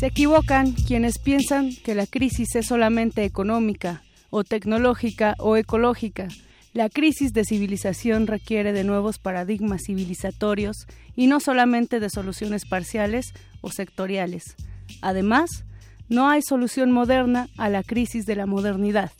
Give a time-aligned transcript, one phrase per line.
[0.00, 6.26] Se equivocan quienes piensan que la crisis es solamente económica, o tecnológica, o ecológica.
[6.72, 13.34] La crisis de civilización requiere de nuevos paradigmas civilizatorios y no solamente de soluciones parciales
[13.60, 14.56] o sectoriales.
[15.02, 15.66] Además,
[16.08, 19.12] no hay solución moderna a la crisis de la modernidad.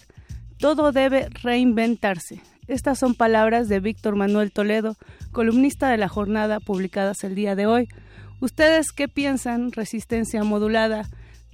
[0.57, 2.41] Todo debe reinventarse.
[2.69, 4.97] Estas son palabras de Víctor Manuel Toledo,
[5.31, 7.89] columnista de la jornada publicadas el día de hoy,
[8.41, 11.07] ¿Ustedes qué piensan, resistencia modulada?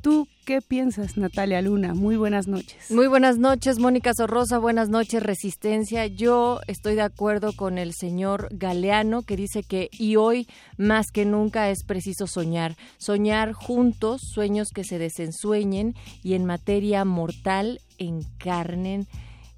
[0.02, 1.94] ¿Tú qué piensas, Natalia Luna?
[1.94, 2.92] Muy buenas noches.
[2.92, 4.58] Muy buenas noches, Mónica Sorrosa.
[4.58, 6.06] Buenas noches, Resistencia.
[6.06, 10.46] Yo estoy de acuerdo con el señor Galeano que dice que y hoy
[10.78, 12.76] más que nunca es preciso soñar.
[12.98, 19.08] Soñar juntos, sueños que se desensueñen y en materia mortal encarnen.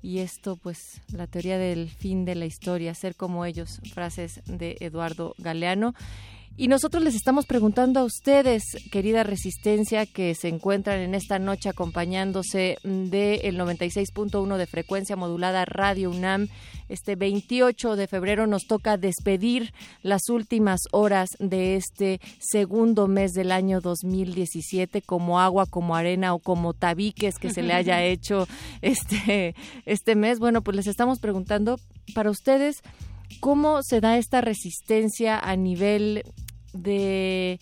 [0.01, 4.79] Y esto, pues, la teoría del fin de la historia, ser como ellos, frases de
[4.81, 5.93] Eduardo Galeano.
[6.61, 11.69] Y nosotros les estamos preguntando a ustedes, querida Resistencia, que se encuentran en esta noche
[11.69, 16.49] acompañándose del el 96.1 de frecuencia modulada Radio UNAM.
[16.89, 19.73] Este 28 de febrero nos toca despedir
[20.03, 26.41] las últimas horas de este segundo mes del año 2017 como agua, como arena o
[26.41, 28.49] como tabiques que se le haya hecho
[28.83, 29.55] este,
[29.87, 30.41] este mes.
[30.41, 31.79] Bueno, pues les estamos preguntando
[32.17, 32.83] para ustedes
[33.39, 36.25] cómo se da esta resistencia a nivel
[36.73, 37.61] de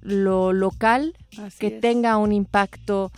[0.00, 1.14] lo local
[1.58, 3.10] que tenga un impacto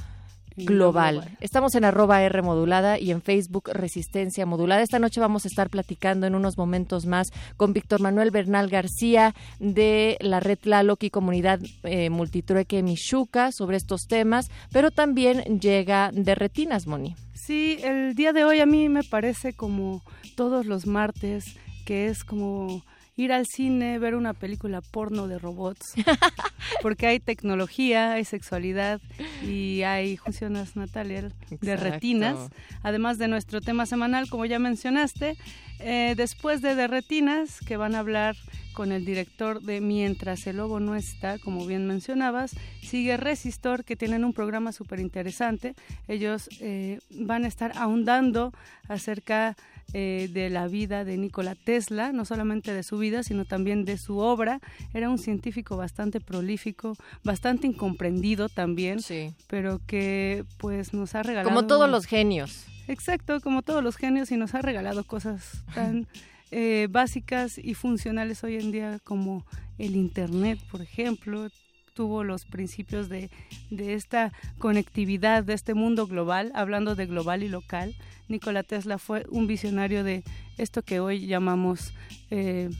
[0.64, 1.36] global.
[1.40, 4.82] Estamos en arroba R modulada y en Facebook Resistencia Modulada.
[4.82, 9.34] Esta noche vamos a estar platicando en unos momentos más con Víctor Manuel Bernal García
[9.60, 16.10] de la red Tlaloc y Comunidad eh, Multitrueque Michuca sobre estos temas, pero también llega
[16.12, 17.14] de Retinas, Moni.
[17.34, 20.02] Sí, el día de hoy a mí me parece como
[20.36, 21.56] todos los martes,
[21.86, 22.82] que es como
[23.18, 25.94] ir al cine, ver una película porno de robots,
[26.82, 29.00] porque hay tecnología, hay sexualidad
[29.44, 31.30] y hay funciones Natalia
[31.60, 32.36] de retinas,
[32.82, 35.36] además de nuestro tema semanal, como ya mencionaste,
[35.80, 38.36] eh, después de de retinas, que van a hablar
[38.72, 43.96] con el director de Mientras el Lobo no está, como bien mencionabas, sigue Resistor, que
[43.96, 45.74] tienen un programa súper interesante.
[46.06, 48.52] Ellos eh, van a estar ahondando
[48.88, 49.56] acerca
[49.94, 53.96] eh, de la vida de Nikola Tesla, no solamente de su vida, sino también de
[53.96, 54.60] su obra.
[54.92, 58.98] Era un científico bastante prolífico, bastante incomprendido también,
[59.46, 61.48] pero que pues nos ha regalado...
[61.48, 62.66] Como todos los genios.
[62.86, 66.06] Exacto, como todos los genios y nos ha regalado cosas tan
[66.50, 69.44] eh, básicas y funcionales hoy en día como
[69.78, 71.48] el Internet, por ejemplo,
[71.98, 73.28] tuvo los principios de,
[73.70, 77.92] de, esta conectividad, de este mundo global, hablando de global y local,
[78.28, 80.22] Nikola Tesla fue un visionario de
[80.58, 81.92] esto que hoy llamamos
[82.30, 82.70] eh,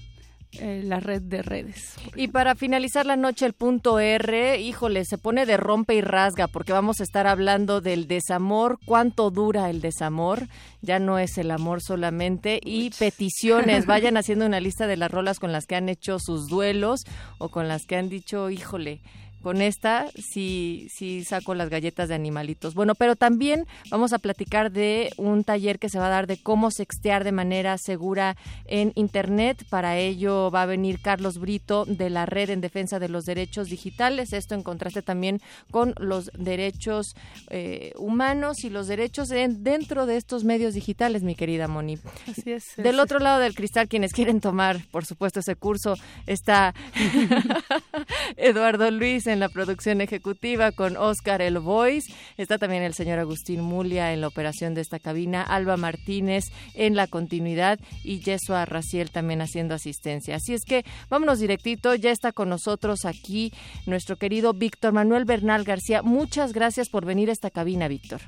[0.53, 1.95] eh, la red de redes.
[2.17, 6.49] Y para finalizar la noche, el punto R, híjole, se pone de rompe y rasga
[6.49, 10.49] porque vamos a estar hablando del desamor, cuánto dura el desamor,
[10.81, 15.39] ya no es el amor solamente, y peticiones, vayan haciendo una lista de las rolas
[15.39, 17.03] con las que han hecho sus duelos
[17.37, 19.03] o con las que han dicho, híjole,
[19.43, 22.75] con esta sí, sí saco las galletas de animalitos.
[22.75, 26.43] Bueno, pero también vamos a platicar de un taller que se va a dar de
[26.43, 28.37] cómo sextear de manera segura
[28.67, 29.65] en Internet.
[29.71, 33.69] Para ello va a venir Carlos Brito de la Red en Defensa de los Derechos
[33.69, 34.33] Digitales.
[34.33, 35.41] Esto en contraste también
[35.71, 37.15] con los derechos
[37.51, 41.99] eh, humanos y los derechos dentro de estos medios digitales, mi querida Moni.
[42.29, 42.77] Así es.
[42.77, 45.95] Del otro lado del cristal, quienes quieren tomar, por supuesto, ese curso,
[46.27, 46.75] está
[48.37, 52.13] Eduardo Luis en la producción ejecutiva con Oscar El Voice.
[52.37, 56.45] Está también el señor Agustín Mulia en la operación de esta cabina, Alba Martínez
[56.75, 60.37] en la continuidad y Yesua Raciel también haciendo asistencia.
[60.37, 63.53] Así es que vámonos directito, ya está con nosotros aquí
[63.87, 66.03] nuestro querido Víctor Manuel Bernal García.
[66.03, 68.21] Muchas gracias por venir a esta cabina, Víctor.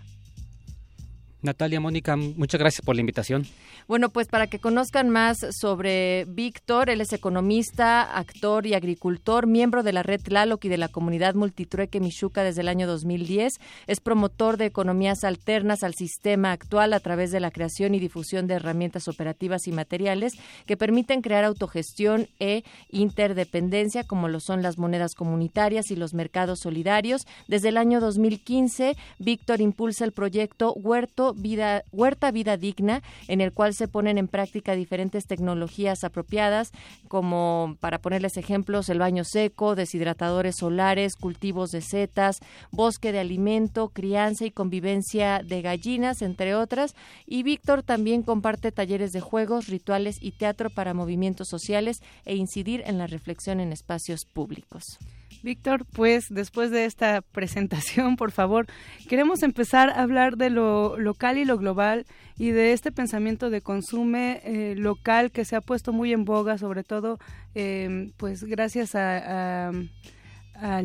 [1.42, 3.46] Natalia, Mónica, muchas gracias por la invitación.
[3.88, 9.82] Bueno, pues para que conozcan más sobre Víctor, él es economista, actor y agricultor, miembro
[9.82, 13.54] de la red Tlaloc y de la comunidad Multitrueque Michuca desde el año 2010.
[13.86, 18.46] Es promotor de economías alternas al sistema actual a través de la creación y difusión
[18.46, 20.34] de herramientas operativas y materiales
[20.66, 26.60] que permiten crear autogestión e interdependencia, como lo son las monedas comunitarias y los mercados
[26.60, 27.26] solidarios.
[27.48, 33.52] Desde el año 2015, Víctor impulsa el proyecto Huerto Vida, Huerta Vida Digna, en el
[33.52, 36.72] cual se ponen en práctica diferentes tecnologías apropiadas,
[37.08, 42.38] como para ponerles ejemplos, el baño seco, deshidratadores solares, cultivos de setas,
[42.70, 46.94] bosque de alimento, crianza y convivencia de gallinas, entre otras.
[47.26, 52.82] Y Víctor también comparte talleres de juegos, rituales y teatro para movimientos sociales e incidir
[52.86, 54.98] en la reflexión en espacios públicos.
[55.42, 58.66] Víctor, pues después de esta presentación, por favor,
[59.08, 62.06] queremos empezar a hablar de lo local y lo global
[62.36, 66.58] y de este pensamiento de consumo eh, local que se ha puesto muy en boga,
[66.58, 67.18] sobre todo,
[67.54, 69.90] em, pues gracias al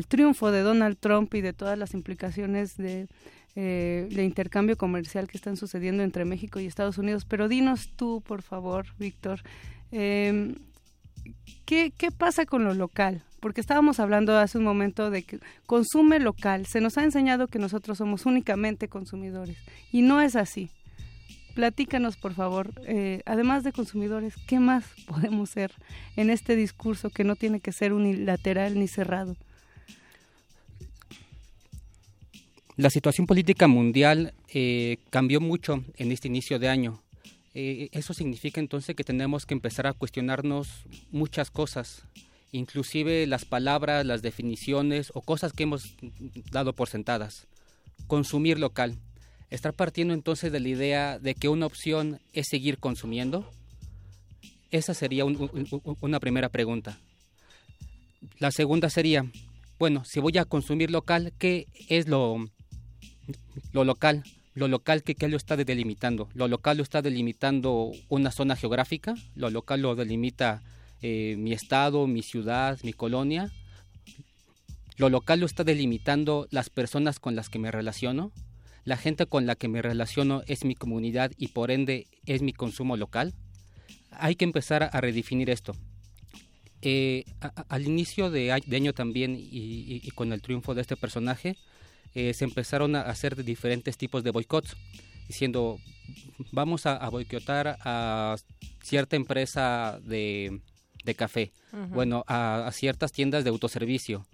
[0.06, 3.08] triunfo de Donald Trump y de todas las implicaciones de
[3.56, 7.24] eh, intercambio comercial que están sucediendo entre México y Estados Unidos.
[7.24, 9.40] Pero dinos tú, por favor, Víctor,
[9.90, 10.54] em,
[11.64, 13.24] ¿qué, ¿qué pasa con lo local?
[13.46, 16.66] Porque estábamos hablando hace un momento de que consume local.
[16.66, 19.56] Se nos ha enseñado que nosotros somos únicamente consumidores
[19.92, 20.68] y no es así.
[21.54, 25.70] Platícanos, por favor, eh, además de consumidores, ¿qué más podemos ser
[26.16, 29.36] en este discurso que no tiene que ser unilateral ni cerrado?
[32.74, 37.00] La situación política mundial eh, cambió mucho en este inicio de año.
[37.54, 42.08] Eh, eso significa entonces que tenemos que empezar a cuestionarnos muchas cosas
[42.52, 45.94] inclusive las palabras, las definiciones o cosas que hemos
[46.50, 47.46] dado por sentadas.
[48.06, 48.98] Consumir local.
[49.50, 53.48] Estar partiendo entonces de la idea de que una opción es seguir consumiendo.
[54.70, 56.98] Esa sería una primera pregunta.
[58.38, 59.24] La segunda sería,
[59.78, 62.36] bueno, si voy a consumir local, ¿qué es lo,
[63.72, 64.24] lo local?
[64.54, 66.28] Lo local, ¿qué, ¿qué, lo está delimitando?
[66.34, 69.14] ¿Lo local lo está delimitando una zona geográfica?
[69.34, 70.62] ¿Lo local lo delimita
[71.08, 73.52] eh, mi estado, mi ciudad, mi colonia.
[74.96, 78.32] Lo local lo está delimitando las personas con las que me relaciono.
[78.82, 82.52] La gente con la que me relaciono es mi comunidad y por ende es mi
[82.52, 83.34] consumo local.
[84.10, 85.76] Hay que empezar a redefinir esto.
[86.82, 87.24] Eh,
[87.68, 91.56] al inicio de, año también y, con el triunfo de este personaje,
[92.16, 94.76] eh, se empezaron a hacer diferentes tipos de boicots,
[95.28, 95.78] diciendo,
[96.50, 98.34] vamos a, a boicotar a
[98.82, 100.60] cierta empresa de,
[101.06, 101.52] de café,
[101.90, 104.26] bueno, a, ciertas tiendas de autoservicio.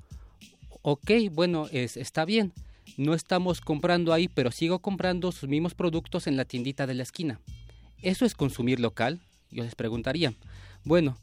[0.81, 2.53] Ok, bueno, es, está bien,
[2.97, 7.05] no estamos comprando ahí, pero sigo comprando sus mismos productos en la tiendita de la
[7.05, 7.39] esquina.
[8.01, 9.21] ¿Eso es consumir local?
[9.51, 10.33] Yo les preguntaría.
[10.83, 11.17] Bueno,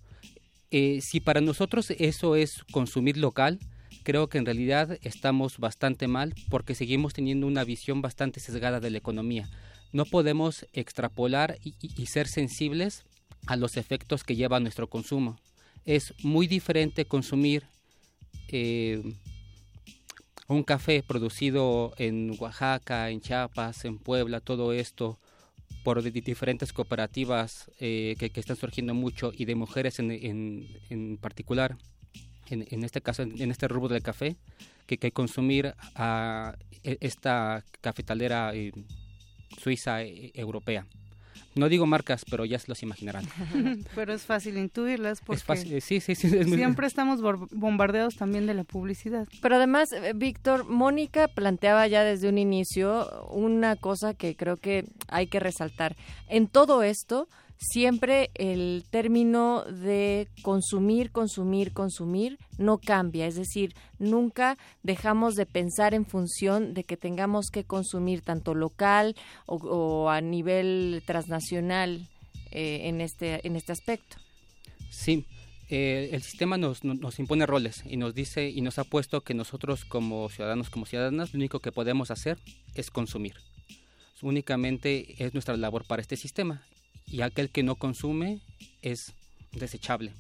[0.72, 3.60] eh, si para nosotros eso es consumir local,
[4.04, 8.92] creo que en realidad estamos bastante mal porque seguimos teniendo una visión bastante sesgada de
[8.92, 9.50] la economía.
[9.92, 13.04] No podemos extrapolar y ser sensibles
[13.48, 15.40] a los efectos que lleva nuestro consumo.
[15.86, 17.64] Es muy diferente consumir
[18.50, 19.02] eh,
[20.48, 25.20] un café producido en Oaxaca, en Chiapas, en Puebla, todo esto
[25.84, 31.78] por diferentes cooperativas eh, que, están surgiendo mucho y de mujeres en, particular,
[32.50, 34.36] en, este caso, en, este rubro del café,
[34.88, 38.72] que, que consumir a e, esta cafetalera eh,
[39.58, 40.86] suiza europea.
[41.56, 43.26] No digo marcas, pero ya se los imaginarán.
[43.96, 49.28] pero es fácil intuirlas porque fácil, sí, sí, siempre estamos bombardeados también de la publicidad.
[49.42, 54.86] Pero además, eh, Víctor, Mónica planteaba ya desde un inicio una cosa que creo que
[55.08, 55.96] hay que resaltar.
[56.28, 57.28] En todo esto,
[57.60, 63.28] siempre el término de consumir, consumir, consumir no cambia.
[63.28, 69.16] Es decir, nunca dejamos de pensar en función de que tengamos que consumir tanto local
[69.46, 72.08] o, a nivel transnacional
[72.52, 74.18] eh, en, este, en este aspecto.
[74.90, 75.26] Sí.
[75.72, 79.36] Eh, el sistema nos, nos, impone roles y nos dice y nos ha puesto que
[79.36, 82.40] nosotros como ciudadanos, como ciudadanas, lo único que podemos hacer
[82.74, 83.36] es consumir.
[84.24, 86.64] Únicamente es nuestra labor para este sistema
[87.06, 88.42] y aquel que no consume
[88.82, 89.14] es
[89.52, 90.14] desechable.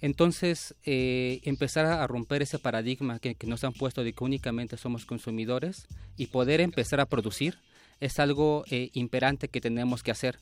[0.00, 5.04] Entonces, eh, empezar a romper ese paradigma que, nos han puesto de que únicamente somos
[5.04, 7.58] consumidores y poder empezar a producir
[8.00, 10.38] es algo eh, imperante que tenemos que hacer.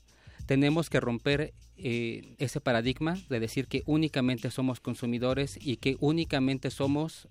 [0.49, 6.71] Tenemos que romper eh, ese paradigma de decir que únicamente somos consumidores y que únicamente
[6.71, 7.29] somos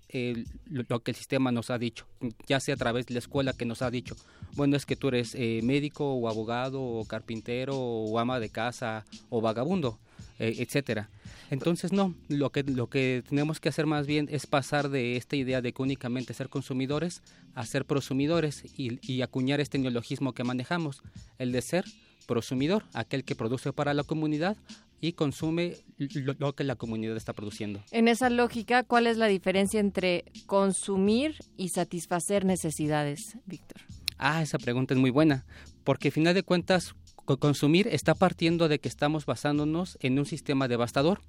[0.66, 2.06] lo que el sistema nos ha dicho,
[2.46, 4.14] ya sea a través de la escuela que nos ha dicho,
[4.54, 9.40] bueno, es que tú eres médico o abogado o carpintero o ama de casa o
[9.40, 9.98] vagabundo,
[10.38, 11.10] etcétera.
[11.50, 15.34] Entonces, no, lo que, lo que tenemos que hacer más bien es pasar de esta
[15.34, 17.22] idea de que únicamente ser consumidores
[17.54, 21.02] a ser prosumidores y, acuñar este neologismo que manejamos,
[21.38, 21.84] el de ser
[22.28, 24.56] prosumidor, aquel que produce para la comunidad
[25.00, 27.82] y consume lo, que la comunidad está produciendo.
[27.90, 33.80] En esa lógica, ¿cuál es la diferencia entre consumir y satisfacer necesidades, Víctor?
[34.18, 35.46] Ah, esa pregunta es muy buena,
[35.84, 36.94] porque al final de cuentas,
[37.40, 41.20] consumir está partiendo de que estamos basándonos en un sistema devastador.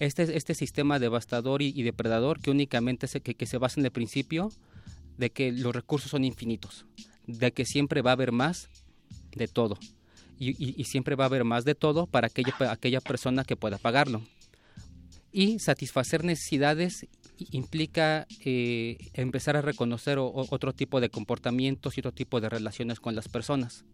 [0.00, 4.50] Este, este sistema devastador y, depredador que únicamente se, que, se basa en el principio
[5.18, 6.86] de que los recursos son infinitos,
[7.26, 8.70] de que siempre va a haber más
[9.36, 9.78] de todo
[10.50, 14.22] y, siempre va a haber más de todo para aquella, aquella persona que pueda pagarlo.
[15.30, 17.06] Y satisfacer necesidades
[17.50, 23.14] implica eh, empezar a reconocer otro tipo de comportamientos y otro tipo de relaciones con
[23.14, 23.84] las personas.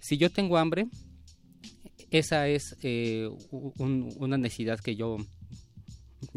[0.00, 0.86] Si yo tengo hambre,
[2.10, 5.18] esa es eh, una necesidad que yo,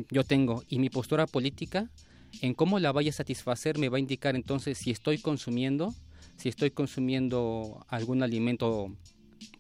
[0.09, 1.89] yo tengo y mi postura política
[2.41, 5.93] en cómo la vaya a satisfacer me va a indicar entonces si estoy consumiendo,
[6.39, 8.91] si estoy consumiendo algún alimento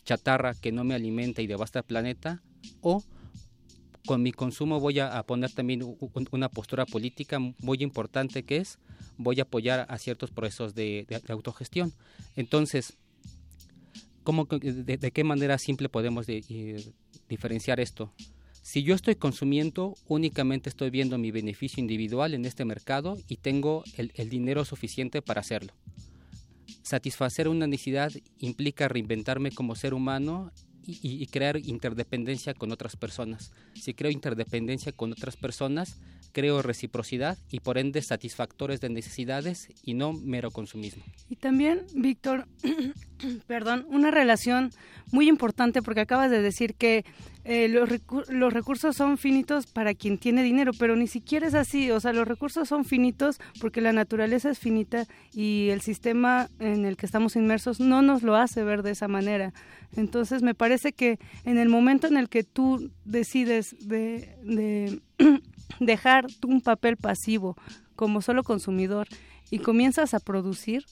[0.03, 2.41] chatarra que no me alimenta y devasta el planeta
[2.81, 3.03] o
[4.05, 5.83] con mi consumo voy a, poner también
[6.31, 8.79] una postura política muy importante que es
[9.17, 11.93] voy a apoyar a ciertos procesos de autogestión.
[12.35, 12.97] Entonces,
[14.61, 16.27] de, qué manera simple podemos
[17.27, 18.13] diferenciar esto?
[18.61, 23.83] Si yo estoy consumiendo, únicamente estoy viendo mi beneficio individual en este mercado y tengo
[23.97, 25.73] el, dinero suficiente para hacerlo.
[26.81, 30.51] Satisfacer una necesidad implica reinventarme como ser humano
[30.85, 33.51] y, crear interdependencia con otras personas.
[33.75, 35.99] Si creo interdependencia con otras personas,
[36.31, 41.03] creo reciprocidad y por ende satisfactores de necesidades y no mero consumismo.
[41.29, 42.47] Y también, Víctor,
[43.47, 44.71] perdón, una relación
[45.11, 47.05] muy importante porque acabas de decir que
[47.45, 47.89] eh, los,
[48.29, 52.13] los recursos son finitos para quien tiene dinero, pero ni siquiera es así, o sea,
[52.13, 57.05] los recursos son finitos porque la naturaleza es finita y el sistema en el que
[57.05, 59.53] estamos inmersos no nos lo hace ver de esa manera.
[59.95, 65.01] Entonces me parece que en el momento en el que tú decides de, de
[65.79, 67.55] dejar un papel pasivo
[67.95, 69.07] como solo consumidor
[69.49, 70.85] y comienzas a producir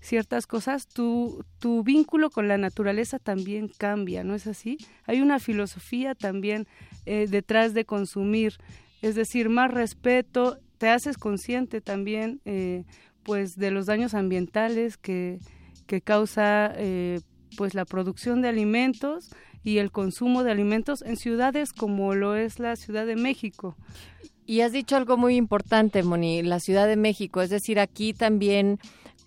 [0.00, 4.78] ciertas cosas, tu, tu vínculo con la naturaleza también cambia, ¿no es así?
[5.04, 6.66] Hay una filosofía también
[7.06, 8.54] eh, detrás de consumir,
[9.02, 12.84] es decir, más respeto, te haces consciente también eh,
[13.22, 15.38] pues de los daños ambientales que,
[15.86, 17.20] que causa eh,
[17.56, 19.30] pues la producción de alimentos
[19.62, 23.76] y el consumo de alimentos en ciudades como lo es la Ciudad de México.
[24.46, 28.78] Y has dicho algo muy importante, Moni, la Ciudad de México, es decir, aquí también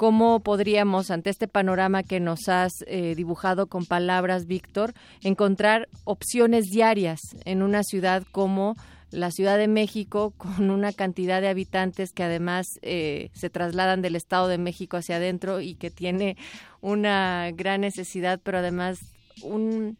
[0.04, 6.66] cómo podríamos, ante este panorama que nos has eh, dibujado con palabras, Víctor, encontrar opciones
[6.66, 8.76] diarias en una ciudad como
[9.12, 14.18] la Ciudad de México, con una cantidad de habitantes que además eh, se trasladan del
[14.18, 16.36] Estado de México hacia adentro y que tiene
[16.82, 19.00] una gran necesidad, pero además
[19.42, 19.98] un,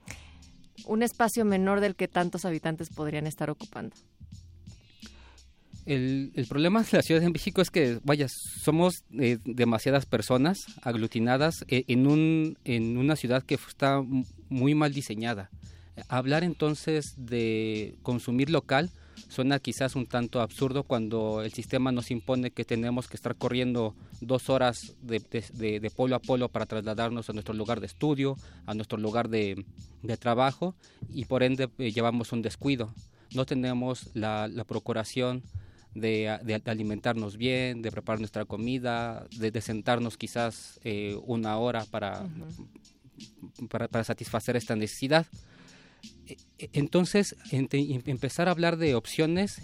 [0.86, 3.96] un espacio menor del que tantos habitantes podrían estar ocupando.
[5.86, 10.66] El, el, problema de la Ciudad de México es que, vaya, somos eh, demasiadas personas
[10.82, 14.02] aglutinadas eh, en, un, en una ciudad que está
[14.50, 15.50] muy mal diseñada.
[16.08, 18.92] Hablar entonces de consumir local
[19.30, 23.96] suena quizás un tanto absurdo cuando el sistema nos impone que tenemos que estar corriendo
[24.22, 28.74] dos horas de, de, polo a polo para trasladarnos a nuestro lugar de estudio, a
[28.74, 29.66] nuestro lugar de,
[30.20, 30.76] trabajo
[31.10, 32.94] y por ende eh, llevamos un descuido.
[33.34, 35.44] No tenemos la, la procuración
[35.96, 42.28] de, alimentarnos bien, de preparar nuestra comida, de, sentarnos quizás eh, una hora para,
[43.70, 45.26] para, satisfacer esta necesidad.
[46.26, 49.62] E, e, entonces, empezar a hablar de opciones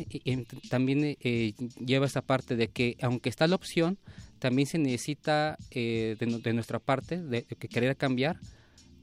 [0.70, 3.98] también eh, lleva esa parte de que, aunque está la opción,
[4.40, 8.40] también se necesita eh, de, nuestra parte, de, que querer cambiar,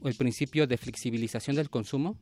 [0.03, 2.17] el principio de flexibilización del consumo.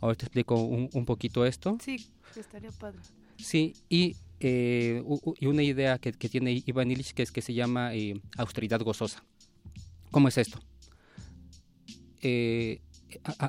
[0.00, 1.78] Ahora te explico un, un poquito esto.
[1.80, 3.00] Sí, estaría padre.
[3.38, 5.02] Sí, y, eh,
[5.40, 9.24] y una idea que, tiene Iván Illich que es que se llama eh, austeridad gozosa.
[10.10, 10.58] ¿Cómo es esto?
[12.20, 12.80] Eh,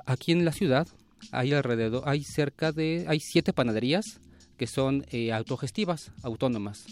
[0.05, 0.87] aquí en la ciudad
[1.31, 4.19] hay alrededor, hay cerca de, hay siete panaderías
[4.57, 6.85] que son autogestivas, autónomas.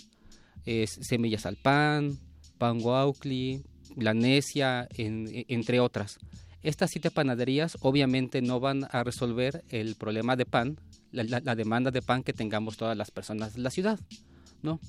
[0.86, 2.18] Semillas al Pan,
[2.58, 3.64] Pan Guaucli,
[3.96, 6.18] La Necia, entre otras.
[6.64, 10.78] Estas siete panaderías obviamente no van a resolver el problema de pan,
[11.12, 14.00] la, demanda de pan que tengamos todas las personas de la ciudad,
[14.62, 14.80] ¿no?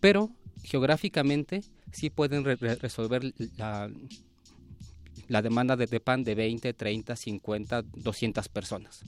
[0.00, 0.30] Pero
[0.62, 9.02] geográficamente sí pueden resolver la, demanda de, pan de 20, 30, 50, 200 personas.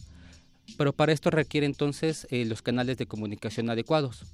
[0.78, 4.24] Pero para esto requiere entonces eh, los canales de comunicación adecuados,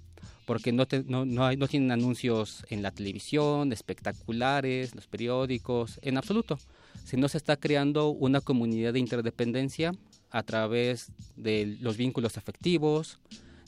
[0.47, 6.17] porque no, no, no, hay, no tienen anuncios en la televisión, espectaculares, los periódicos, en
[6.17, 6.59] absoluto,
[7.05, 9.93] sino se está creando una comunidad de interdependencia
[10.31, 13.19] a través de los vínculos afectivos,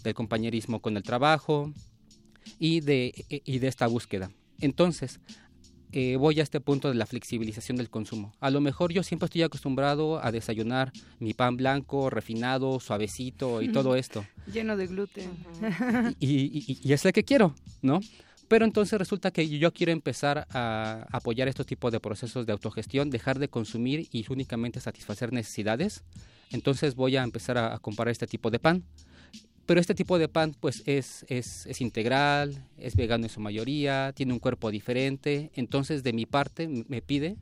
[0.02, 1.72] del compañerismo con el trabajo
[2.58, 4.30] y de, y de esta búsqueda.
[4.60, 5.20] Entonces,
[5.92, 8.32] eh, voy a este punto de la flexibilización del consumo.
[8.38, 13.68] A lo mejor yo siempre estoy acostumbrado a desayunar mi pan blanco, refinado, suavecito y
[13.72, 14.24] todo esto.
[14.52, 15.30] Lleno de gluten.
[16.20, 18.00] Y, y, es el que quiero, ¿no?
[18.46, 23.10] Pero entonces resulta que yo quiero empezar a apoyar estos tipos de procesos de autogestión,
[23.10, 26.04] dejar de consumir y únicamente satisfacer necesidades.
[26.50, 28.84] Entonces voy a empezar a, a comprar este tipo de pan
[29.70, 34.12] pero este tipo de pan pues es, es, es, integral, es vegano en su mayoría,
[34.16, 37.36] tiene un cuerpo diferente, entonces de mi parte me pide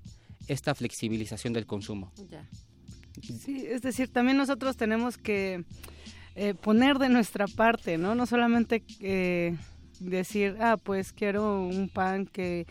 [0.46, 2.12] esta flexibilización del consumo.
[3.22, 5.64] Sí, es decir, también nosotros tenemos que
[6.34, 8.14] eh, poner de nuestra parte, ¿no?
[8.14, 9.56] No solamente eh,
[9.98, 12.66] decir, ah, pues quiero un pan que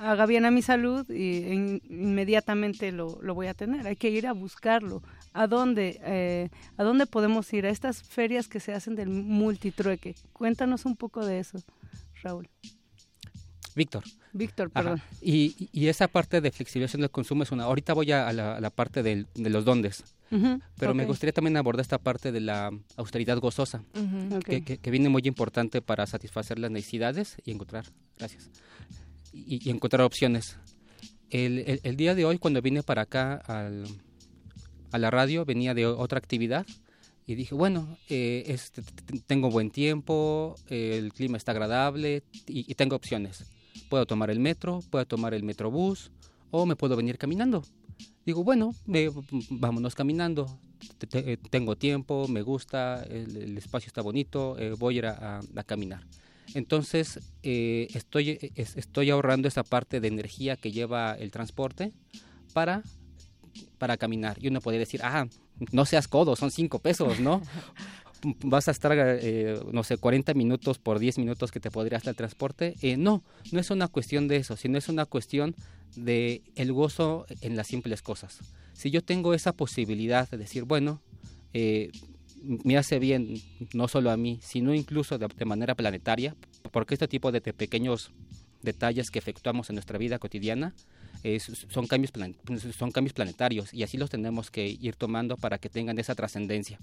[0.00, 3.86] haga bien a mi salud y inmediatamente lo, lo, voy a tener.
[3.86, 5.02] Hay que ir a buscarlo,
[5.36, 7.66] ¿A dónde, eh, ¿A dónde podemos ir?
[7.66, 10.14] A estas ferias que se hacen del multitrueque.
[10.32, 11.58] Cuéntanos un poco de eso,
[12.22, 12.48] Raúl.
[13.74, 14.02] Víctor.
[14.32, 15.02] Víctor, perdón.
[15.20, 17.64] Y, y, esa parte de flexibilización del consumo es una...
[17.64, 20.04] Ahorita voy a la, parte de los dondes,
[20.78, 23.84] pero me gustaría también abordar esta parte de la austeridad gozosa,
[24.44, 27.84] que, viene muy importante para satisfacer las necesidades y encontrar,
[28.18, 28.50] gracias,
[29.34, 30.58] y, encontrar opciones.
[31.28, 33.86] El, el, día de hoy, cuando vine para acá al,
[34.96, 36.66] a la radio, venía de otra actividad
[37.26, 38.82] y dije, bueno, eh, este,
[39.26, 43.44] tengo buen tiempo, el clima está agradable y, tengo opciones.
[43.88, 46.10] Puedo tomar el metro, puedo tomar el metrobús
[46.50, 47.64] o me puedo venir caminando.
[48.24, 48.74] Digo, bueno,
[49.50, 50.46] vámonos caminando.
[51.12, 56.06] Eh, tengo tiempo, me gusta, el, espacio está bonito, eh, voy a ir a, caminar.
[56.54, 61.92] Entonces, estoy, estoy ahorrando esa parte de energía que lleva el transporte
[62.52, 62.82] para
[63.78, 64.36] para caminar.
[64.40, 65.26] Y uno podría decir, ah,
[65.72, 67.42] no seas codo, son cinco pesos, ¿no?
[68.42, 72.12] vas a estar, eh, no sé, 40 minutos por 10 minutos que te podría estar
[72.12, 72.74] el transporte.
[72.82, 75.54] Eh, no, no es una cuestión de eso, sino es una cuestión
[75.94, 78.38] de el gozo en las simples cosas.
[78.72, 81.00] Si yo tengo esa posibilidad de decir, bueno,
[81.52, 81.90] eh,
[82.42, 83.40] me hace bien
[83.72, 86.34] no solo a mí, sino incluso de, de manera planetaria,
[86.70, 88.12] porque este tipo de pequeños
[88.62, 90.74] detalles que efectuamos en nuestra vida cotidiana
[91.68, 92.12] son, cambios
[92.76, 96.78] son cambios planetarios y así los tenemos que ir tomando para que tengan esa trascendencia.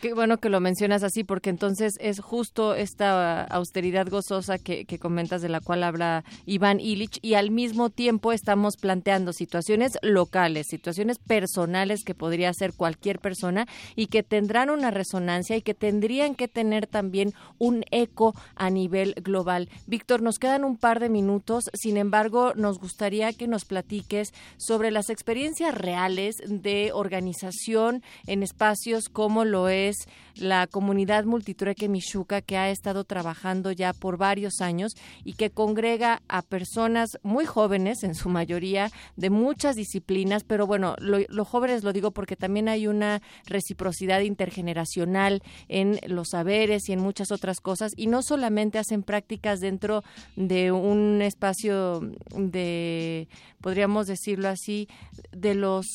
[0.00, 5.42] Qué bueno que lo mencionas así, porque entonces es justo esta austeridad gozosa que, comentas
[5.42, 11.18] de la cual habla Iván Illich y al mismo tiempo estamos planteando situaciones locales, situaciones
[11.18, 13.66] personales que podría hacer cualquier persona
[13.96, 19.14] y que tendrán una resonancia y que tendrían que tener también un eco a nivel
[19.22, 19.68] global.
[19.86, 24.90] Víctor, nos quedan un par de minutos, sin embargo, nos gustaría que nos platiques sobre
[24.90, 32.56] las experiencias reales de organización en espacios como lo es la comunidad Multitrueque Michuca, que
[32.56, 34.92] ha estado trabajando ya por varios años
[35.24, 40.94] y que congrega a personas muy jóvenes, en su mayoría, de muchas disciplinas, pero bueno,
[40.98, 47.00] los jóvenes lo digo porque también hay una reciprocidad intergeneracional en los saberes y en
[47.00, 50.02] muchas otras cosas, y no solamente hacen prácticas dentro
[50.36, 52.00] de un espacio
[52.36, 53.28] de,
[53.60, 54.88] podríamos decirlo así,
[55.30, 55.86] de los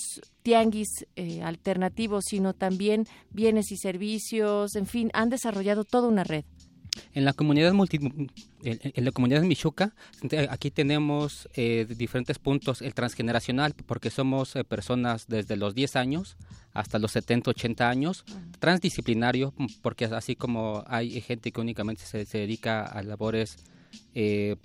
[0.47, 6.45] tianguis eh, alternativos, sino también bienes y servicios, en fin, han desarrollado toda una red.
[7.13, 7.99] En la comunidad multi,
[8.63, 9.93] en la comunidad Michuca,
[10.49, 16.37] aquí tenemos eh, diferentes puntos, el transgeneracional, porque somos eh, personas desde los 10 años
[16.71, 18.23] hasta los 70, 80 años,
[18.59, 23.57] transdisciplinario, porque así como hay gente que únicamente se, se dedica a labores
[24.13, 24.55] eh,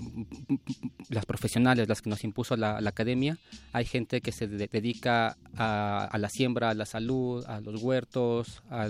[1.08, 3.38] las profesionales, las que nos impuso la, academia,
[3.72, 8.88] hay gente que se dedica a, la siembra, a la salud, a los huertos, a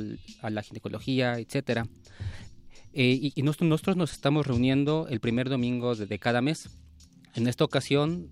[0.51, 1.87] la ginecología, etcétera.
[2.93, 6.69] Eh, y, nosotros, nos estamos reuniendo el primer domingo de, cada mes.
[7.35, 8.29] En esta ocasión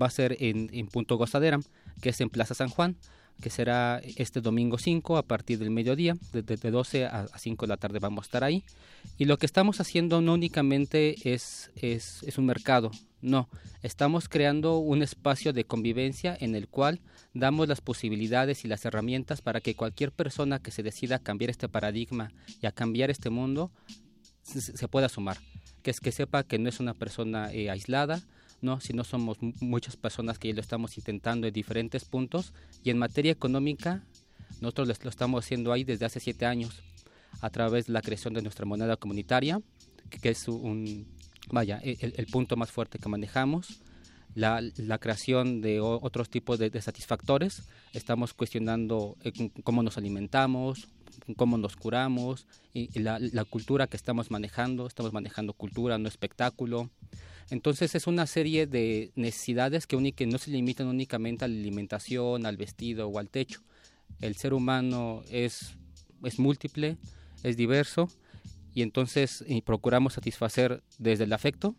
[0.00, 1.60] va a ser en, Punto Gozadera,
[2.00, 2.96] que es en Plaza San Juan,
[3.40, 7.76] que será este domingo 5 a partir del mediodía, desde 12 a 5 de la
[7.76, 8.64] tarde vamos a estar ahí.
[9.16, 12.90] Y lo que estamos haciendo no únicamente es, es, es un mercado,
[13.22, 13.48] no,
[13.82, 17.00] estamos creando un espacio de convivencia en el cual
[17.34, 21.50] damos las posibilidades y las herramientas para que cualquier persona que se decida a cambiar
[21.50, 23.70] este paradigma y a cambiar este mundo
[24.42, 25.38] se, pueda sumar,
[25.82, 28.22] que es que sepa que no es una persona eh, aislada,
[28.62, 32.52] no, sino somos muchas personas que lo estamos intentando en diferentes puntos
[32.84, 34.02] y en materia económica
[34.60, 36.82] nosotros lo estamos haciendo ahí desde hace siete años
[37.40, 39.60] a través de la creación de nuestra moneda comunitaria,
[40.10, 41.06] que es un,
[41.50, 43.80] vaya, e, el, punto más fuerte que manejamos.
[44.34, 47.64] La, la creación de otros tipos de, satisfactores.
[47.92, 49.32] Estamos cuestionando eh,
[49.64, 50.86] cómo nos alimentamos,
[51.36, 53.18] cómo nos curamos, y, la,
[53.48, 54.86] cultura que estamos manejando.
[54.86, 56.90] Estamos manejando cultura, no espectáculo.
[57.50, 62.56] Entonces es una serie de necesidades que, no se limitan únicamente a la alimentación, al
[62.56, 63.60] vestido o al techo.
[64.20, 65.74] El ser humano es,
[66.38, 66.96] múltiple,
[67.42, 68.08] es diverso
[68.72, 71.74] y entonces procuramos satisfacer desde el afecto,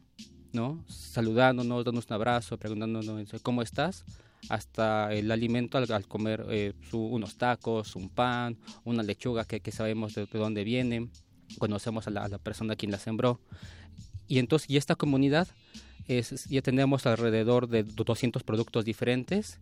[0.51, 0.83] ¿no?
[0.89, 4.03] saludándonos, dándonos un abrazo, preguntándonos cómo estás,
[4.49, 10.25] hasta el alimento al, comer eh, unos tacos, un pan, una lechuga que, sabemos de,
[10.33, 11.09] dónde viene,
[11.59, 13.39] conocemos a la, a persona quien la sembró.
[14.31, 15.49] Y entonces, y esta comunidad,
[16.07, 19.59] es, ya tenemos alrededor de 200 productos diferentes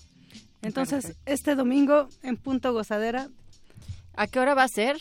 [0.61, 3.29] Entonces, este domingo en Punto Gozadera.
[4.17, 4.97] ¿A qué hora va a ser?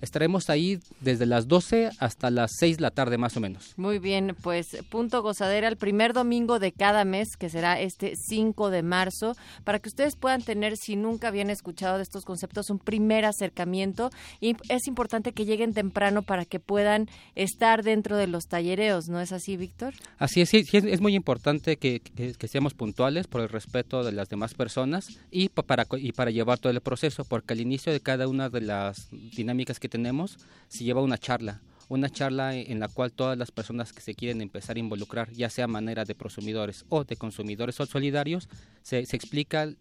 [0.00, 3.74] Estaremos ahí desde las 12 hasta las 6 de la tarde más o menos.
[3.76, 8.70] Muy bien, pues punto gozadera el primer domingo de cada mes, que será este 5
[8.70, 9.34] de marzo,
[9.64, 14.10] para que ustedes puedan tener, si nunca habían escuchado de estos conceptos, un primer acercamiento.
[14.40, 19.20] Y es importante que lleguen temprano para que puedan estar dentro de los tallereos, ¿no
[19.20, 19.94] es así, Víctor?
[20.18, 24.28] Así es, sí, es, muy importante que, que, seamos puntuales por el respeto de las
[24.28, 28.28] demás personas y para, y para llevar todo el proceso, porque al inicio de cada
[28.28, 33.12] una de las dinámicas que tenemos se lleva una charla, una charla en la cual
[33.12, 37.04] todas las personas que se quieren empezar a involucrar, ya sea manera de prosumidores o
[37.04, 38.48] de consumidores o solidarios,
[38.82, 39.18] se, se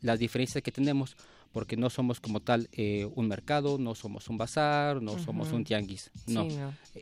[0.02, 1.16] las diferencias que tenemos
[1.56, 5.64] porque no somos como tal eh, un mercado, no somos un bazar, no somos un
[5.64, 6.46] tianguis, no,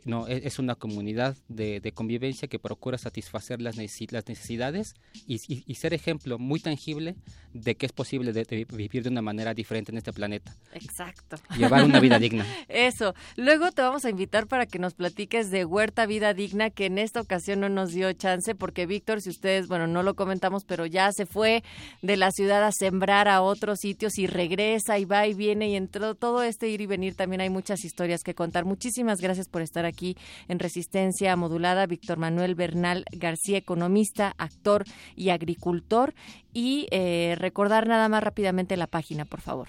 [0.04, 0.28] no.
[0.28, 4.94] Eh, es una comunidad de, convivencia que procura satisfacer las, necesidades
[5.26, 7.16] y, ser ejemplo muy tangible
[7.52, 8.32] de que es posible
[8.70, 10.54] vivir de una manera diferente en este planeta.
[10.72, 11.36] Exacto.
[11.56, 12.46] Llevar una vida digna.
[12.68, 13.12] Eso.
[13.34, 16.98] Luego te vamos a invitar para que nos platiques de Huerta Vida Digna, que en
[16.98, 20.86] esta ocasión no nos dio chance, porque Víctor, si ustedes, bueno, no lo comentamos, pero
[20.86, 21.64] ya se fue
[22.02, 25.76] de la ciudad a sembrar a otros sitios y regresa y va y viene y
[25.76, 28.66] entre todo este ir y venir también hay muchas historias que contar.
[28.66, 30.16] Muchísimas gracias por estar aquí
[30.48, 31.86] en Resistencia Modulada.
[31.86, 34.84] Víctor Manuel Bernal García, economista, actor
[35.16, 36.14] y agricultor.
[36.52, 39.68] Y eh, recordar nada más rápidamente la página, por favor.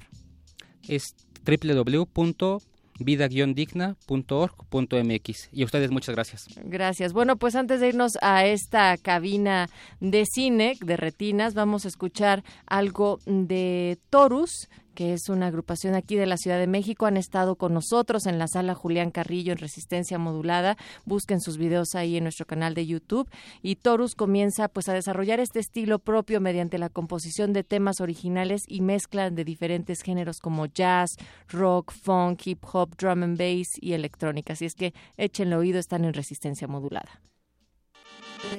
[0.88, 5.50] Es www vida-digna.org.mx.
[5.52, 6.48] Y a ustedes muchas gracias.
[6.64, 7.14] Gracias.
[7.14, 12.44] Bueno, pues antes de irnos a esta cabina de cine de retinas, vamos a escuchar
[12.66, 17.56] algo de Torus que es una agrupación aquí de la Ciudad de México, han estado
[17.58, 20.78] con nosotros en la sala Julián Carrillo en Resistencia Modulada.
[21.06, 23.30] Busquen sus videos ahí en nuestro canal de YouTube.
[23.62, 28.64] Y Torus comienza pues a desarrollar este estilo propio mediante la composición de temas originales
[28.68, 31.18] y mezcla de diferentes géneros como jazz,
[31.50, 34.54] rock, funk, hip hop, drum and bass y electrónica.
[34.54, 37.22] Así es que échenle oído, están en Resistencia Modulada.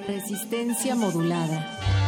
[0.07, 2.06] Resistencia Modulada.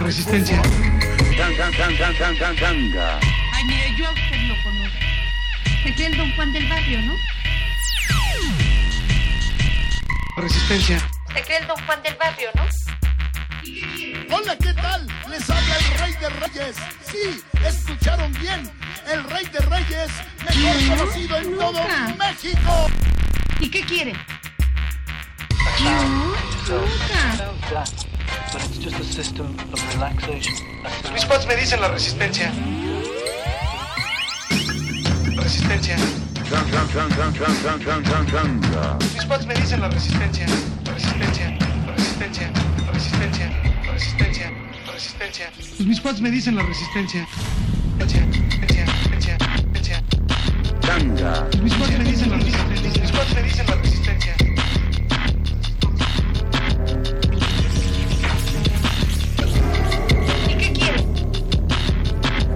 [0.00, 0.60] Resistencia.
[0.60, 0.62] Resistencia.
[3.52, 4.98] Ay, mire, yo a usted lo conozco.
[5.84, 7.16] Es el don Juan del barrio, ¿no?
[10.38, 10.98] Resistencia.
[11.34, 12.95] Se cree el don Juan del barrio, ¿no?
[14.30, 15.06] Hola, ¿qué tal?
[15.30, 16.76] Les habla el Rey de Reyes.
[17.10, 18.70] Sí, escucharon bien.
[19.10, 20.10] El Rey de Reyes,
[20.44, 20.88] mejor ¿Qué?
[20.88, 22.14] conocido en todo Nunca.
[22.18, 22.86] México.
[23.60, 24.12] ¿Y qué quiere?
[26.68, 27.84] Nunca.
[31.12, 32.52] Mis spots me dicen la resistencia.
[35.36, 35.96] Resistencia.
[39.14, 40.46] Mis spots me dicen la resistencia.
[40.46, 41.56] Resistencia.
[41.56, 41.58] Resistencia.
[41.86, 42.65] Resistencia.
[45.06, 45.52] Resistencia.
[45.54, 47.28] Pues mis spots me dicen la resistencia.
[47.96, 48.86] Resistencia.
[49.72, 50.02] Resistencia.
[51.62, 53.00] Mis spots me dicen la resistencia.
[53.00, 54.34] Mis spots me dicen la resistencia.
[60.48, 61.04] ¿Y qué quiere?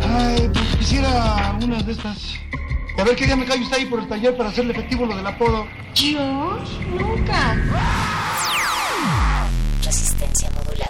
[0.03, 2.35] Ay, pues quisiera una de estas.
[2.99, 5.15] A ver qué día me cae usted ahí por el taller para hacerle efectivo lo
[5.17, 5.69] del apodo.
[5.95, 6.59] Yo
[6.99, 7.57] nunca.
[9.85, 10.90] Resistencia modulada.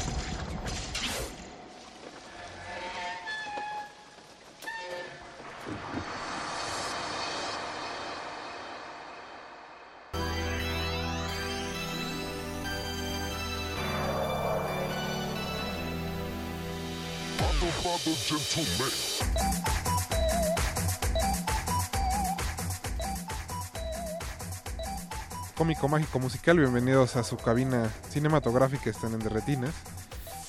[25.55, 29.73] Cómico Mágico Musical, bienvenidos a su cabina cinematográfica, están en Derretinas.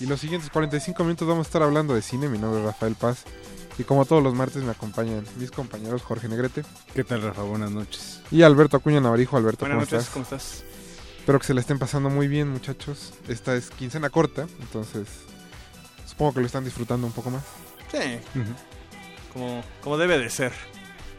[0.00, 2.94] Y los siguientes 45 minutos vamos a estar hablando de cine, mi nombre es Rafael
[2.94, 3.24] Paz.
[3.78, 6.62] Y como todos los martes me acompañan mis compañeros Jorge Negrete
[6.94, 7.42] ¿Qué tal, Rafa?
[7.42, 8.20] Buenas noches.
[8.30, 9.36] y Alberto Acuña Navarijo.
[9.36, 10.12] Alberto, Buenas ¿cómo noches, estás?
[10.12, 10.64] ¿cómo estás?
[11.18, 13.12] Espero que se la estén pasando muy bien, muchachos.
[13.28, 15.06] Esta es quincena corta, entonces
[16.12, 17.42] supongo que lo están disfrutando un poco más.
[17.90, 18.18] Sí.
[19.32, 20.52] como, como debe de ser.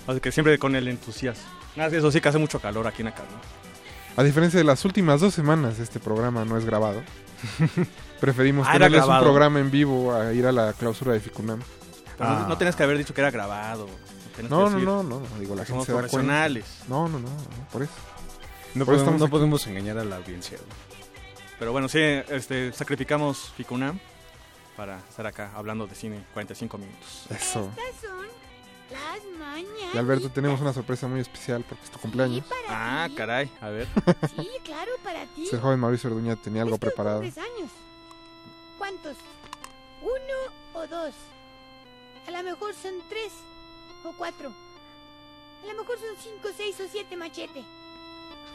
[0.07, 1.43] Así que siempre con el entusiasmo.
[1.75, 3.23] Nada, eso sí que hace mucho calor aquí en acá.
[3.23, 4.21] ¿no?
[4.21, 7.01] A diferencia de las últimas dos semanas, este programa no es grabado.
[8.19, 11.59] Preferimos Ah, tenerles un programa en vivo a ir a la clausura de Ficunam.
[12.17, 13.87] Pero no- no tenías que haber dicho que era grabado.
[14.49, 16.09] No, no, no, no, no, digo, la gente se da cuenta.
[16.09, 16.65] profesionales.
[16.87, 17.91] No, no, no, no, por eso.
[18.73, 20.57] No, Por podemos, no podemos engañar a la audiencia.
[21.59, 23.99] Pero bueno, sí, este, sacrificamos Ficunam
[24.75, 27.25] para estar acá hablando de cine 45 minutos.
[27.29, 27.69] Eso.
[27.77, 28.25] Estas son
[28.91, 29.95] las mañanas.
[29.95, 32.45] Y Alberto, tenemos una sorpresa muy especial porque es tu cumpleaños.
[32.69, 33.87] Ah, caray, a ver.
[34.35, 35.47] Sí, claro, para ti.
[35.51, 37.21] El joven Mauricio Orduña tenía algo preparado.
[37.21, 37.71] años.
[38.77, 39.15] ¿Cuántos?
[40.01, 41.13] ¿Uno o dos?
[42.27, 43.31] A lo mejor son tres
[44.03, 44.51] o cuatro.
[45.63, 47.63] A lo mejor son cinco, seis o siete machete.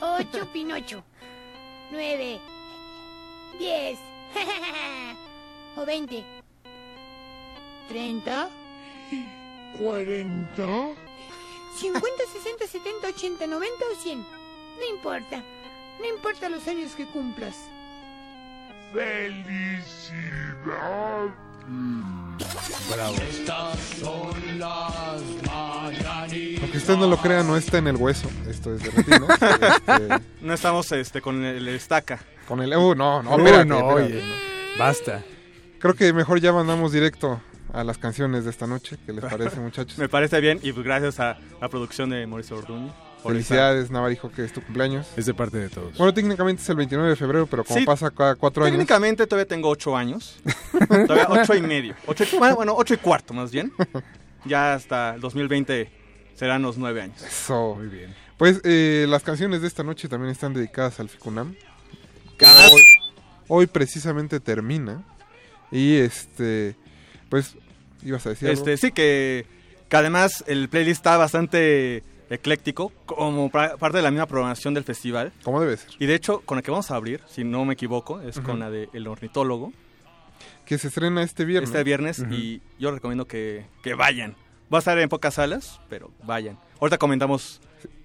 [0.00, 1.02] Ocho Pinocho.
[1.90, 2.40] Nueve.
[3.58, 3.98] Diez.
[5.78, 6.24] o veinte.
[7.88, 8.48] Treinta.
[9.78, 10.66] Cuarenta.
[11.78, 14.20] Cincuenta, sesenta, setenta, ochenta, noventa o cien.
[14.20, 15.42] No importa.
[16.00, 17.56] No importa los años que cumplas.
[18.92, 20.54] Felicidad.
[22.90, 23.14] Bravo.
[23.28, 26.62] Estas son las mañanitas.
[26.62, 28.28] Aunque usted no lo crea, no está en el hueso.
[28.48, 28.88] Esto es de.
[29.88, 32.18] Este, No estamos este, con el estaca.
[32.46, 32.74] con el.
[32.74, 34.26] Uh, no, no, Uh, espérate, no, espérate, oye.
[34.26, 34.34] no.
[34.78, 35.22] Basta.
[35.80, 37.40] Creo que mejor ya mandamos directo
[37.72, 38.96] a las canciones de esta noche.
[39.06, 39.98] ¿Qué les parece, muchachos?
[39.98, 42.92] Me parece bien y pues gracias a la producción de Mauricio Orduña.
[43.22, 45.06] por Felicidades, Navarijo, que es tu cumpleaños.
[45.16, 45.96] Es de parte de todos.
[45.96, 48.72] Bueno, técnicamente es el 29 de febrero, pero como Sí, pasa cada cuatro años.
[48.74, 50.40] Técnicamente todavía tengo ocho años.
[51.06, 51.94] todavía ocho y medio.
[52.06, 53.72] Ocho y- bueno, bueno, ocho y cuarto más bien.
[54.44, 55.90] Ya hasta el 2020
[56.34, 57.22] serán los nueve años.
[57.22, 57.74] Eso.
[57.76, 58.14] Muy bien.
[58.36, 61.54] Pues eh, las canciones de esta noche también están dedicadas al Ficunam.
[62.72, 62.82] Hoy,
[63.48, 65.02] hoy precisamente termina.
[65.70, 66.76] Y este.
[67.28, 67.56] Pues.
[68.02, 68.48] Ibas a decir.
[68.48, 68.60] algo?
[68.60, 69.46] Este, sí que,
[69.88, 75.32] que además el playlist está bastante ecléctico, como parte de la misma programación del festival.
[75.42, 75.90] Como debe ser.
[75.98, 78.60] Y de hecho, con la que vamos a abrir, si no me equivoco, es con
[78.60, 79.72] la de El Ornitólogo.
[80.64, 81.70] Que se estrena este viernes.
[81.70, 84.36] Este viernes y yo recomiendo que, que vayan.
[84.72, 86.58] Va a estar en pocas salas, pero vayan.
[86.78, 87.60] Ahorita comentamos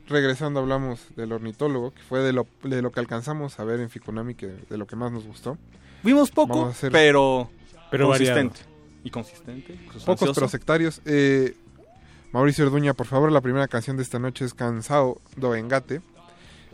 [0.07, 3.89] Regresando hablamos del ornitólogo, que fue de lo, de lo que alcanzamos a ver en
[3.89, 5.57] Ficunami, que de lo que más nos gustó.
[6.03, 7.49] Vimos poco, hacer- pero,
[7.91, 8.59] Pero consistente.
[9.03, 9.73] Y consistente.
[9.73, 10.33] Pocos sustancioso.
[10.35, 11.01] pero sectarios.
[11.05, 11.55] Eh,
[12.31, 16.01] Mauricio Orduña, por favor, la primera canción de esta noche es Cansado do Engate,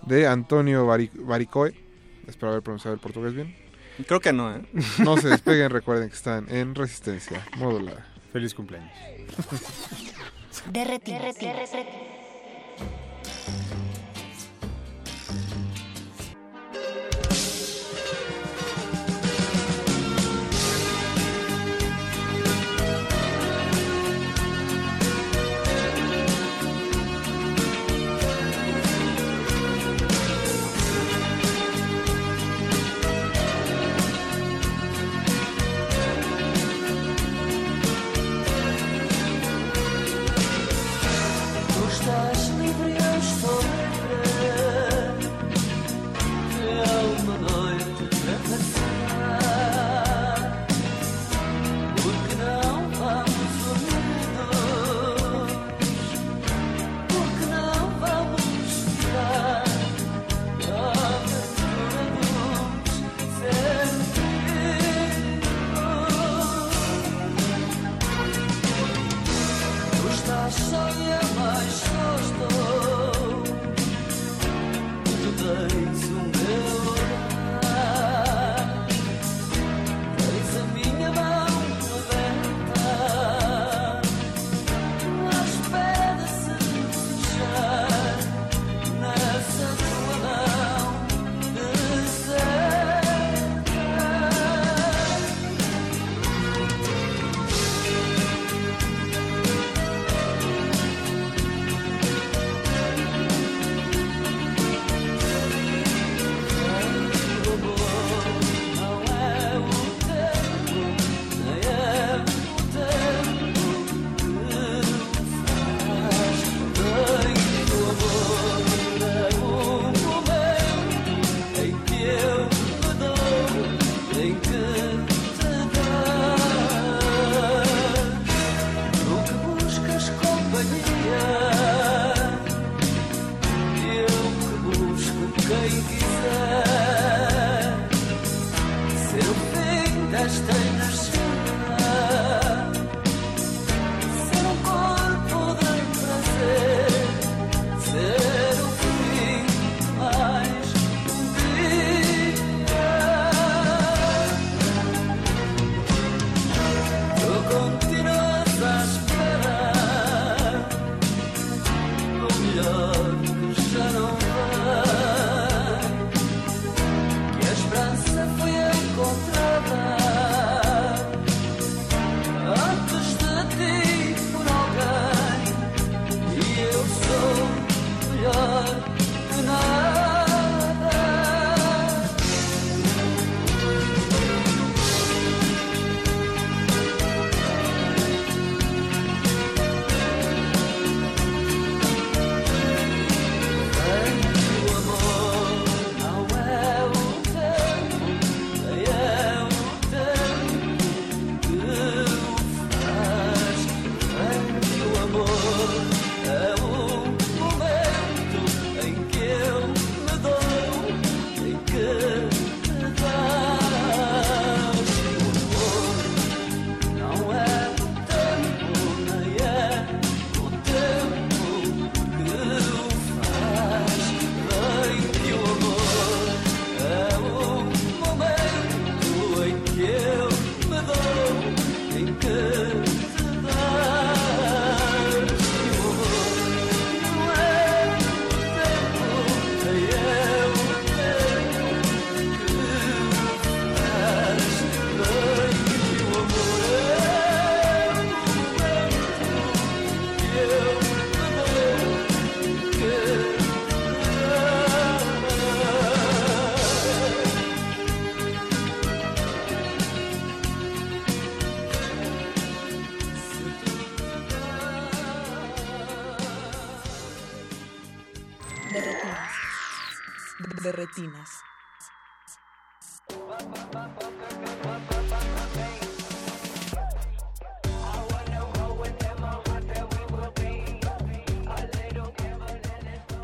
[0.05, 1.73] de Antonio Bari- Baricoe.
[2.27, 3.55] Espero haber pronunciado el portugués bien.
[4.07, 4.61] Creo que no, ¿eh?
[4.99, 8.05] No se despeguen, recuerden que están en resistencia modulada.
[8.31, 8.91] Feliz cumpleaños.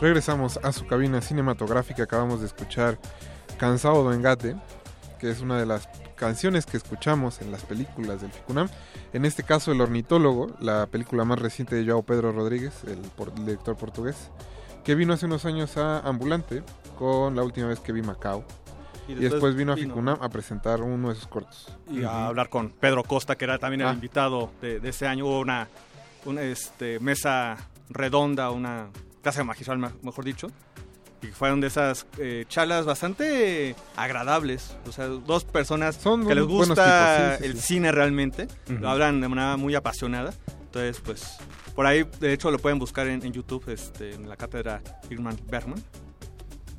[0.10, 2.04] Regresamos a su cabina cinematográfica.
[2.04, 3.00] Acabamos de escuchar
[3.58, 4.56] Cansado do Engate,
[5.20, 8.68] que es una de las canciones que escuchamos en las películas del Ficunam.
[9.14, 13.30] En este caso, El Ornitólogo, la película más reciente de Joao Pedro Rodríguez, el, por-
[13.36, 14.30] el director portugués,
[14.84, 16.62] que vino hace unos años a Ambulante
[17.00, 18.46] con la última vez que vi Macao.
[19.08, 21.76] Y Y después vino a Ficunam a presentar uno de sus cortos.
[21.90, 23.94] y a hablar con Pedro Costa, que era también el Ah.
[23.94, 25.26] invitado de, de ese año.
[25.26, 25.68] Hubo una,
[26.26, 27.58] una este, mesa
[27.90, 28.90] redonda, una
[29.26, 30.48] clase magistral, me- mejor dicho.
[31.24, 34.78] Y fueron de esas eh, charlas bastante agradables.
[34.88, 37.68] O sea, dos personas Son que les gusta tipos, sí, sí, el sí.
[37.74, 38.48] cine realmente.
[38.68, 40.32] Lo hablan de manera muy apasionada.
[40.66, 41.38] Entonces, pues,
[41.74, 45.36] por ahí, de hecho, lo pueden buscar en, en YouTube, este, en la cátedra Irman
[45.50, 45.82] Bergman.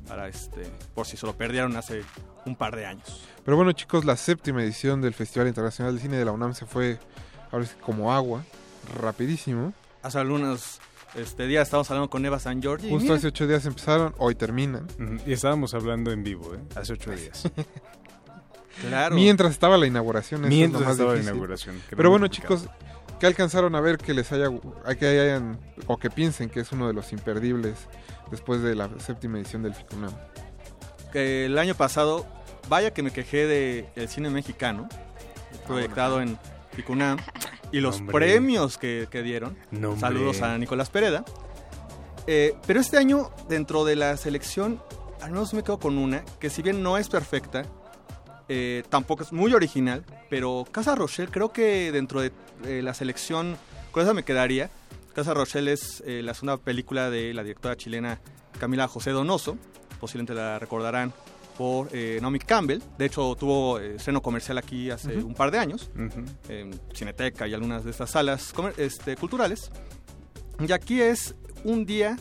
[0.07, 0.63] Para este,
[0.95, 2.03] por si se lo perdieron hace
[2.45, 3.23] un par de años.
[3.43, 6.65] Pero bueno, chicos, la séptima edición del Festival Internacional de Cine de la UNAM se
[6.65, 6.97] fue
[7.51, 8.45] ahora sí como agua,
[9.01, 9.73] rapidísimo.
[10.03, 10.79] hace algunos
[11.17, 14.87] este, días estábamos hablando con Eva San y Justo hace ocho días empezaron, hoy terminan.
[15.25, 16.59] Y estábamos hablando en vivo, ¿eh?
[16.75, 17.43] Hace ocho días.
[18.81, 19.15] claro.
[19.15, 20.43] Mientras estaba la inauguración.
[20.43, 21.33] es Mientras más estaba la difícil.
[21.33, 22.57] inauguración, que era Pero bueno, complicado.
[22.59, 22.75] chicos,
[23.19, 24.47] ¿qué alcanzaron a ver que les haya,
[24.99, 27.75] que hayan, o que piensen que es uno de los imperdibles
[28.31, 30.11] después de la séptima edición del FICUNAM?
[31.11, 32.25] que el año pasado,
[32.67, 34.89] vaya que me quejé del el cine mexicano,
[35.65, 36.37] proyectado en
[36.73, 37.17] Ficunam,
[37.71, 38.13] y los Hombre.
[38.13, 39.57] premios que, que dieron.
[39.99, 41.23] Saludos a Nicolás Pereda.
[42.27, 44.81] Eh, pero este año, dentro de la selección,
[45.21, 47.63] al menos me quedo con una, que si bien no es perfecta,
[48.49, 52.31] eh, tampoco es muy original, pero Casa Rochelle creo que dentro de
[52.65, 53.57] eh, la selección,
[53.91, 54.69] con esa me quedaría.
[55.15, 58.19] Casa Rochelle es la segunda película de la directora chilena
[58.59, 59.57] Camila José Donoso,
[59.99, 61.11] posiblemente la recordarán
[61.57, 62.81] por eh, Naomi Campbell.
[62.97, 65.27] De hecho, tuvo eh, estreno comercial aquí hace Ujú.
[65.27, 66.23] un par de años, Ujú.
[66.49, 69.71] en Cineteca y algunas de estas salas este, culturales.
[70.59, 72.17] Y aquí es un día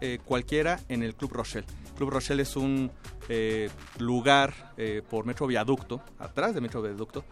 [0.00, 1.66] eh, cualquiera en el Club Rochelle.
[1.96, 2.90] Club Rochelle es un
[3.28, 3.68] eh,
[3.98, 7.24] lugar eh, por Metro Viaducto, atrás de Metro Viaducto,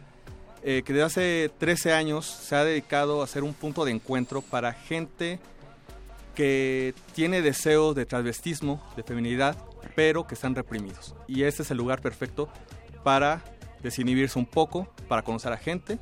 [0.63, 4.43] eh, que desde hace 13 años se ha dedicado a ser un punto de encuentro
[4.43, 5.39] para gente
[6.35, 9.57] que tiene deseos de transvestismo, de feminidad,
[9.95, 11.15] pero que están reprimidos.
[11.27, 12.49] Y este es el lugar perfecto
[13.05, 13.43] para
[13.83, 15.99] desinhibirse un poco, para conocer a gente.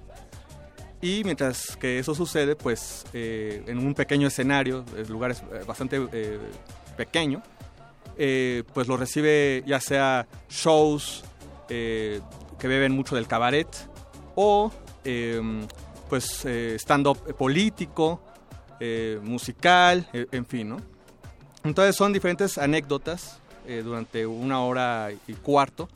[1.02, 5.62] Y mientras que eso sucede, pues eh, en un pequeño escenario, el lugar es eh,
[5.66, 6.38] bastante eh,
[6.96, 7.42] pequeño,
[8.16, 11.22] eh, pues lo recibe ya sea shows
[11.68, 12.20] eh,
[12.58, 13.68] que beben mucho del cabaret
[14.34, 14.72] o
[15.04, 15.40] eh,
[16.08, 18.22] pues eh, stand-up político,
[19.22, 20.76] musical, eh, en fin, ¿no?
[21.64, 25.88] Entonces son diferentes anécdotas eh, durante una hora y cuarto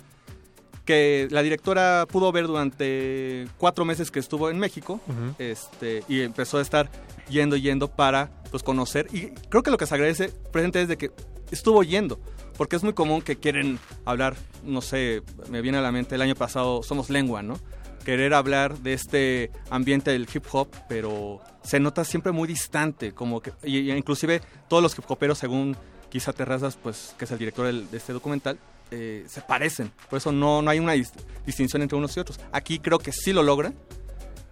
[0.85, 5.35] que la directora pudo ver durante cuatro meses que estuvo en México Ujú.
[5.39, 6.91] este, y empezó a estar
[7.29, 9.07] yendo yendo para pues, conocer.
[9.13, 11.13] Y creo que lo que se agradece presente es de que
[11.53, 12.19] estuvo yendo,
[12.57, 16.23] porque es muy común que quieren hablar, no sé, me viene a la mente el
[16.23, 17.59] año pasado Somos Lengua, ¿no?
[18.05, 23.41] Querer hablar de este ambiente del hip hop, pero se nota siempre muy distante, como
[23.41, 25.77] que, y, y inclusive todos los hip hoperos, según
[26.11, 28.59] Quizá Terrazas, pues, que es el director del- de este documental,
[28.91, 29.93] eh, se parecen.
[30.11, 31.13] Por eso no, no hay una dis-
[31.47, 32.39] distinción entre unos y otros.
[32.53, 33.73] Aquí creo que sí lo logra.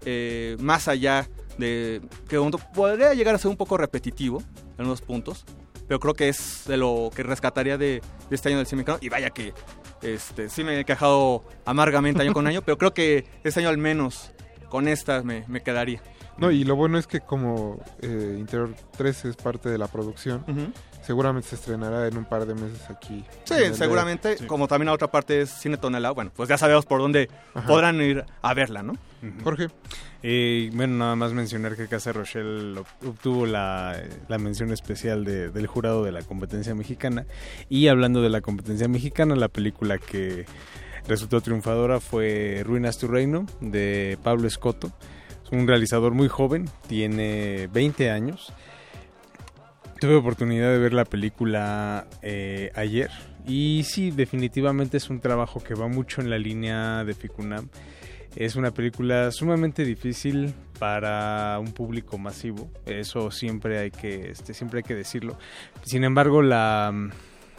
[0.04, 1.28] eh, más allá
[1.58, 4.42] de que un- podría llegar a ser un poco repetitivo
[4.78, 5.44] en unos puntos.
[5.88, 8.00] Pero creo que es de lo que rescataría de,
[8.30, 8.98] de este año del cine mexicano.
[9.02, 9.52] Y vaya que
[10.00, 12.62] este, sí me he quejado amargamente año con año.
[12.62, 14.30] pero creo que este año al menos
[14.70, 16.00] con esta me, me quedaría.
[16.38, 20.44] No, y lo bueno es que como eh, Interior 3 es parte de la producción,
[20.46, 20.72] Ujú.
[21.08, 23.24] Seguramente se estrenará en un par de meses aquí.
[23.44, 24.46] Sí, seguramente, DF.
[24.46, 27.66] como también la otra parte es Cine Tonelada, bueno, pues ya sabemos por dónde Ajá.
[27.66, 28.92] podrán ir a verla, ¿no?
[29.42, 29.68] Jorge.
[30.22, 35.48] Eh, bueno, nada más mencionar que Casa Rochelle ob- obtuvo la, la mención especial de-
[35.50, 37.24] del jurado de la competencia mexicana.
[37.70, 40.44] Y hablando de la competencia mexicana, la película que
[41.08, 44.92] resultó triunfadora fue Ruinas tu Reino, de Pablo Escoto.
[45.44, 48.52] Es un realizador muy joven, tiene 20 años.
[50.00, 53.10] Tuve oportunidad de ver la película eh, ayer
[53.48, 57.68] y sí, definitivamente es un trabajo que va mucho en la línea de Ficunam.
[58.36, 64.78] Es una película sumamente difícil para un público masivo, eso siempre hay que, este, siempre
[64.78, 65.36] hay que decirlo.
[65.82, 66.92] Sin embargo, la,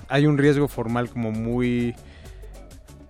[0.07, 1.93] hay un riesgo formal como muy,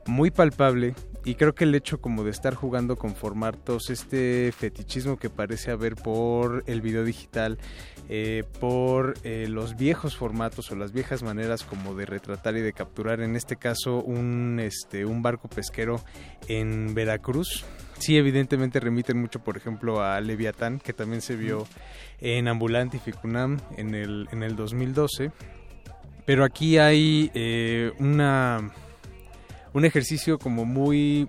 [0.08, 5.18] muy palpable y creo que el hecho como de estar jugando con formatos, este fetichismo
[5.18, 7.60] que parece haber por el video digital,
[8.12, 12.74] eh, por eh, los viejos formatos o las viejas maneras como de retratar y de
[12.74, 16.02] capturar, en este caso un, este, un barco pesquero
[16.48, 17.66] en Veracruz.
[18.00, 21.68] Sí, evidentemente remiten mucho, por ejemplo, a Leviatán, que también se vio
[22.20, 25.32] en Ambulante y Ficunam en el, en el 2012.
[26.26, 28.72] Pero aquí hay eh, una
[29.74, 31.28] un ejercicio como muy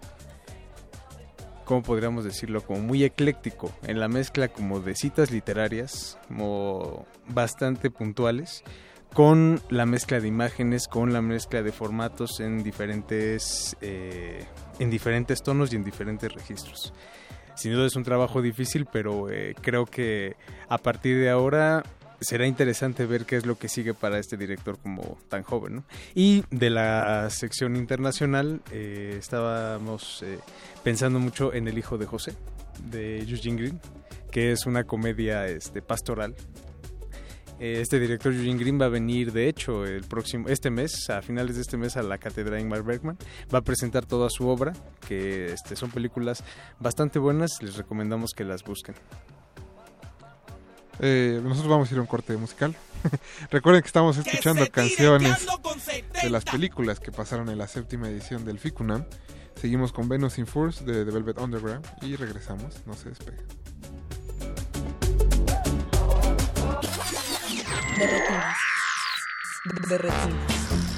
[1.70, 2.62] ¿cómo podríamos decirlo?
[2.62, 8.64] Como muy ecléctico en la mezcla como de citas literarias, como bastante puntuales,
[9.14, 14.44] con la mezcla de imágenes, con la mezcla de formatos en diferentes, eh,
[14.80, 16.92] en diferentes tonos y en diferentes registros.
[17.54, 20.34] Sin duda es un trabajo difícil, pero eh, creo que
[20.68, 21.84] a partir de ahora
[22.20, 25.76] será interesante ver qué es lo que sigue para este director como tan joven.
[25.76, 25.84] ¿no?
[26.14, 30.38] Y de la sección internacional eh, estábamos eh,
[30.82, 32.34] pensando mucho en El hijo de José,
[32.90, 33.80] de Eugene Green,
[34.30, 36.34] que es una comedia este, pastoral.
[37.58, 41.20] Eh, Este director Eugene Green va a venir, de hecho, el próximo este mes, a
[41.20, 43.18] finales de este mes, a la cátedra Ingmar Bergman.
[43.52, 44.72] Va a presentar toda su obra,
[45.06, 46.42] que este, son películas
[46.78, 47.50] bastante buenas.
[47.60, 48.94] Les recomendamos que las busquen.
[51.02, 52.76] Eh, nosotros vamos a ir a un corte musical.
[53.50, 55.46] Recuerden que estamos escuchando canciones
[56.22, 59.04] de las películas que pasaron en la séptima edición del FICUNAM.
[59.60, 62.76] Seguimos con Venus in Force de The Velvet Underground y regresamos.
[62.86, 63.46] No se despeguen.
[67.98, 68.58] De retinas.
[69.88, 70.89] De retinas.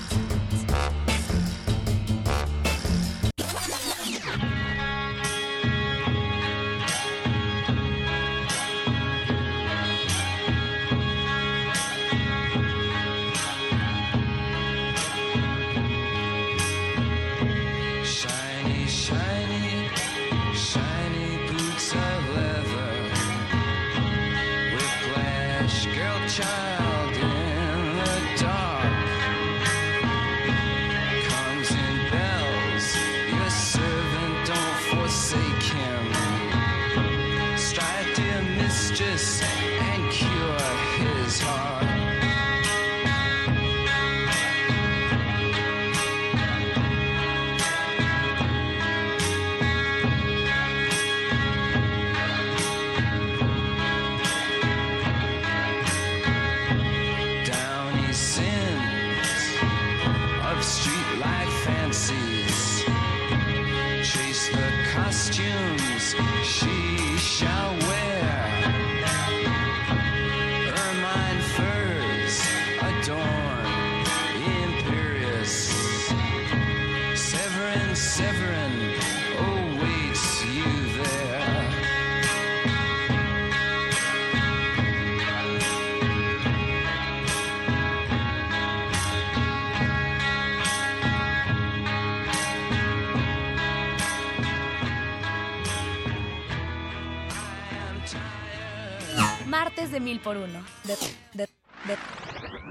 [99.93, 100.65] De mil por uno.
[100.85, 100.97] De,
[101.35, 101.47] de,
[101.85, 101.99] de,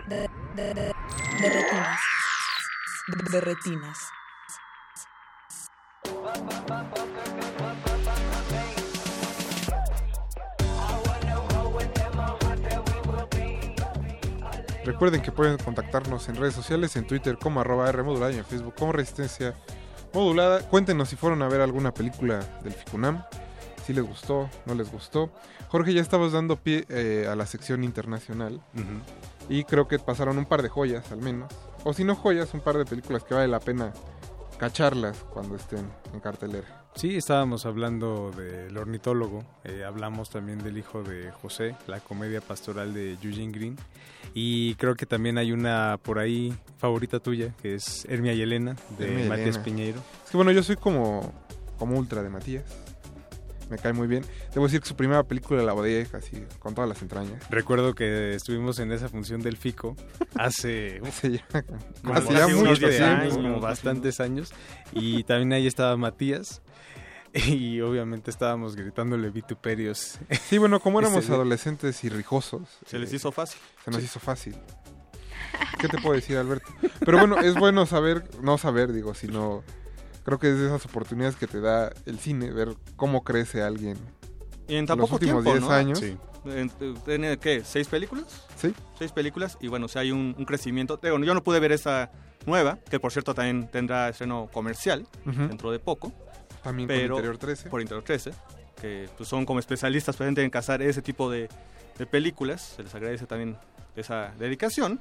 [0.07, 0.93] de, de, de,
[1.41, 1.99] de retinas.
[3.31, 3.97] De retinas.
[14.83, 18.45] Recuerden que pueden contactarnos en redes sociales, en Twitter como arroba R modulada y en
[18.45, 19.53] Facebook como Resistencia
[20.11, 20.67] Modulada.
[20.67, 23.23] Cuéntenos si fueron a ver alguna película del FICUNAM,
[23.91, 25.29] si les gustó, no les gustó.
[25.67, 28.61] Jorge, ya estabas dando pie eh, a la sección internacional
[29.49, 31.51] y creo que pasaron un par de joyas al menos.
[31.83, 33.91] O si no joyas, un par de películas que vale la pena
[34.57, 36.85] cacharlas cuando estén en cartelera.
[36.95, 42.93] Sí, estábamos hablando del ornitólogo, eh, hablamos también del hijo de José, la comedia pastoral
[42.93, 43.77] de Eugene Green,
[44.33, 48.75] y creo que también hay una por ahí favorita tuya, que es Hermia y Elena,
[48.97, 49.63] de Hermia Matías Elena.
[49.63, 49.99] Piñeiro.
[50.23, 51.33] Es que bueno, yo soy como,
[51.79, 52.65] como ultra de Matías.
[53.71, 54.23] Me cae muy bien.
[54.53, 57.41] Debo decir que su primera película la odié así, con todas las entrañas.
[57.49, 59.95] Recuerdo que estuvimos en esa función del FICO
[60.35, 61.63] hace, Hace ya-
[62.03, 63.21] como hace ya unos mucho 10 tiempo.
[63.21, 64.51] años, como bastantes años,
[64.91, 66.61] y también ahí estaba Matías.
[67.33, 70.19] Y obviamente estábamos gritándole vituperios.
[70.49, 72.67] Sí, bueno, como éramos adolescentes y rijosos.
[72.85, 73.61] Se les eh, hizo fácil.
[73.85, 74.05] Se nos Sí.
[74.07, 74.55] hizo fácil.
[75.79, 76.67] ¿Qué te puedo decir, Alberto?
[76.99, 79.63] Pero bueno, es bueno saber, no saber, digo, sino
[80.23, 83.97] creo que es de esas oportunidades que te da el cine, ver cómo crece alguien.
[84.67, 85.71] Y en los tan poco últimos tiempo, 10 ¿no?
[85.71, 86.01] años.
[86.45, 86.71] En-
[87.05, 87.63] ¿Tiene qué?
[87.63, 88.45] ¿Seis películas?
[88.55, 88.73] Sí.
[88.97, 90.97] Seis películas y bueno, o sea, hay un, un crecimiento.
[91.01, 92.11] Digo, yo no pude ver esa,
[92.45, 96.11] nueva, que por cierto también tendrá estreno comercial dentro de poco.
[96.63, 97.69] También pero, Interior 13.
[97.69, 98.31] Por Interior 13,
[98.81, 101.49] que pues, son como especialistas pues, en cazar ese tipo de,
[101.97, 102.73] de películas.
[102.75, 103.57] Se les agradece también
[103.95, 104.99] esa dedicación.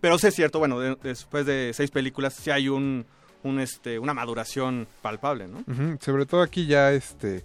[0.00, 3.06] Pero sí es cierto, bueno, de- después de seis películas sí hay un,
[3.42, 5.64] un, este, una maduración palpable, ¿no?
[6.00, 7.44] Sobre todo aquí ya este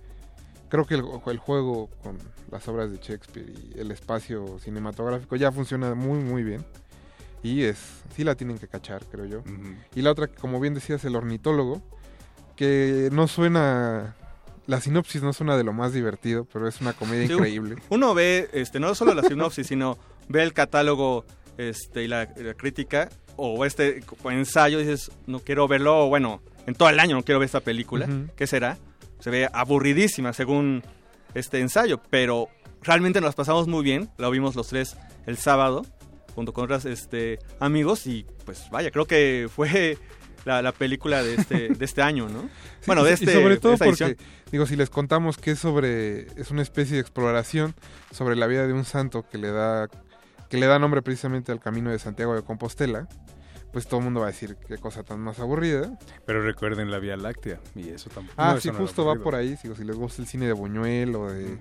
[0.70, 2.18] creo que el, el juego con
[2.52, 6.66] las obras de Shakespeare y el espacio cinematográfico ya funciona muy muy bien.
[7.44, 7.78] Y es
[8.16, 9.44] sí la tienen que cachar, creo yo.
[9.96, 11.82] Y la otra, como bien decías, el ornitólogo,
[12.56, 14.16] que no suena
[14.68, 17.78] la sinopsis no suena de lo más divertido, pero es una comedia Sí, increíble.
[17.90, 21.26] Uno ve, este, no solo la sinopsis, sino ve el catálogo
[21.58, 26.42] este, y la, la crítica o este ensayo y dices, no quiero verlo, o bueno,
[26.66, 28.08] en todo el año no quiero ver esta película.
[28.36, 28.78] ¿Qué será?
[29.20, 30.84] Se ve aburridísima según
[31.34, 32.50] este ensayo, pero
[32.82, 34.10] realmente nos pasamos muy bien.
[34.18, 35.86] Lo vimos los tres el sábado
[36.38, 39.98] junto con otros este, amigos y pues vaya, creo que fue
[40.46, 42.48] la, la película de este, de este año, ¿no?
[42.86, 44.18] bueno, de y este sobre de todo porque edición.
[44.52, 47.74] digo si les contamos que es sobre es una especie de exploración
[48.12, 49.90] sobre la vida de un santo que le da
[50.50, 53.08] que le da nombre precisamente al camino de Santiago de Compostela
[53.74, 57.00] pues todo el mundo va a decir qué cosa tan más aburrida Pero recuerden la
[57.00, 58.34] Vía Láctea y eso tampoco.
[58.38, 61.16] ah no, sí justo va por ahí digo si les gusta el cine de Buñuel
[61.16, 61.60] o de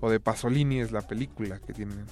[0.00, 2.04] o de Pasolini es la película que tienen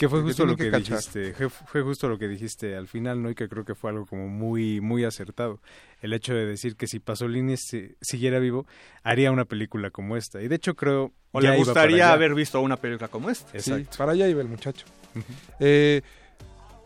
[0.00, 3.28] Que fue justo lo que, dijiste, fue, fue justo lo que dijiste al final, ¿no?
[3.28, 5.60] Y que creo que fue algo como muy, muy acertado.
[6.00, 8.66] El hecho de decir que si Pasolini si- siguiera vivo,
[9.02, 10.40] haría una película como esta.
[10.40, 11.12] Y de hecho creo...
[11.32, 13.58] O le gustaría haber visto una película como esta.
[13.60, 14.86] Sí, para allá iba el muchacho.
[15.58, 16.00] Eh,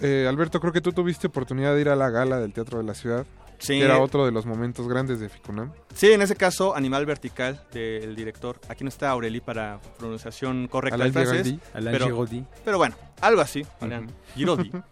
[0.00, 2.84] eh, Alberto, creo que tú tuviste oportunidad de ir a la gala del Teatro de
[2.84, 3.24] la Ciudad.
[3.64, 3.78] Sí.
[3.78, 5.72] Que era otro de los momentos grandes de Ficunam.
[5.94, 8.60] Sí, en ese caso, Animal Vertical del director.
[8.68, 11.54] Aquí no está Aureli para pronunciación correcta Alain del francés.
[11.72, 12.26] Alain pero,
[12.62, 13.64] pero bueno, algo así.
[13.80, 14.70] Alain Giraudy.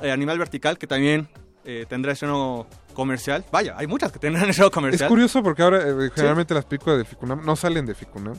[0.00, 1.28] Eh, Animal Vertical, que también
[1.64, 3.44] eh, tendrá estreno comercial.
[3.50, 5.06] Vaya, hay muchas que tendrán estreno comercial.
[5.06, 8.36] Es curioso porque ahora eh, generalmente las películas de Ficunam no salen de Ficunam.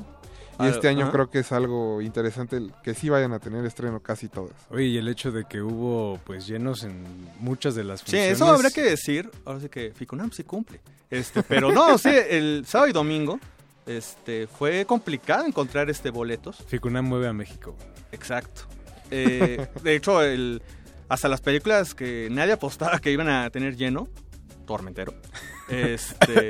[0.59, 1.11] Y Ah, este año ajá.
[1.13, 4.53] creo que es algo interesante que sí vayan a tener estreno casi todas.
[4.69, 7.03] Oye, y el hecho de que hubo pues llenos en
[7.39, 8.31] muchas de las Sí, funciones.
[8.33, 9.29] eso habrá que decir.
[9.45, 10.81] Ahora sí que Ficunam sí cumple.
[11.09, 13.39] Este, pero no, sí, el sábado y domingo
[13.85, 16.57] este, fue complicado encontrar este boletos.
[16.67, 17.75] Ficunam mueve a México.
[18.11, 18.63] Exacto.
[19.11, 20.61] Eh, de hecho, el,
[21.07, 24.07] hasta las películas que nadie apostaba que iban a tener lleno,
[24.67, 25.13] Tormentero,
[25.69, 26.49] este,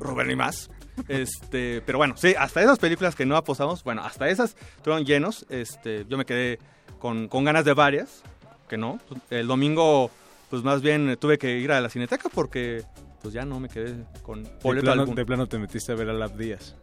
[0.00, 0.70] Rubén y más.
[1.08, 5.46] Este, pero bueno, sí, hasta esas películas que no apostamos, bueno, hasta esas fueron llenos.
[5.48, 6.58] Este, yo me quedé
[6.98, 8.22] con, con ganas de varias,
[8.68, 9.00] que no.
[9.30, 10.10] El domingo,
[10.50, 12.84] pues más bien tuve que ir a la cineteca porque
[13.22, 15.16] pues ya no me quedé con De boleto plano, alguno.
[15.16, 16.76] de plano te metiste a ver a Lab Díaz.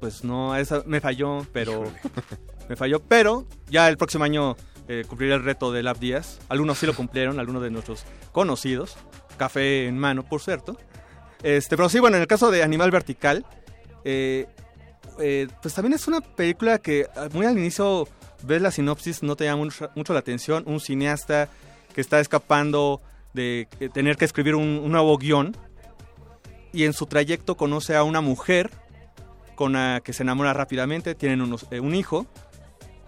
[0.00, 1.84] Pues no, esa me falló, pero
[2.68, 4.56] me falló, pero ya el próximo año
[4.88, 6.38] eh, cumpliré el reto de Lab Díaz.
[6.48, 8.96] Algunos sí lo cumplieron, algunos de nuestros conocidos.
[9.36, 10.76] Café en mano, por cierto.
[11.42, 13.46] Este, pero sí, bueno, en el caso de Animal Vertical,
[14.04, 14.46] eh,
[15.18, 18.08] eh, pues también es una película que ah, muy al inicio
[18.42, 20.64] ves la sinopsis, no te llama mucho, la atención.
[20.66, 21.48] Un cineasta
[21.94, 23.00] que está escapando
[23.34, 25.56] de tener que escribir un, nuevo guion
[26.72, 28.70] y en su trayecto conoce a una mujer
[29.54, 32.26] con la que se enamora rápidamente, tienen eh, un hijo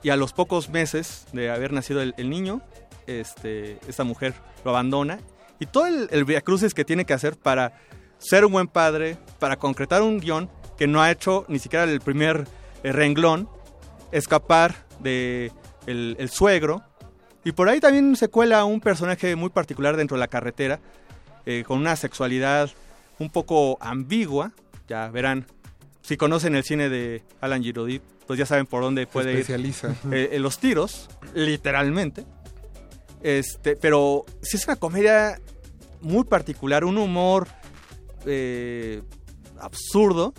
[0.03, 2.61] y a los pocos meses de haber nacido el, el niño,
[3.07, 5.19] este, esta mujer lo abandona
[5.59, 7.73] y todo el, el viacrucis que tiene que hacer para
[8.23, 10.49] ser un buen padre, para concretar un guion
[10.79, 12.47] que no ha hecho ni siquiera el primer
[12.83, 13.49] eh, renglón,
[14.13, 15.53] escapar de
[15.87, 16.83] el, el suegro
[17.45, 20.81] y por ahí también se cuela un personaje muy particular dentro de la carretera
[21.45, 22.71] eh, con una sexualidad
[23.19, 24.53] un poco ambigua,
[24.89, 25.47] ya verán
[26.03, 29.89] si conocen el cine de Alan Giraudy, pues ya saben por dónde puede especializa.
[30.07, 32.25] ir eh, eh, los tiros, literalmente.
[33.23, 35.41] Este, pero sí es una comedia
[36.01, 37.47] muy particular, un humor
[38.27, 39.03] eh,
[39.61, 40.33] absurdo,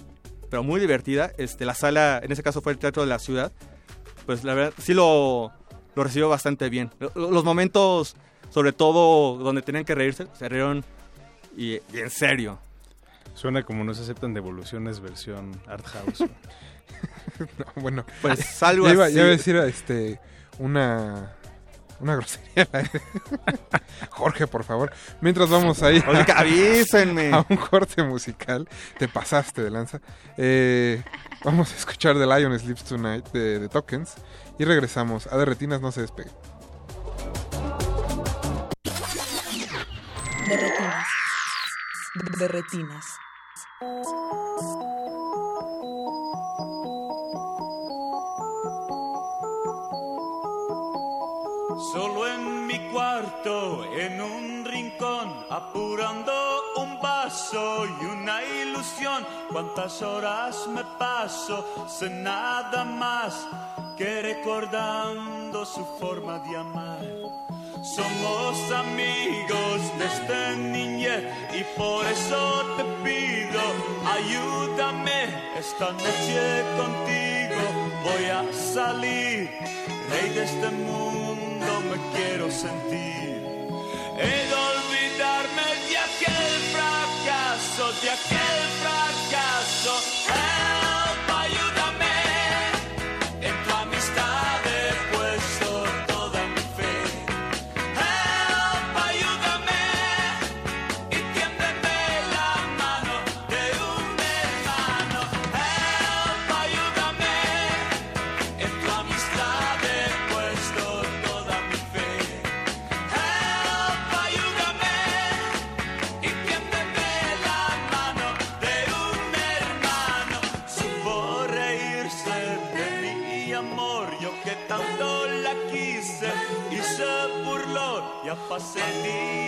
[0.50, 1.32] pero muy divertida.
[1.38, 3.52] Este, la sala, en ese caso fue el Teatro de la Ciudad,
[4.26, 5.52] pues la verdad sí lo,
[5.96, 6.92] lo recibió bastante bien.
[7.00, 8.16] Lo- Los momentos,
[8.50, 10.84] sobre todo donde tenían que reírse, se rieron
[11.58, 12.60] y, y en serio.
[13.36, 16.20] Suena como no se aceptan devoluciones versión art house.
[17.58, 19.14] No, bueno, Pues, algo ya iba, así.
[19.16, 20.20] ya iba a decir este
[20.60, 21.36] una
[22.04, 22.68] una grosería.
[24.10, 24.92] Jorge, por favor.
[25.22, 27.32] Mientras vamos a ir Oiga, avísenme.
[27.34, 28.68] a un corte musical,
[29.00, 30.02] te pasaste de lanza.
[30.38, 31.02] Eh,
[31.44, 34.16] vamos a escuchar The Lion Sleeps Tonight de, de Tokens
[34.60, 35.28] y regresamos.
[35.28, 36.32] A de retinas no se despegue.
[40.48, 41.08] De retinas.
[42.38, 43.06] De retinas.
[51.94, 56.34] Solo en mi cuarto en un rincón, apurando
[56.78, 59.24] un vaso y una ilusión.
[59.52, 63.46] Cuántas horas me paso sin nada más
[63.96, 67.06] que recordando su forma de amar.
[67.84, 71.24] Somos amigos desde niñez
[71.54, 73.62] y por eso te pido,
[74.18, 75.26] ayúdame
[75.60, 77.62] esta noche contigo.
[78.04, 79.52] Voy a salir,
[80.10, 81.13] rey de este mundo
[82.14, 83.44] quiero sentir.
[84.18, 90.53] He de olvidarme de aquel fracaso, de aquel fracaso.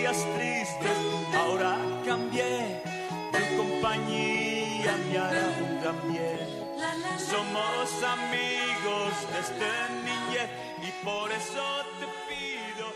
[0.06, 0.98] Días tristes,
[1.34, 2.80] ahora cambié.
[3.32, 6.48] Tu compañía me hará un gran bien.
[7.18, 9.70] Somos amigos desde
[10.04, 10.48] niñez
[10.80, 11.64] y por eso
[11.98, 12.86] te pido,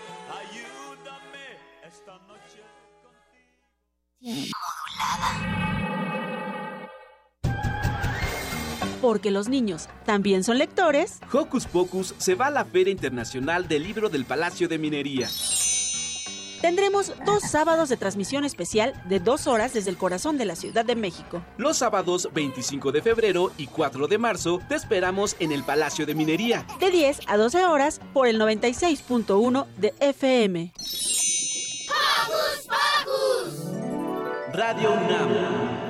[0.41, 1.47] ayúdame
[1.85, 2.63] esta noche.
[9.01, 11.21] Porque los niños también son lectores.
[11.33, 15.29] Hocus Pocus se va a la Feria Internacional del Libro del Palacio de Minería.
[16.61, 20.85] Tendremos dos sábados de transmisión especial de dos horas desde el corazón de la Ciudad
[20.85, 21.43] de México.
[21.57, 26.15] Los sábados 25 de febrero y 4 de marzo te esperamos en el Palacio de
[26.15, 26.67] Minería.
[26.79, 30.73] De 10 a 12 horas por el 96.1 de FM.
[34.53, 35.90] Radio UNAM.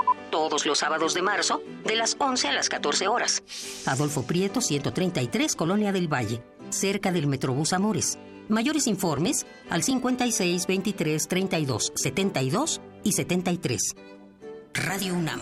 [0.31, 3.43] todos los sábados de marzo, de las 11 a las 14 horas.
[3.85, 8.17] Adolfo Prieto, 133, Colonia del Valle, cerca del Metrobús Amores.
[8.49, 13.95] Mayores informes al 56 23 32 72 y 73.
[14.73, 15.39] Radio UNAM.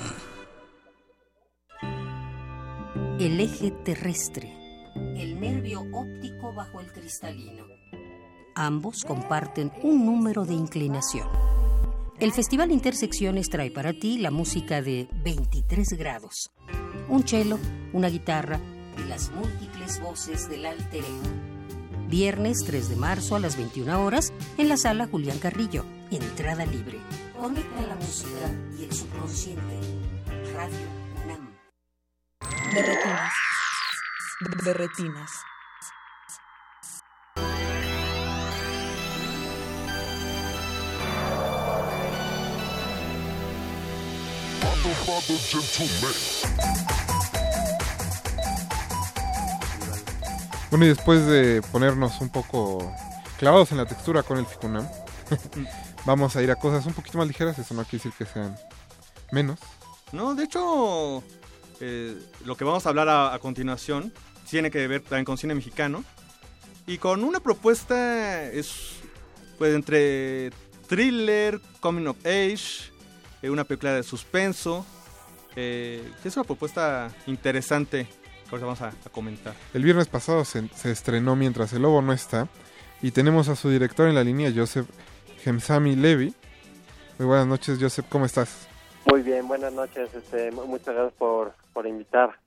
[3.19, 4.53] El eje terrestre.
[5.15, 7.65] El nervio óptico bajo el cristalino.
[8.55, 11.27] Ambos comparten un número de inclinación.
[12.19, 16.51] El Festival Intersecciones trae para ti la música de 23 grados.
[17.07, 17.57] Un cello,
[17.93, 18.59] una guitarra
[18.97, 22.09] y las múltiples voces del alter ego.
[22.09, 25.85] Viernes 3 de marzo a las 21 horas en la sala Julián Carrillo.
[26.11, 26.99] Entrada libre.
[27.39, 29.79] Conecta la música y el subconsciente.
[30.53, 30.77] Radio
[31.23, 31.55] UNAM.
[34.65, 35.48] De retinas.
[50.69, 52.93] Bueno, y después de ponernos un poco
[53.37, 54.87] clavados en la textura con el Ficunam,
[56.05, 57.57] vamos a ir a cosas un poquito más ligeras.
[57.59, 58.55] Eso no quiere decir que sean
[59.31, 59.59] menos.
[60.11, 61.23] No, de hecho,
[61.79, 64.13] eh, lo que vamos a hablar a, a continuación
[64.49, 66.03] tiene que ver también con cine mexicano.
[66.87, 68.95] Y con una propuesta es
[69.59, 70.51] pues entre
[70.87, 72.91] thriller, coming of age,
[73.41, 74.85] eh, una película de suspenso.
[75.55, 79.53] eh, que es una propuesta interesante que ahorita vamos a, a comentar.
[79.73, 82.47] El viernes pasado se, se estrenó Mientras el Lobo no está.
[83.01, 84.87] Y tenemos a su director en la línea, Joseph
[85.43, 86.33] Gemsami Levy.
[87.17, 88.67] Muy buenas noches, Joseph, ¿cómo estás?
[89.09, 90.13] Muy bien, buenas noches.
[90.13, 92.39] Este, mu- muchas gracias por, por invitar.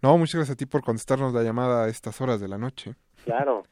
[0.00, 2.94] No, muchas gracias a ti por contestarnos la llamada a estas horas de la noche.
[3.24, 3.64] Claro.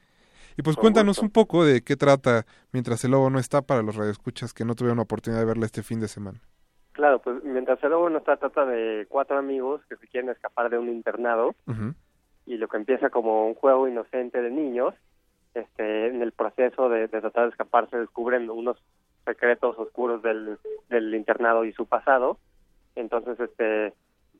[0.56, 1.26] Y pues Con cuéntanos gusto.
[1.26, 4.74] un poco de qué trata Mientras el Lobo no está para los radioescuchas que no
[4.74, 6.40] tuvieron la oportunidad de verla este fin de semana.
[6.92, 10.68] Claro, pues mientras el lobo no está, trata de cuatro amigos que se quieren escapar
[10.68, 11.54] de un internado
[12.46, 14.94] y lo que empieza como un juego inocente de niños,
[15.54, 18.76] este, en el proceso de, de tratar de escaparse descubren unos
[19.24, 22.38] secretos oscuros del, del internado y su pasado.
[22.96, 23.94] Entonces, este,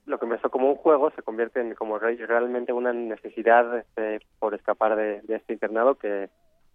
[0.06, 4.20] lo que empezó como un juego se convierte en como re- realmente una necesidad este,
[4.38, 6.30] por escapar de, de este internado que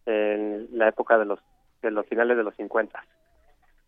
[0.06, 1.40] en la época de los
[1.82, 3.04] de los finales de los 50.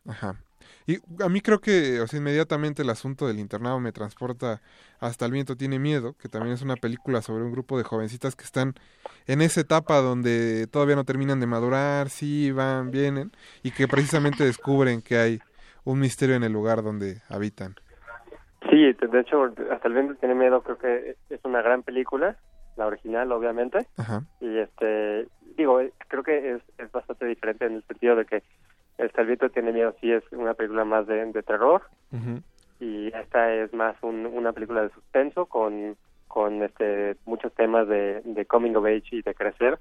[0.06, 0.38] Ajá.
[0.86, 4.62] Y a mí creo que, o sea, inmediatamente el asunto del internado me transporta
[5.00, 8.36] hasta el viento tiene miedo, que también es una película sobre un grupo de jovencitas
[8.36, 8.76] que están
[9.28, 13.32] en esa etapa donde todavía no terminan de madurar, sí, van, vienen,
[13.64, 15.40] y que precisamente descubren que hay
[15.84, 17.76] un misterio en el lugar donde habitan.
[18.78, 22.38] Sí, de hecho, hasta el viento tiene miedo, creo que es una gran película,
[22.76, 23.88] la original, obviamente.
[23.98, 24.22] Ajá.
[24.40, 28.44] Y este, digo, eh, creo que es, es bastante diferente en el sentido de que
[29.00, 31.82] hasta el viento tiene miedo, sí es una película más de, de terror
[32.80, 35.98] y esta es más un- una película de suspenso con,
[36.28, 39.80] con este muchos temas de, de coming of age y de crecer,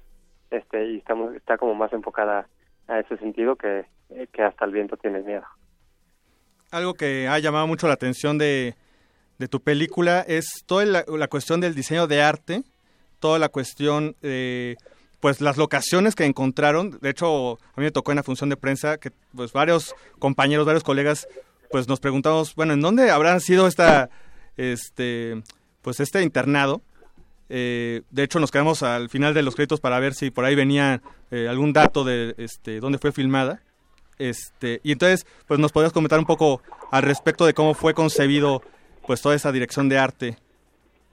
[0.49, 2.47] este y estamos está como más enfocada
[2.87, 3.85] a ese sentido que,
[4.31, 5.45] que hasta el viento tiene miedo.
[6.71, 8.75] Algo que ha llamado mucho la atención de,
[9.37, 12.63] de tu película es toda la, cuestión del diseño de arte,
[13.19, 14.77] toda la cuestión de
[15.19, 16.97] pues las locaciones que encontraron.
[17.01, 20.65] De hecho, a mí me tocó en la función de prensa que pues varios compañeros,
[20.65, 21.27] varios colegas
[21.69, 24.09] pues nos preguntamos, bueno, ¿en dónde habrán sido esta
[24.55, 25.41] este
[25.81, 26.81] pues este internado?
[27.49, 30.55] Eh, de hecho, nos quedamos al final de los créditos para ver si por ahí
[30.55, 33.61] venía eh, algún dato de este dónde fue filmada.
[34.19, 36.61] Este, y entonces, pues nos podrías comentar un poco
[36.91, 38.61] al respecto de cómo fue concebido
[39.07, 40.35] pues toda esa dirección de arte.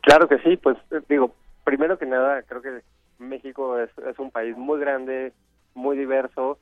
[0.02, 1.34] Claro que sí, pues eh, digo,
[1.64, 2.82] primero que nada, creo que
[3.18, 5.32] México es, un país muy grande,
[5.74, 6.58] muy diverso,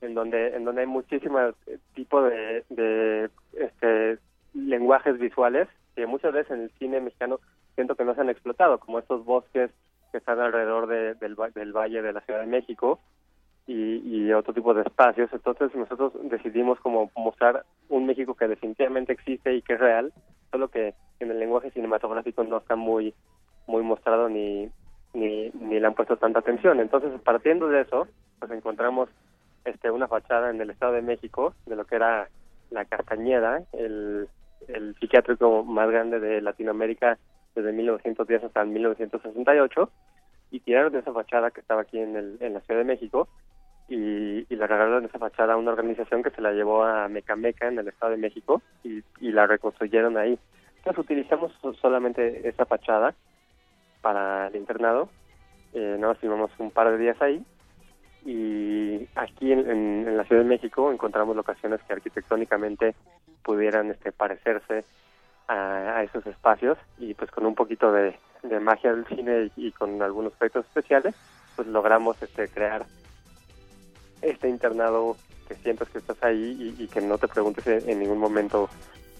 [0.00, 4.18] en donde en donde hay muchísimos eh, tipos de, de este,
[4.54, 7.40] lenguajes visuales que muchas veces en el cine mexicano
[7.74, 9.70] siento que no se han explotado, como estos bosques
[10.12, 13.00] que están alrededor de- del, del valle de la Ciudad de México
[13.66, 15.30] y, y otro tipo de espacios.
[15.32, 20.12] Entonces nosotros decidimos como mostrar un México que definitivamente existe y que es real,
[20.50, 23.14] solo que en el lenguaje cinematográfico no está muy
[23.66, 24.70] muy mostrado ni,
[25.12, 26.78] ni, ni le han puesto tanta atención.
[26.80, 28.06] Entonces, partiendo de eso,
[28.38, 29.08] pues encontramos
[29.64, 32.28] este una fachada en el Estado de México de lo que era
[32.70, 34.28] la Castañeda, el,
[34.68, 37.18] el psiquiátrico más grande de Latinoamérica
[37.54, 39.90] desde 1910 hasta el 1968,
[40.50, 43.28] y tiraron de esa fachada que estaba aquí en, el, en la Ciudad de México
[43.88, 47.68] y, y le regalaron esa fachada a una organización que se la llevó a Mecameca
[47.68, 50.38] en el Estado de México y, la reconstruyeron ahí.
[50.78, 53.14] Entonces utilizamos so- solamente esa fachada
[54.00, 55.08] para el internado,
[55.74, 57.44] eh, nos filmamos un par de días ahí.
[58.24, 62.94] Y aquí en, la Ciudad de México encontramos locaciones que arquitectónicamente
[63.44, 64.84] pudieran este, parecerse
[65.46, 66.78] a, esos espacios.
[66.98, 68.16] Y pues con un poquito de,
[68.60, 71.14] magia del cine y, y con algunos efectos especiales
[71.56, 72.84] pues logramos este crear
[74.22, 75.16] este internado
[75.48, 78.68] que sientes que estás ahí y, y que no te preguntes en, en ningún momento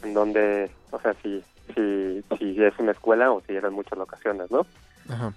[0.03, 1.43] en dónde, o sea, si,
[1.75, 4.67] si, si es una escuela o si eran muchas locaciones, ¿no?
[5.09, 5.33] Ajá.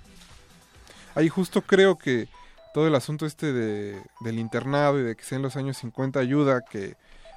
[1.16, 2.28] Ahí justo creo que
[2.74, 6.20] todo el asunto este de, del internado y de que sea en los años 50
[6.20, 6.95] ayuda a que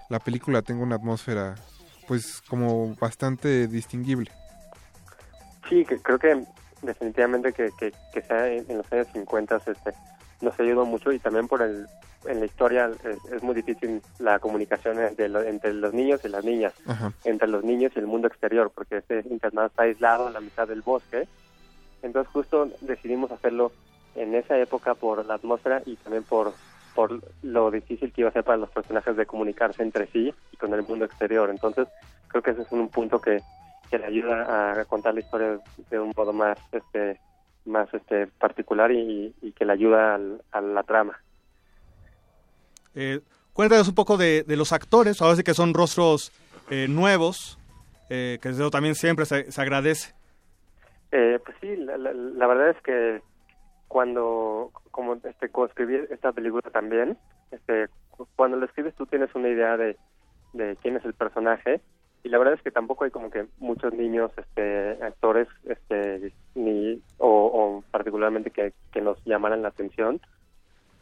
[0.09, 1.55] la película tenga una atmósfera
[2.07, 4.31] pues como bastante distinguible.
[5.69, 6.45] Sí, que creo que
[6.83, 9.93] definitivamente que, que, que sea en, en los años 50 este,
[10.41, 11.87] nos ayudó mucho y también por el
[12.25, 16.29] en la historia es, es muy difícil la comunicación entre, lo- entre los niños y
[16.29, 17.13] las niñas, Ajá.
[17.25, 20.67] entre los niños y el mundo exterior, porque este internado está aislado en la mitad
[20.69, 21.27] del bosque.
[22.03, 23.73] Entonces justo decidimos hacerlo
[24.15, 26.53] en esa época por la atmósfera y también por
[26.95, 30.57] por lo difícil que iba a ser para los personajes de comunicarse entre sí y
[30.59, 31.49] con el mundo exterior.
[31.49, 31.89] Entonces
[32.29, 33.41] creo que ese es un punto que,
[33.91, 35.59] que le ayuda a contar la historia
[35.91, 37.19] de un modo más este
[37.65, 41.19] más este particular y, y que le ayuda al- a la trama.
[42.95, 43.21] Eh,
[43.53, 46.33] cuéntanos un poco de, de los actores, ahora sí que son rostros
[46.71, 47.59] eh, nuevos,
[48.11, 50.15] eh, que eso también siempre se, se agradece.
[51.11, 53.21] Eh, pues sí, la, la- verdad es que
[53.89, 57.19] cuando como este coescribí esta película también,
[57.51, 59.97] este cu- cuando lo escribes tú tienes una idea de,
[60.55, 61.81] de quién es el personaje
[62.25, 67.03] y la verdad es que tampoco hay como que muchos niños este actores este ni
[67.19, 70.21] o, o particularmente que, que nos llamaran la atención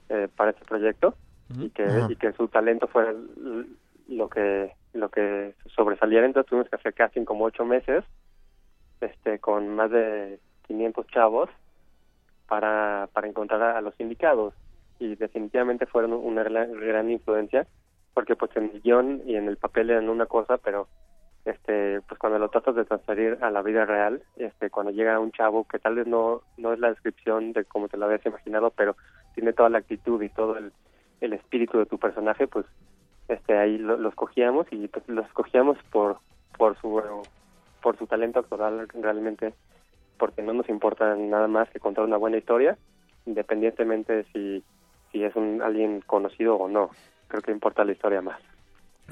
[0.08, 1.14] eh, para este proyecto
[1.58, 2.06] y que Ajá.
[2.10, 3.14] y que su talento fuera
[4.08, 6.26] lo que lo que sobresaliera.
[6.26, 8.04] Entonces tuvimos que hacer casting como ocho meses
[9.00, 11.48] este con más de 500 chavos
[12.48, 14.54] para, para encontrar a, los indicados.
[14.98, 17.66] Y definitivamente fueron una gran, gran influencia
[18.12, 20.88] porque pues en el guion y en el papel eran una cosa pero
[21.44, 25.30] este pues cuando lo tratas de transferir a la vida real este cuando llega un
[25.30, 28.72] chavo que tal vez no no es la descripción de cómo te lo habías imaginado
[28.72, 28.96] pero
[29.34, 30.72] tiene toda la actitud y todo el,
[31.20, 32.66] el espíritu de tu personaje pues
[33.28, 36.18] este ahí lo, los cogíamos y pues los cogíamos por
[36.56, 37.00] por su
[37.82, 39.54] por su talento actoral realmente
[40.18, 42.76] porque no nos importa nada más que contar una buena historia
[43.26, 44.64] independientemente de si
[45.12, 46.90] si es un alguien conocido o no
[47.28, 48.40] creo que importa la historia más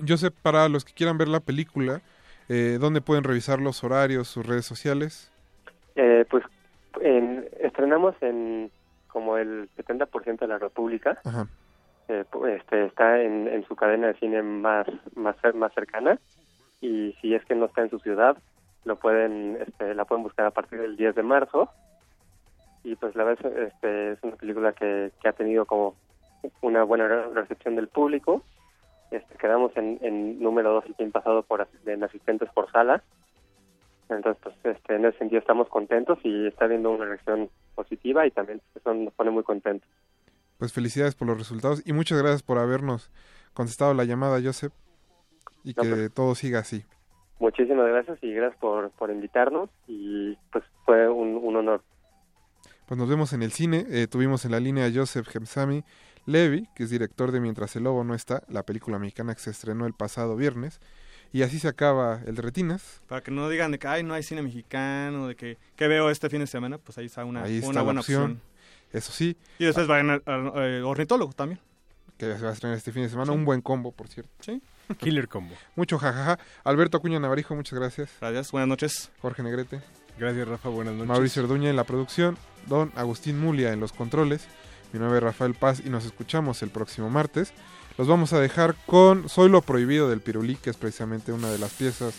[0.03, 2.01] Yo sé, para los que quieran ver la película,
[2.49, 5.33] eh, ¿dónde pueden revisar los horarios, sus redes sociales?
[5.97, 6.45] Eh, pues
[7.01, 8.71] en- estrenamos en
[9.09, 11.19] como el 70% de la República.
[11.25, 11.49] Ajá.
[12.09, 12.25] Eh,
[12.57, 16.19] este, está en, su cadena de cine más, más, más cercana
[16.81, 18.37] y si es que no está en su ciudad,
[18.85, 21.69] lo pueden, este, la pueden buscar a partir del 10 de marzo.
[22.85, 25.97] Y pues la verdad es, este, es una película que, ha tenido como
[26.63, 28.43] una buena re- recepción del público.
[29.11, 33.03] Este, quedamos en, número 2 el tiempo pasado por, en asistentes por sala.
[34.09, 38.31] Entonces, pues, este, en ese sentido estamos contentos y está habiendo una reacción positiva y
[38.31, 39.89] también eso nos pone muy contentos.
[40.59, 43.11] Pues felicidades por los resultados y muchas gracias por habernos
[43.55, 44.73] contestado la llamada, Joseph,
[45.65, 46.85] y No, que pues- todo siga así.
[47.41, 51.85] Muchísimas gracias y gracias por, por invitarnos y pues fue un, un honor.
[52.87, 53.87] Pues nos vemos en el cine.
[53.91, 55.85] Eh, tuvimos en la línea a Joseph Hemsami
[56.27, 59.51] Levy, que es director de Mientras el Lobo no está, la película mexicana que se
[59.51, 60.81] estrenó el pasado viernes.
[61.31, 63.03] Y así se acaba el de Retinas.
[63.07, 66.11] Para que no digan de que Ay, no hay cine mexicano, de que ¿qué veo
[66.11, 68.23] este fin de semana, pues ahí está una, Ahí está una buena opción.
[68.23, 68.43] opción.
[68.93, 69.37] Eso sí.
[69.59, 71.61] Y después vayan al al- al ornitólogo también.
[72.17, 73.33] Que se va a estrenar este fin de semana.
[73.33, 73.39] Sí.
[73.39, 74.31] Un buen combo, por cierto.
[74.41, 74.61] Sí.
[74.99, 75.55] Killer combo.
[75.77, 76.39] Mucho jajaja.
[76.65, 78.11] Alberto Acuña Navarijo, muchas gracias.
[78.21, 79.11] Gracias, buenas noches.
[79.21, 79.81] Jorge Negrete.
[80.19, 81.09] Gracias, Rafa, buenas noches.
[81.09, 82.37] Mauricio Orduña en la producción.
[82.67, 84.47] Don Agustín Mulia en los controles.
[84.93, 87.53] Mi nombre es Rafael Paz y nos escuchamos el próximo martes.
[87.99, 91.59] Los vamos a dejar con Soy lo prohibido del Pirulí, que es precisamente una de
[91.59, 92.15] las piezas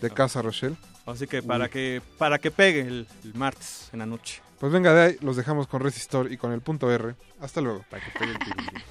[0.00, 0.76] de Casa Rochelle.
[1.06, 4.40] Así que para que para que pegue el, el martes en la noche.
[4.58, 7.14] Pues venga de ahí, los dejamos con Resistor y con el punto R.
[7.40, 7.84] Hasta luego.
[7.90, 8.84] Para que el pirulí.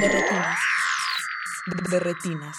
[0.00, 0.58] De retinas.
[1.90, 2.58] De retinas.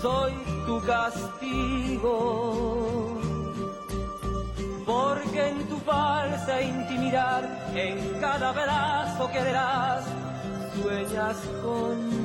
[0.00, 0.32] Soy
[0.66, 2.08] tu castigo.
[4.86, 7.42] Porque en tu falsa intimidad,
[7.76, 10.04] en cada abrazo que darás,
[10.80, 12.20] sueñas conmigo.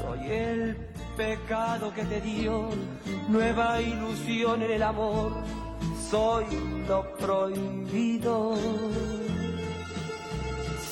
[0.00, 0.76] Soy el
[1.16, 2.68] pecado que te dio
[3.28, 5.32] nueva ilusión en el amor.
[6.10, 6.44] Soy
[6.86, 8.56] lo prohibido.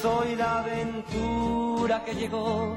[0.00, 2.76] Soy la aventura que llegó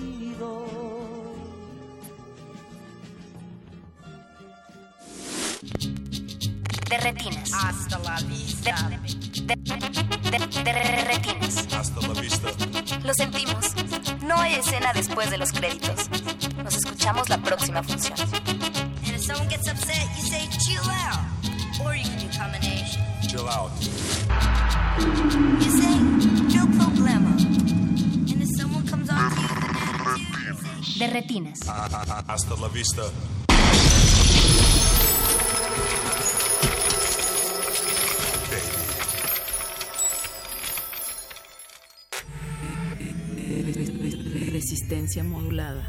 [5.61, 7.51] De retinas.
[7.53, 8.75] Hasta la vista.
[9.45, 9.55] De, de-
[10.31, 11.67] de- de retinas.
[11.73, 12.49] Hasta la vista.
[13.03, 13.65] Lo sentimos.
[14.23, 16.09] No hay escena después de los créditos.
[16.63, 18.17] Nos escuchamos la próxima función.
[18.19, 21.19] And if someone gets upset, you say chill out.
[21.85, 23.01] Or you can do combination.
[23.27, 23.71] Chill out.
[25.59, 25.95] You say
[26.57, 27.31] no problema.
[27.37, 31.59] And if someone comes on to you, De retinas.
[31.67, 33.03] Hasta la vista.
[44.91, 45.81] Resistencia modulada.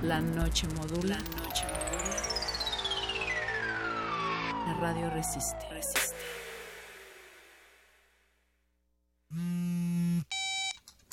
[0.00, 1.18] La noche modula.
[4.66, 5.66] La radio resiste.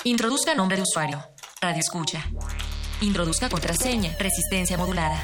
[0.03, 1.23] Introduzca nombre de usuario.
[1.61, 2.23] Radio escucha.
[3.01, 4.15] Introduzca contraseña.
[4.17, 5.21] Resistencia modulada.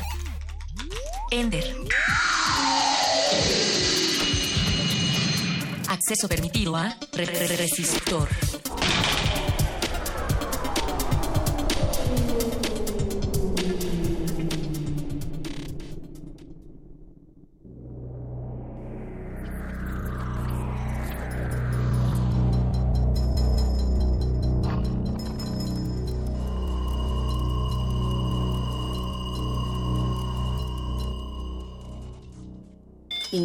[1.31, 1.75] Ender.
[5.89, 8.27] Acceso permitido a re- re- re- resistor.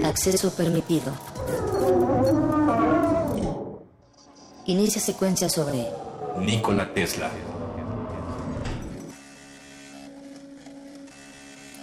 [0.03, 1.13] Acceso permitido.
[4.65, 5.91] Inicia secuencia sobre
[6.39, 7.31] Nikola Tesla.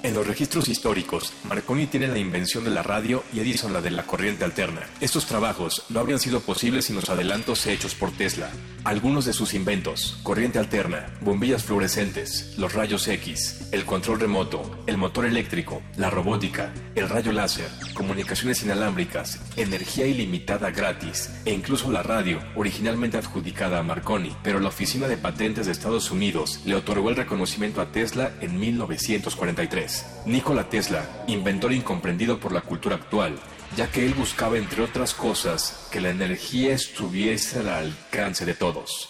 [0.01, 3.91] En los registros históricos, Marconi tiene la invención de la radio y Edison la de
[3.91, 4.87] la corriente alterna.
[5.01, 8.49] Estos trabajos no habrían sido posibles sin los adelantos hechos por Tesla.
[8.85, 14.97] Algunos de sus inventos, corriente alterna, bombillas fluorescentes, los rayos X, el control remoto, el
[14.97, 22.03] motor eléctrico, la robótica, el rayo láser, comunicaciones inalámbricas, energía ilimitada gratis e incluso la
[22.03, 27.09] radio, originalmente adjudicada a Marconi, pero la Oficina de Patentes de Estados Unidos le otorgó
[27.09, 29.88] el reconocimiento a Tesla en 1943.
[30.25, 33.39] Nikola Tesla, inventor incomprendido por la cultura actual,
[33.75, 39.09] ya que él buscaba, entre otras cosas, que la energía estuviese al alcance de todos.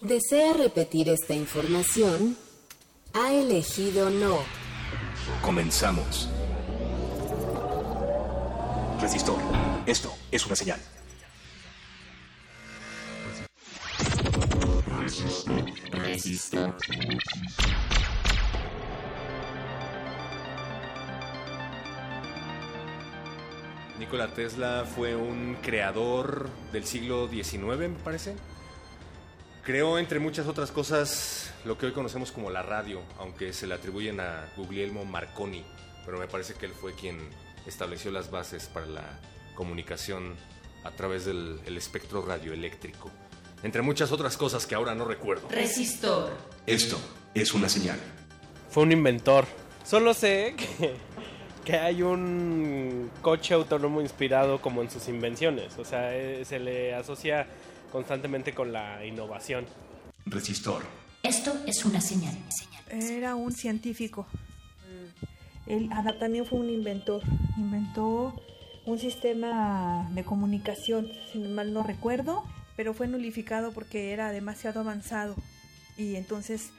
[0.00, 2.36] ¿Desea repetir esta información?
[3.14, 4.38] Ha elegido no.
[5.42, 6.28] Comenzamos.
[9.00, 9.38] Resistor.
[9.86, 10.80] Esto es una señal.
[23.98, 28.36] Nikola Tesla fue un creador del siglo XIX, me parece.
[29.64, 33.74] Creó, entre muchas otras cosas, lo que hoy conocemos como la radio, aunque se le
[33.74, 35.64] atribuyen a Guglielmo Marconi,
[36.06, 37.18] pero me parece que él fue quien
[37.66, 39.20] estableció las bases para la
[39.54, 40.36] comunicación
[40.84, 43.10] a través del el espectro radioeléctrico,
[43.62, 45.48] entre muchas otras cosas que ahora no recuerdo.
[45.48, 46.30] Resistor.
[46.66, 46.98] Esto
[47.34, 47.98] es una señal.
[48.70, 49.46] Fue un inventor.
[49.84, 50.94] Solo sé que,
[51.68, 55.76] que hay un coche autónomo inspirado como en sus invenciones.
[55.76, 57.46] O sea, eh, se le asocia
[57.92, 59.66] constantemente con la innovación.
[60.24, 60.82] Resistor.
[61.22, 62.34] Esto es una señal.
[62.88, 64.26] Era un científico.
[65.66, 67.20] Él también fue un inventor.
[67.58, 68.42] Inventó
[68.86, 72.44] un sistema de comunicación, si mal no recuerdo,
[72.76, 75.34] pero fue nulificado porque era demasiado avanzado.
[75.98, 76.70] Y entonces,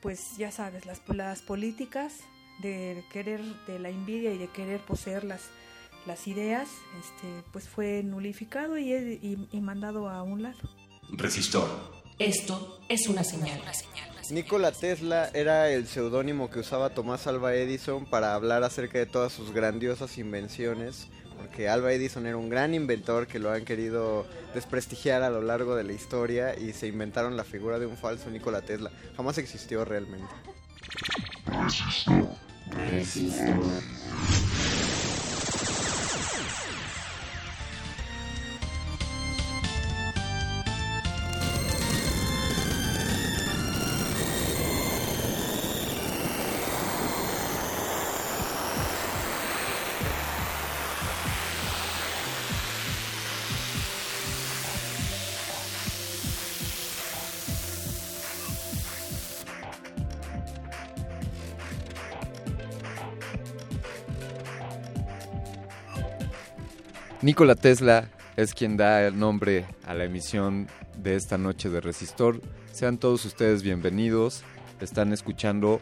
[0.00, 2.24] pues ya sabes, las, las políticas
[2.60, 5.50] de querer, de la envidia y de querer poseer las,
[6.06, 6.68] las ideas,
[7.00, 10.58] este, pues fue nulificado y, y, y mandado a un lado.
[11.10, 12.02] Resistor.
[12.18, 13.60] Esto es una señal.
[14.30, 19.32] Nikola Tesla era el seudónimo que usaba Tomás Alva Edison para hablar acerca de todas
[19.32, 24.24] sus grandiosas invenciones, porque Alva Edison era un gran inventor que lo han querido
[24.54, 28.30] desprestigiar a lo largo de la historia y se inventaron la figura de un falso
[28.30, 28.90] Nikola Tesla.
[29.16, 30.32] Jamás existió realmente.
[31.50, 32.36] Resistão.
[32.90, 34.51] Resistão.
[67.22, 70.66] Nikola Tesla es quien da el nombre a la emisión
[70.96, 72.40] de esta noche de Resistor.
[72.72, 74.42] Sean todos ustedes bienvenidos.
[74.80, 75.80] Están escuchando,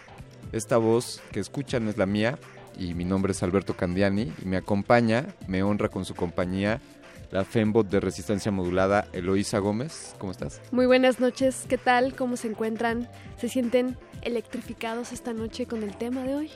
[0.51, 2.39] Esta voz que escuchan es la mía,
[2.79, 6.81] y mi nombre es Alberto Candiani y me acompaña, me honra con su compañía
[7.29, 10.15] la Fembot de Resistencia Modulada, Eloísa Gómez.
[10.17, 10.61] ¿Cómo estás?
[10.71, 12.15] Muy buenas noches, ¿qué tal?
[12.15, 13.07] ¿Cómo se encuentran?
[13.37, 16.51] ¿Se sienten electrificados esta noche con el tema de hoy?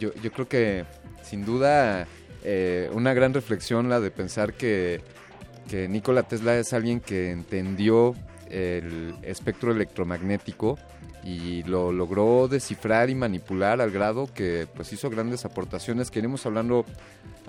[0.00, 0.84] yo, yo creo que
[1.22, 2.08] sin duda
[2.42, 5.02] eh, una gran reflexión la de pensar que,
[5.68, 8.16] que Nikola Tesla es alguien que entendió
[8.48, 10.76] el espectro electromagnético
[11.24, 16.46] y lo logró descifrar y manipular al grado que pues hizo grandes aportaciones que iremos
[16.46, 16.84] hablando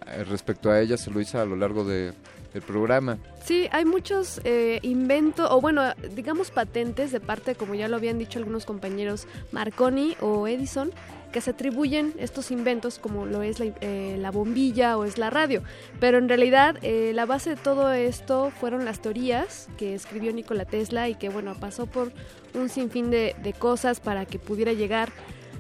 [0.08, 2.14] eh, respecto a ella se lo hizo a lo largo de,
[2.54, 3.18] del programa.
[3.46, 5.84] Sí, hay muchos eh, inventos, o bueno,
[6.16, 10.92] digamos patentes de parte, como ya lo habían dicho algunos compañeros, Marconi o Edison,
[11.32, 15.30] que se atribuyen estos inventos como lo es la, eh, la bombilla o es la
[15.30, 15.64] radio.
[16.00, 20.66] Pero en realidad eh, la base de todo esto fueron las teorías que escribió Nikola
[20.66, 22.12] Tesla y que bueno, pasó por
[22.54, 25.12] un sinfín de, de cosas para que pudiera llegar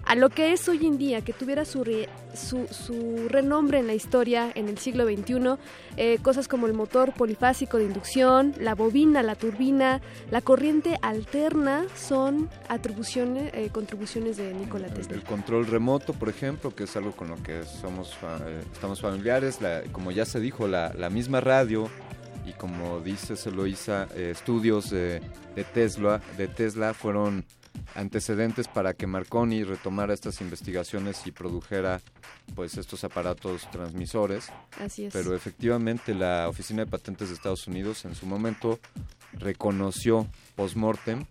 [0.05, 3.87] a lo que es hoy en día, que tuviera su, re- su, su renombre en
[3.87, 5.57] la historia en el siglo XXI,
[5.97, 10.01] eh, cosas como el motor polifásico de inducción, la bobina, la turbina,
[10.31, 15.15] la corriente alterna son atribuciones, eh, contribuciones de Nikola Tesla.
[15.15, 19.61] El control remoto, por ejemplo, que es algo con lo que somos eh, estamos familiares,
[19.61, 21.89] la- como ya se dijo, la, la misma radio
[22.45, 25.21] y como dice Celoisa, eh, estudios de
[25.73, 27.45] Tesla, de Tesla fueron
[27.95, 32.01] antecedentes para que Marconi retomara estas investigaciones y produjera
[32.55, 34.49] pues estos aparatos transmisores.
[34.79, 35.13] Así es.
[35.13, 38.79] Pero efectivamente la Oficina de Patentes de Estados Unidos en su momento
[39.33, 41.25] reconoció post-mortem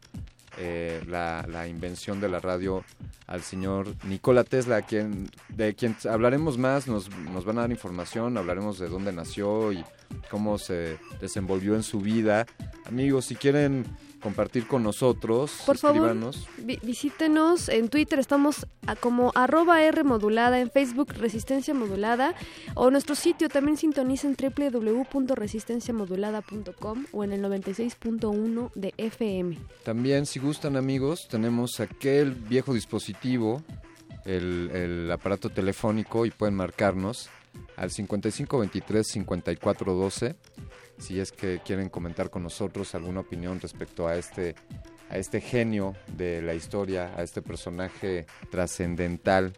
[0.59, 2.85] eh, la, la invención de la radio
[3.27, 8.37] al señor Nikola Tesla, quien, de quien hablaremos más, nos, nos van a dar información,
[8.37, 9.85] hablaremos de dónde nació y
[10.29, 12.47] cómo se desenvolvió en su vida.
[12.85, 13.85] Amigos, si quieren
[14.21, 16.47] compartir con nosotros, Por favor, escríbanos.
[16.59, 22.35] vi- visítenos en Twitter, estamos a como arroba R modulada, en Facebook Resistencia Modulada,
[22.75, 29.59] o nuestro sitio también sintonicen www.resistenciamodulada.com o en el 96.1 de FM.
[29.85, 33.63] También, si gustan amigos, tenemos aquel viejo dispositivo,
[34.25, 37.29] el, el aparato telefónico, y pueden marcarnos
[37.77, 40.37] al 5523-5412,
[41.01, 44.55] si es que quieren comentar con nosotros alguna opinión respecto a este,
[45.09, 49.53] a este genio de la historia, a este personaje trascendental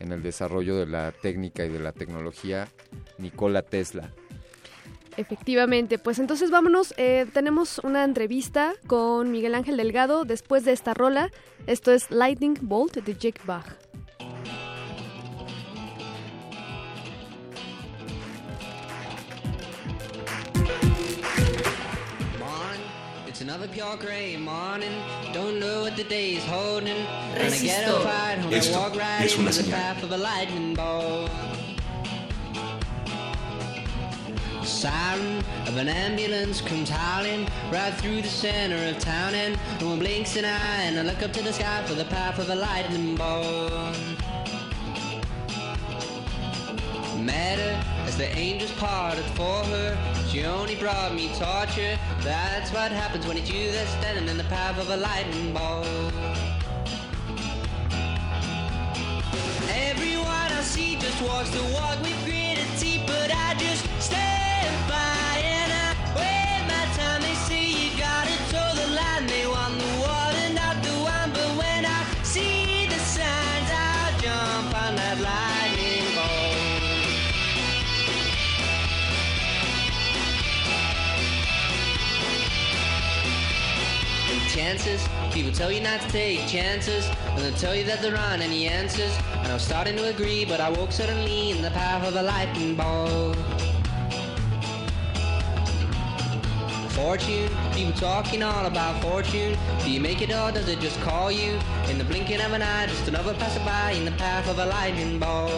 [0.00, 2.68] en el desarrollo de la técnica y de la tecnología,
[3.18, 4.10] Nikola Tesla.
[5.16, 10.92] Efectivamente, pues entonces vámonos, eh, tenemos una entrevista con Miguel Ángel Delgado después de esta
[10.92, 11.30] rola,
[11.66, 13.66] esto es Lightning Bolt de Jake Bach.
[23.36, 25.02] It's another pure gray morning.
[25.34, 27.04] Don't know what the day is holding.
[27.34, 27.98] Gonna get Resistor.
[27.98, 31.30] up right when I Esto walk right es into the path of a lightning bolt.
[34.64, 39.98] Siren of an ambulance comes howling right through the center of town, and no one
[39.98, 40.84] blinks an eye.
[40.84, 43.98] And I look up to the sky for the path of a lightning bolt.
[47.24, 49.96] Matter as the angels parted for her.
[50.28, 51.98] She only brought me torture.
[52.20, 55.86] That's what happens when it's you that's standing in the path of a lightning bolt.
[59.70, 64.25] Everyone I see just walks the walk with gritted teeth, but I just stand
[84.66, 85.06] chances.
[85.32, 88.66] People tell you not to take chances, and they'll tell you that there aren't any
[88.66, 89.16] answers.
[89.38, 92.22] And I was starting to agree, but I woke suddenly in the path of a
[92.22, 93.36] lightning bolt.
[96.98, 99.56] Fortune, people talking all about fortune.
[99.84, 101.52] Do you make it or does it just call you?
[101.88, 105.20] In the blinking of an eye, just another passerby in the path of a lightning
[105.20, 105.52] bolt.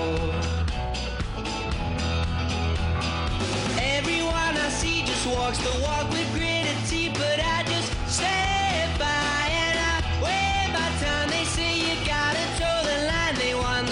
[3.96, 8.57] Everyone I see just walks the walk with gritted teeth, but I just stand
[8.98, 11.30] by and I wait my time.
[11.30, 13.34] They say you gotta toe the line.
[13.36, 13.88] They want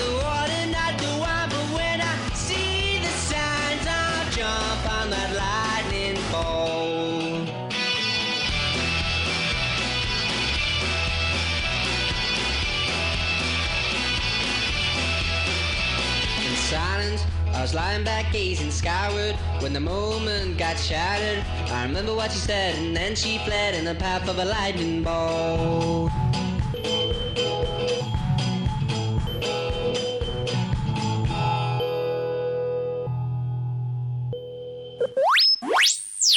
[17.66, 21.44] was lying back gazing skyward when the moment got shattered.
[21.72, 25.02] I remember what she said, and then she fled in the path of a lightning
[25.02, 26.12] bolt.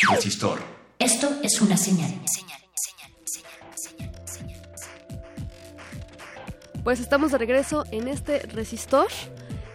[0.10, 0.60] Resistor.
[0.98, 2.12] Esto es una señal.
[6.84, 9.10] Pues estamos de regreso en este resistor.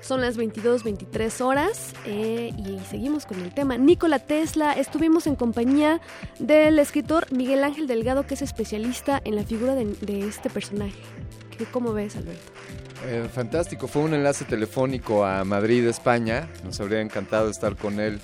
[0.07, 3.79] Son las 22, 23 horas eh, y seguimos con el tema.
[3.79, 6.01] Nikola Tesla, estuvimos en compañía
[6.39, 10.93] del escritor Miguel Ángel Delgado, que es especialista en la figura de, este personaje.
[11.57, 12.53] ¿Qué- ¿Cómo ves, Alberto?
[13.07, 16.49] Eh, fantástico, fue un enlace telefónico a Madrid, España.
[16.65, 18.21] Nos habría encantado estar con él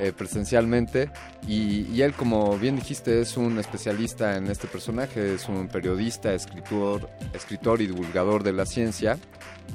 [0.00, 1.10] eh, presencialmente.
[1.48, 6.32] Y, y él, como bien dijiste, es un especialista en este personaje, es un periodista,
[6.32, 9.18] escritor, escritor y divulgador de la ciencia.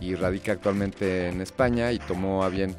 [0.01, 2.75] Y radica actualmente en España y tomó a bien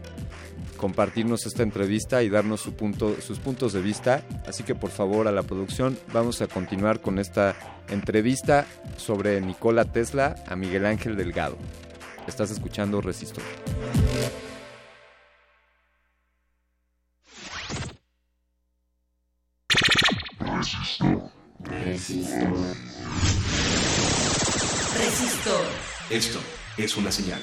[0.81, 4.23] compartirnos esta entrevista y darnos su punto, sus puntos de vista.
[4.47, 7.55] Así que por favor a la producción vamos a continuar con esta
[7.89, 8.67] entrevista
[8.97, 11.59] sobre Nikola Tesla a Miguel Ángel Delgado.
[12.27, 13.45] Estás escuchando Resistor.
[24.95, 25.65] Resistor.
[26.11, 26.41] Esto
[26.85, 27.41] es una señal.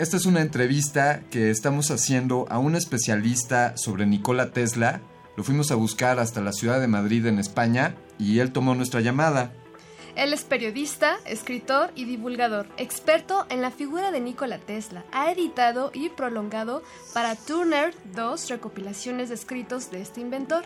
[0.00, 5.02] Esta es una entrevista que estamos haciendo a un especialista sobre Nikola Tesla.
[5.36, 9.02] Lo fuimos a buscar hasta la ciudad de Madrid en España y él tomó nuestra
[9.02, 9.52] llamada.
[10.20, 15.02] Él es periodista, escritor y divulgador, experto en la figura de Nikola Tesla.
[15.12, 16.82] Ha editado y prolongado
[17.14, 20.64] para Turner dos recopilaciones de escritos de este inventor.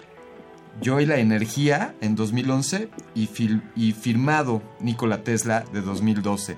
[0.81, 6.57] Yo y la energía en 2011 y, fil- y firmado Nikola Tesla de 2012.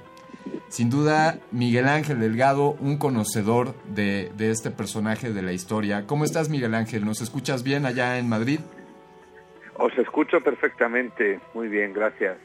[0.70, 6.06] Sin duda, Miguel Ángel Delgado, un conocedor de, de este personaje de la historia.
[6.06, 7.04] ¿Cómo estás, Miguel Ángel?
[7.04, 8.60] ¿Nos escuchas bien allá en Madrid?
[9.76, 11.40] Os escucho perfectamente.
[11.52, 12.38] Muy bien, gracias.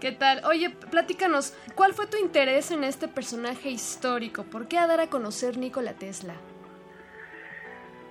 [0.00, 0.42] ¿Qué tal?
[0.44, 4.44] Oye, platícanos, ¿cuál fue tu interés en este personaje histórico?
[4.44, 6.34] ¿Por qué a dar a conocer Nikola Tesla?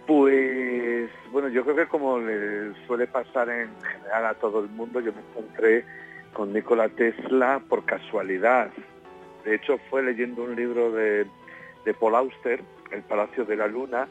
[0.06, 5.00] Pues bueno, yo creo que como le suele pasar en general a todo el mundo,
[5.00, 5.86] yo me encontré
[6.34, 8.70] con Nikola Tesla por casualidad.
[9.46, 11.26] De hecho, fue leyendo un libro de,
[11.86, 12.62] de Paul Auster,
[12.92, 14.10] El Palacio de la Luna,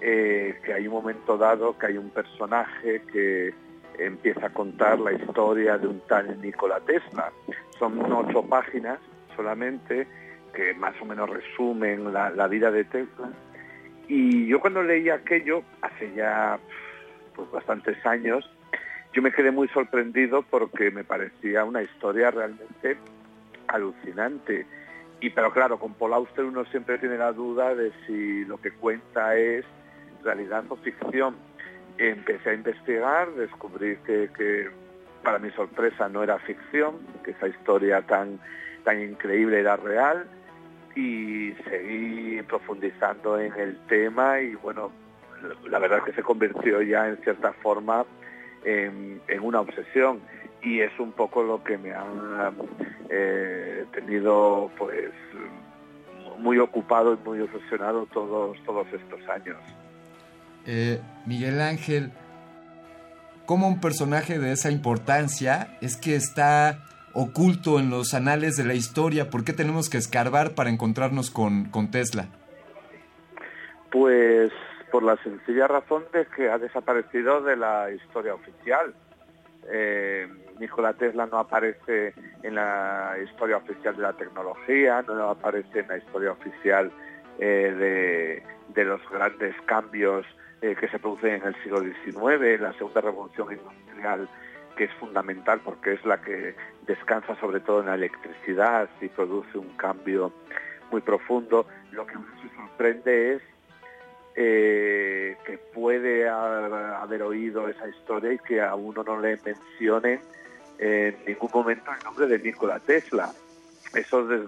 [0.00, 3.52] eh, que hay un momento dado que hay un personaje que
[3.98, 7.32] empieza a contar la historia de un tal Nikola Tesla.
[7.78, 8.98] Son ocho páginas
[9.36, 10.06] solamente
[10.54, 13.30] que más o menos resumen la, vida de Tesla.
[14.08, 16.58] Y yo cuando leí aquello, hace ya
[17.34, 18.48] pues bastantes años,
[19.12, 22.96] yo me quedé muy sorprendido porque me parecía una historia realmente
[23.68, 24.66] alucinante.
[25.20, 28.70] Y pero claro, con Paul Auster uno siempre tiene la duda de si lo que
[28.70, 29.64] cuenta es
[30.22, 31.36] realidad o ficción.
[31.98, 34.70] Empecé a investigar, descubrí que,
[35.22, 38.38] para mi sorpresa no era ficción, que esa historia tan,
[38.84, 40.26] tan increíble era real
[40.94, 44.90] y seguí profundizando en el tema y bueno,
[45.68, 48.04] la verdad es que se convirtió ya en cierta forma
[48.64, 50.20] en, en una obsesión
[50.62, 52.52] y es un poco lo que me ha
[53.10, 55.10] eh, tenido pues
[56.38, 59.58] muy ocupado y muy obsesionado todos, todos estos años.
[60.70, 62.12] Eh, Miguel Ángel,
[63.46, 66.84] ¿cómo un personaje de esa importancia es que está
[67.14, 69.30] oculto en los anales de la historia?
[69.30, 72.26] ¿Por qué tenemos que escarbar para encontrarnos con, Tesla?
[73.90, 74.52] Pues
[74.92, 78.94] por la sencilla razón de que ha desaparecido de la historia oficial.
[79.70, 80.28] Eh,
[80.60, 82.12] Nikola Tesla no aparece
[82.42, 86.92] en la historia oficial de la tecnología, no aparece en la historia oficial
[87.38, 88.42] eh,
[88.74, 90.26] de, los grandes cambios
[90.60, 94.28] eh, que se producen en el siglo XIX, la segunda revolución industrial,
[94.76, 96.54] que es fundamental porque es la que
[96.86, 100.32] descansa sobre todo en la electricidad y produce un cambio
[100.90, 101.66] muy profundo.
[101.92, 103.42] Lo que se sorprende es
[104.36, 110.20] eh, que puede haber oído esa historia y que a uno no le mencionen
[110.78, 113.32] en ningún momento el nombre de Nikola Tesla.
[113.94, 114.42] Eso es,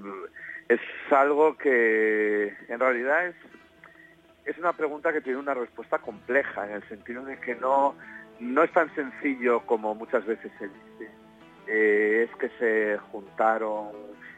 [0.69, 0.81] es
[1.13, 3.35] algo que en realidad es,
[4.45, 7.95] es una pregunta que tiene una respuesta compleja, en el sentido de que no,
[8.39, 11.13] no es tan sencillo como muchas veces se dice.
[11.67, 13.89] Eh, es que se juntaron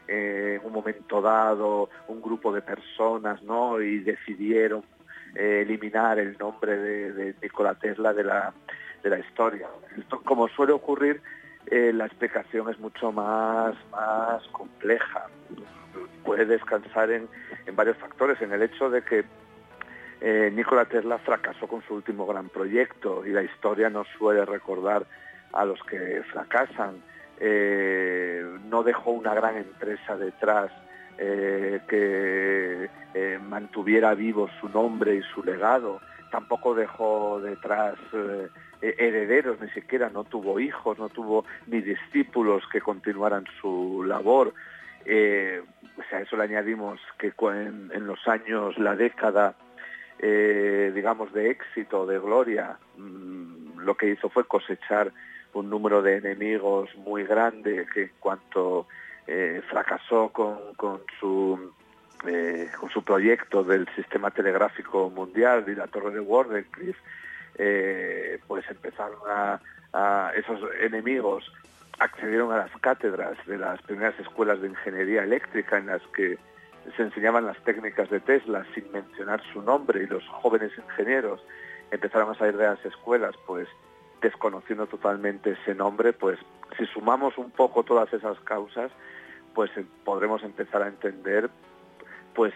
[0.07, 3.81] en un momento dado un grupo de personas ¿no?
[3.81, 4.83] y decidieron
[5.35, 8.53] eh, eliminar el nombre de, de, Nikola Tesla de la,
[9.01, 9.67] de la historia.
[9.97, 11.21] Esto, como suele ocurrir,
[11.67, 15.27] eh, la explicación es mucho más, más compleja.
[16.23, 17.27] Puede descansar en,
[17.65, 19.23] en varios factores, en el hecho de que
[20.25, 25.05] eh, Nikola Tesla fracasó con su último gran proyecto y la historia no suele recordar
[25.51, 27.03] a los que fracasan.
[27.41, 30.71] Eh, no dejó una gran empresa detrás
[31.17, 35.99] eh, que eh, mantuviera vivo su nombre y su legado.
[36.31, 37.95] Tampoco dejó detrás
[38.81, 44.53] herederos, ni siquiera no tuvo hijos, no tuvo ni discípulos que continuaran su labor.
[45.05, 49.55] A eso le añadimos que en los años, la década,
[50.25, 55.11] eh, digamos, de éxito, de gloria, mm, lo que hizo fue cosechar
[55.51, 58.87] un número de enemigos muy grande que en cuanto
[59.27, 61.73] eh, fracasó con, con su
[62.25, 67.01] eh, con su proyecto del sistema telegráfico mundial y la torre de Wardenclyffe,
[67.57, 69.59] eh, pues empezaron a,
[69.91, 71.51] a esos enemigos
[71.99, 76.37] accedieron a las cátedras de las primeras escuelas de ingeniería eléctrica en las que
[76.95, 81.41] se enseñaban las técnicas de Tesla sin mencionar su nombre y los jóvenes ingenieros
[81.91, 83.67] empezaron a salir de las escuelas pues
[84.21, 86.39] desconociendo totalmente ese nombre pues
[86.77, 88.91] si sumamos un poco todas esas causas
[89.53, 91.49] pues eh, podremos empezar a entender
[92.33, 92.53] pues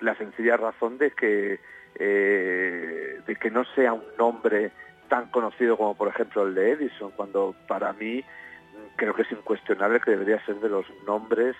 [0.00, 1.60] la sencilla razón de que
[1.96, 4.70] eh, de que no sea un nombre
[5.08, 9.32] tan conocido como por ejemplo el de Edison cuando para mí mm, creo que es
[9.32, 11.56] incuestionable que debería ser de los nombres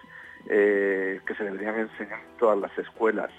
[0.48, 3.30] eh, que se deberían enseñar en todas las escuelas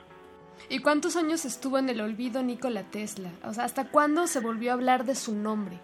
[0.69, 3.29] ¿Y cuántos años estuvo en el olvido Nikola Tesla?
[3.43, 5.79] O sea, ¿hasta cuándo se volvió a hablar de su nombre?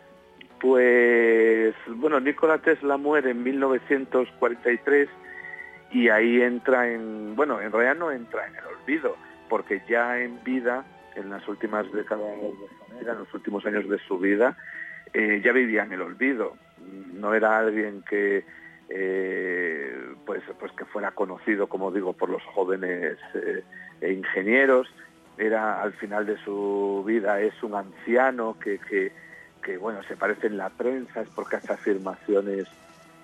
[0.61, 5.09] Pues bueno, Nikola Tesla muere en 1943
[5.91, 9.15] y ahí entra en, bueno, en realidad no entra en el olvido,
[9.49, 10.85] porque ya en vida,
[11.15, 14.57] en las últimas décadas de su vida, en los últimos años de su vida,
[15.13, 16.55] eh, ya vivía en el olvido.
[17.13, 18.45] No era alguien que,
[18.89, 23.63] eh, pues, pues que fuera conocido, como digo, por los jóvenes eh,
[24.01, 24.87] e ingenieros.
[25.37, 29.11] Era al final de su vida es un anciano que, que,
[29.77, 32.65] bueno se parece en la prensa es porque hace afirmaciones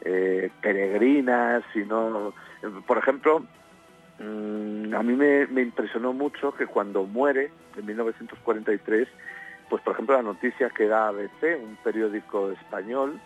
[0.02, 2.34] eh, peregrinas y no
[2.86, 3.46] por ejemplo
[4.20, 9.08] mm, a mí me, me impresionó mucho que cuando muere en 1943
[9.70, 13.22] pues por ejemplo la noticia que da ABC un periódico español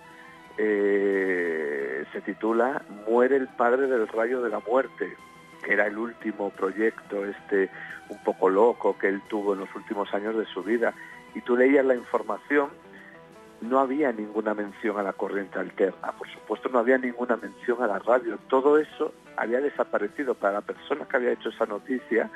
[0.57, 5.15] eh, se titula Muere el padre del rayo de la muerte
[5.63, 7.69] que era el último proyecto este
[8.09, 10.93] un poco loco que él tuvo en los últimos años de su vida.
[11.35, 12.69] Y tú leías la información
[13.61, 17.88] no había ninguna mención a la corriente alterna, por supuesto no había ninguna mención a
[17.88, 20.35] la radio, todo eso había desaparecido.
[20.35, 22.29] Para la persona que había hecho esa noticia.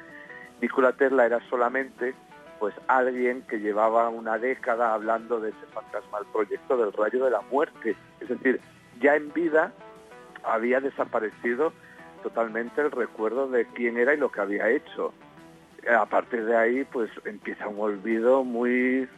[0.62, 2.14] Nikola Tesla era solamente
[2.62, 7.42] pues alguien que llevaba una década hablando de ese fantasmal proyecto del rayo de la
[7.50, 8.62] muerte, es decir,
[9.00, 9.74] ya en vida
[10.44, 11.74] había desaparecido
[12.22, 15.12] totalmente el recuerdo de quién era y lo que había hecho.
[15.92, 19.10] A partir de ahí, pues empieza un olvido muy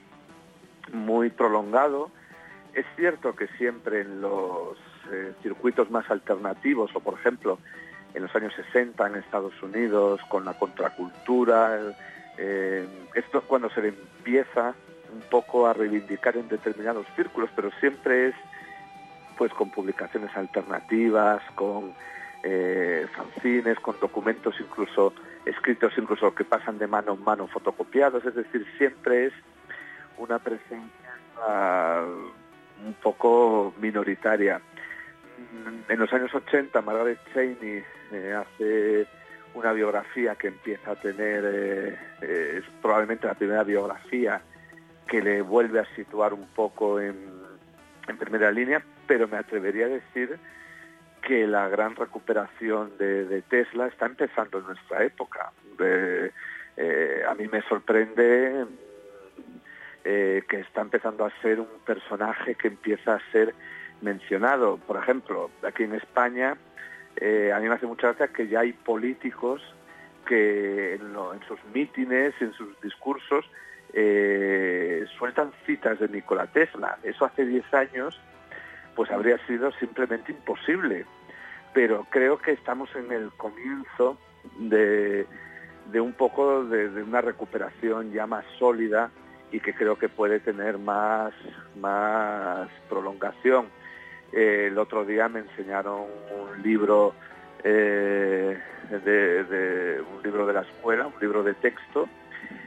[0.94, 2.12] muy prolongado.
[2.74, 4.78] Es cierto que siempre en los
[5.12, 7.60] eh, circuitos más alternativos, o por ejemplo
[8.14, 11.94] en los años 60 en Estados Unidos, con la contracultura,
[12.38, 14.74] eh, esto es cuando se le empieza
[15.14, 18.36] un poco a reivindicar en determinados círculos, pero siempre es
[19.38, 21.94] pues con publicaciones alternativas, con
[22.44, 25.14] eh, fanzines, con documentos incluso
[25.46, 29.34] escritos incluso que pasan de mano en mano fotocopiados, es decir, siempre es
[30.18, 30.90] una presencia
[32.86, 34.62] un poco minoritaria.
[35.90, 39.08] En los años 80, Margaret Cheney eh, hace
[39.54, 44.42] una biografía que empieza a tener, eh, eh, es probablemente la primera biografía
[45.08, 47.16] que le vuelve a situar un poco en,
[48.08, 50.38] en, primera línea, pero me atrevería a decir
[51.22, 55.52] que la gran recuperación de, Tesla está empezando en nuestra época.
[57.28, 58.66] a mí me sorprende
[60.06, 63.56] eh, que está empezando a ser un personaje que empieza a ser
[64.02, 64.76] mencionado.
[64.76, 66.58] Por ejemplo, aquí en España,
[67.18, 69.62] eh, a mí me hace mucha gracia que ya hay políticos
[70.26, 71.14] que en,
[71.48, 73.46] sus mítines, en sus discursos,
[73.94, 76.98] eh, sueltan citas de Nikola Tesla.
[77.04, 78.20] Eso hace 10 años
[78.96, 81.06] pues habría sido simplemente imposible.
[81.74, 84.18] Pero creo que estamos en el comienzo
[84.60, 85.26] de,
[85.92, 89.10] de un poco de, de una recuperación ya más sólida
[89.52, 91.34] y que creo que puede tener más,
[91.80, 93.68] más prolongación.
[94.34, 97.14] Eh, el otro día me enseñaron un libro
[97.64, 98.58] eh,
[98.90, 102.10] de, un libro de la escuela, un libro de texto,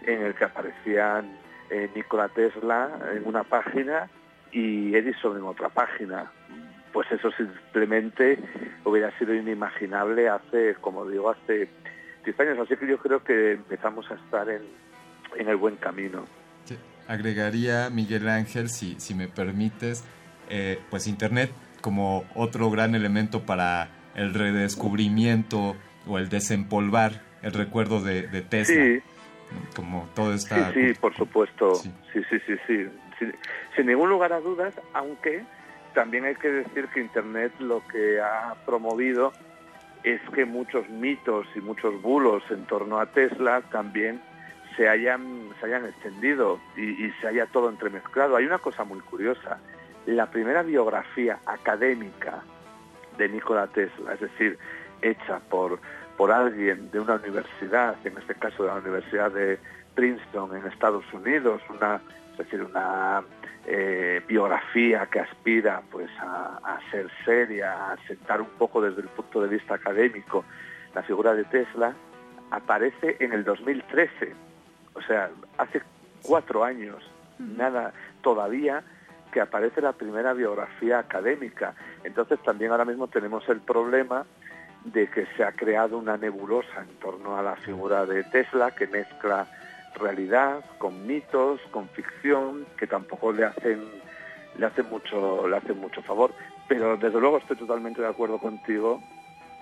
[0.02, 1.36] en el que aparecían
[1.70, 4.08] eh, Nikola Tesla en una página
[4.52, 6.30] y Edison en otra página.
[6.92, 8.38] Pues eso simplemente
[8.84, 11.68] hubiera sido inimaginable hace, como digo, hace
[12.24, 12.58] 10 años.
[12.60, 14.62] Así que yo creo que empezamos a estar en,
[15.36, 16.24] en el buen camino
[17.08, 20.04] agregaría Miguel Ángel, si, si me permites,
[20.48, 21.50] eh, pues Internet
[21.80, 28.74] como otro gran elemento para el redescubrimiento o el desempolvar el recuerdo de, de Tesla.
[28.74, 29.00] Sí.
[29.76, 30.72] Como todo Sí, esta...
[30.72, 31.74] sí, por supuesto.
[31.76, 32.86] Sí, sí, sí, sí.
[33.18, 33.34] Sin,
[33.76, 35.44] sin ningún lugar a dudas, aunque
[35.94, 39.32] también hay que decir que Internet lo que ha promovido
[40.02, 44.20] es que muchos mitos y muchos bulos en torno a Tesla también
[44.76, 48.36] se hayan, se hayan extendido y, y se haya todo entremezclado.
[48.36, 49.58] Hay una cosa muy curiosa.
[50.06, 52.42] La primera biografía académica
[53.18, 54.58] de Nikola Tesla, es decir,
[55.02, 55.78] hecha por,
[56.16, 59.58] por alguien de una universidad, en este caso de la Universidad de
[59.94, 62.00] Princeton en Estados Unidos, una,
[62.32, 63.22] es decir, una
[63.66, 69.08] eh, biografía que aspira pues a, a, ser seria, a sentar un poco desde el
[69.08, 70.44] punto de vista académico
[70.94, 71.94] la figura de Tesla,
[72.50, 74.34] aparece en el 2013,
[74.94, 75.82] o sea, hace
[76.22, 77.02] cuatro años,
[77.38, 77.92] nada
[78.22, 78.82] todavía
[79.32, 81.74] que aparece la primera biografía académica.
[82.04, 84.24] Entonces también ahora mismo tenemos el problema
[84.84, 88.86] de que se ha creado una nebulosa en torno a la figura de Tesla que
[88.86, 89.46] mezcla
[89.94, 93.84] realidad con mitos, con ficción, que tampoco le hacen
[94.58, 96.32] le hacen mucho le hacen mucho favor.
[96.68, 99.00] Pero desde luego estoy totalmente de acuerdo contigo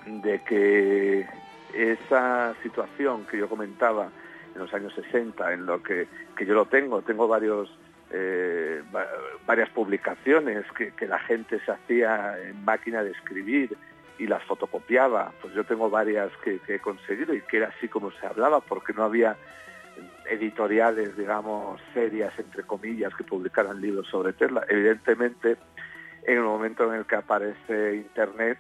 [0.07, 1.27] de que
[1.75, 4.09] esa situación que yo comentaba
[4.55, 7.71] en los años 60, en lo que, que yo lo tengo, tengo varios
[8.17, 9.09] eh, va-
[9.45, 13.77] varias publicaciones que, la gente se hacía en máquina de escribir
[14.19, 15.33] y las fotocopiaba.
[15.43, 18.61] Pues yo tengo varias que, que he conseguido y que era así como se hablaba,
[18.61, 19.37] porque no había
[20.31, 24.65] editoriales, digamos, serias, entre comillas, que publicaran libros sobre Tesla.
[24.69, 25.57] Evidentemente,
[26.23, 28.59] en el momento en el que aparece Internet,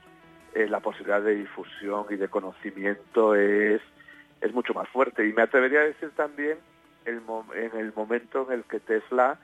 [0.54, 3.80] eh, la posibilidad de difusión y de conocimiento es,
[4.40, 5.26] es mucho más fuerte.
[5.26, 6.58] Y me atrevería a decir también
[7.06, 7.22] el
[7.54, 9.38] en el momento en el que Tesla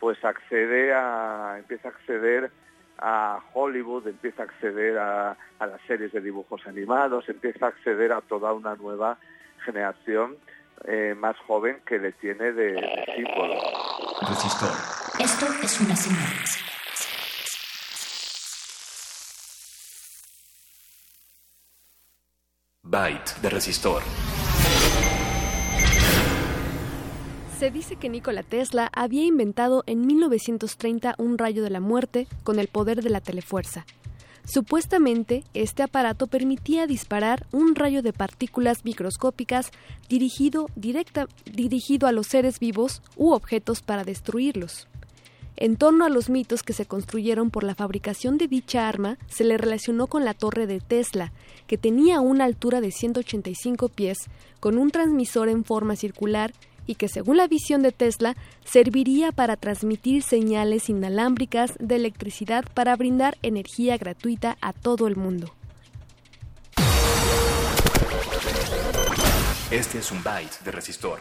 [0.00, 2.50] pues accede a empieza a acceder
[2.98, 8.12] a Hollywood, empieza a acceder a, a las series de dibujos animados, empieza a acceder
[8.12, 9.18] a toda una nueva
[9.64, 10.36] generación
[10.84, 13.54] eh, más joven que le tiene de, de símbolo.
[14.28, 14.70] Resistor.
[15.18, 16.32] Esto es una señal.
[22.82, 24.02] Byte de resistor.
[27.58, 32.58] Se dice que Nikola Tesla había inventado en 1930 un rayo de la muerte con
[32.58, 33.86] el poder de la telefuerza.
[34.44, 39.70] Supuestamente, este aparato permitía disparar un rayo de partículas microscópicas
[40.06, 44.86] dirigido, directa, dirigido a los seres vivos u objetos para destruirlos.
[45.56, 49.44] En torno a los mitos que se construyeron por la fabricación de dicha arma, se
[49.44, 51.32] le relacionó con la torre de Tesla,
[51.66, 54.18] que tenía una altura de 185 pies,
[54.60, 56.52] con un transmisor en forma circular
[56.86, 62.96] y que, según la visión de Tesla, serviría para transmitir señales inalámbricas de electricidad para
[62.96, 65.52] brindar energía gratuita a todo el mundo.
[69.70, 71.18] Este es un byte de resistor.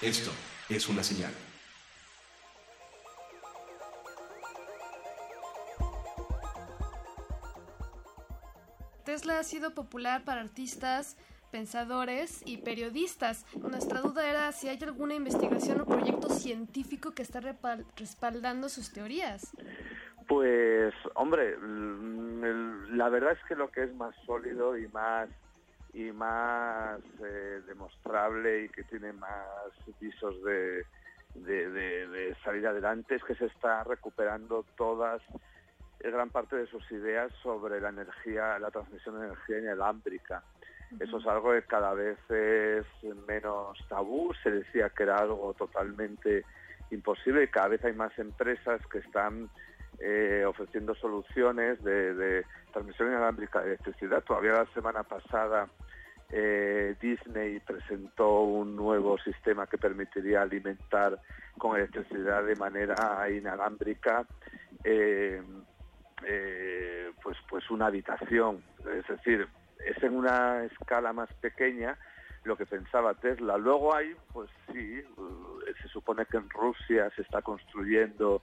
[0.00, 0.30] Esto
[0.68, 1.32] es una señal.
[9.04, 11.16] Tesla ha sido popular para artistas,
[11.50, 13.44] pensadores y periodistas.
[13.56, 19.50] Nuestra duda era si hay alguna investigación o proyecto científico que está respaldando sus teorías.
[20.28, 21.56] Pues, hombre,
[22.90, 25.28] la verdad es que lo que es más sólido y más
[25.92, 29.46] y más eh, demostrable y que tiene más
[30.00, 30.84] visos de,
[31.34, 35.22] de, de- de salir adelante es que se está recuperando todas
[36.00, 40.42] eh, gran parte de sus ideas sobre la energía, la transmisión de energía inalámbrica.
[41.00, 42.86] Eso es algo que cada vez es
[43.26, 44.32] menos tabú.
[44.42, 46.46] Se decía que era algo totalmente
[46.90, 49.50] imposible y cada vez hay más empresas que están
[50.00, 54.22] eh, ofreciendo soluciones de, transmisión inalámbrica de electricidad.
[54.22, 55.68] Todavía la semana pasada
[56.30, 61.18] eh, Disney presentó un nuevo sistema que permitiría alimentar
[61.56, 64.26] con electricidad de manera inalámbrica
[64.84, 65.42] eh,
[66.26, 68.62] eh, pues pues una habitación
[68.94, 69.48] es decir
[69.86, 71.96] es en una escala más pequeña
[72.44, 75.00] lo que pensaba Tesla luego hay pues sí
[75.80, 78.42] se supone que en Rusia se está construyendo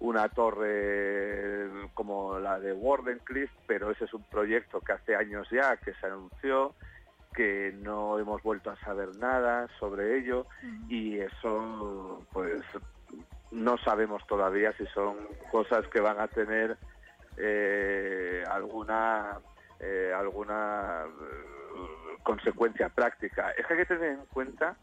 [0.00, 5.76] una torre como la de Wardenclyffe pero ese es un proyecto que hace años ya
[5.76, 6.74] que se anunció
[7.34, 10.46] que no hemos vuelto a saber nada sobre ello
[10.88, 12.62] y eso pues
[13.50, 15.16] no sabemos todavía si son
[15.50, 16.76] cosas que van a tener
[17.36, 19.38] eh, alguna
[19.80, 23.50] eh, alguna eh, consecuencia práctica.
[23.52, 24.76] Es que hay que tener en cuenta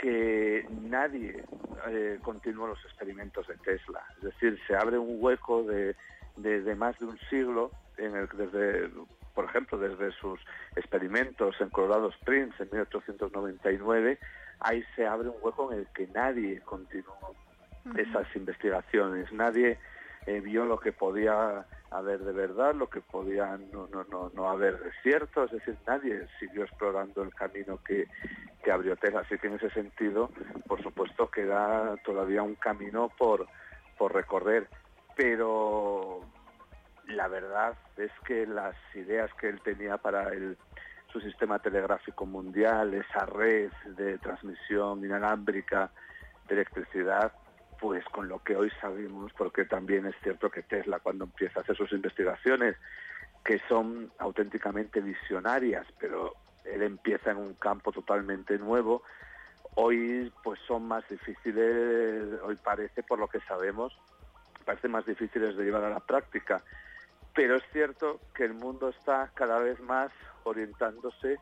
[0.00, 1.44] que nadie
[1.88, 4.02] eh, continúa los experimentos de Tesla.
[4.18, 5.94] Es decir, se abre un hueco de,
[6.36, 8.90] de- de más de un siglo en el desde
[9.34, 10.40] por ejemplo, desde sus
[10.76, 14.18] experimentos en Colorado Springs en 1899,
[14.58, 17.16] ahí se abre un hueco en el que nadie continuó
[17.96, 19.32] esas investigaciones.
[19.32, 19.78] Nadie
[20.26, 24.48] eh, vio lo que podía haber de verdad, lo que podía no, no, no, no
[24.48, 28.06] haber de cierto, es decir, nadie siguió explorando el camino que,
[28.62, 29.20] que abrió Tesla.
[29.20, 30.30] Así que en ese sentido,
[30.66, 33.46] por supuesto, queda todavía un camino por,
[33.98, 34.68] por recorrer.
[35.16, 36.20] Pero
[37.08, 40.56] la verdad es que las ideas que él tenía para el,
[41.12, 45.90] su sistema telegráfico mundial, esa red de transmisión inalámbrica
[46.46, 47.32] de electricidad,
[47.80, 51.62] pues con lo que hoy sabemos, porque también es cierto que Tesla cuando empieza a
[51.62, 52.76] hacer sus investigaciones,
[53.44, 56.34] que son auténticamente visionarias, pero
[56.64, 59.02] él empieza en un campo totalmente nuevo,
[59.76, 63.96] hoy pues son más difíciles, hoy parece por lo que sabemos,
[64.66, 66.62] parece más difíciles de llevar a la práctica.
[67.34, 70.12] Pero es cierto que el mundo está cada vez más
[70.44, 71.38] orientándose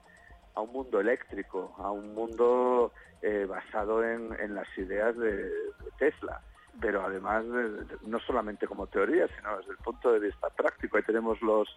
[0.58, 5.50] a un mundo eléctrico, a un mundo eh, basado en, las ideas de,
[5.98, 6.40] Tesla,
[6.80, 10.96] pero además de- de- no solamente como teoría, sino desde el punto de vista práctico.
[10.96, 11.68] Ahí tenemos los,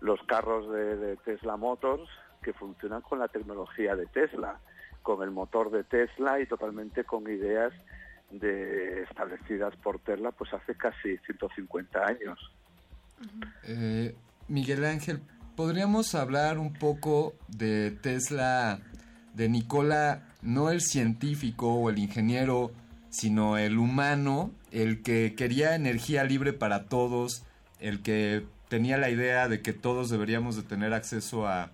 [0.00, 2.08] los carros de, de Tesla Motors
[2.42, 4.58] que funcionan con la tecnología de Tesla,
[5.02, 7.72] con el motor de Tesla y totalmente con ideas
[8.30, 12.38] de, establecidas por Tesla pues hace casi 150 años.
[13.64, 14.14] Eh,
[14.48, 15.20] Miguel Ángel,
[15.60, 18.78] ¿podríamos hablar un poco de Tesla,
[19.34, 22.70] de Nicola, no el científico o el ingeniero,
[23.10, 27.46] sino el humano, el que quería energía libre para todos,
[27.78, 31.72] el que tenía la idea de que todos deberíamos de tener acceso a,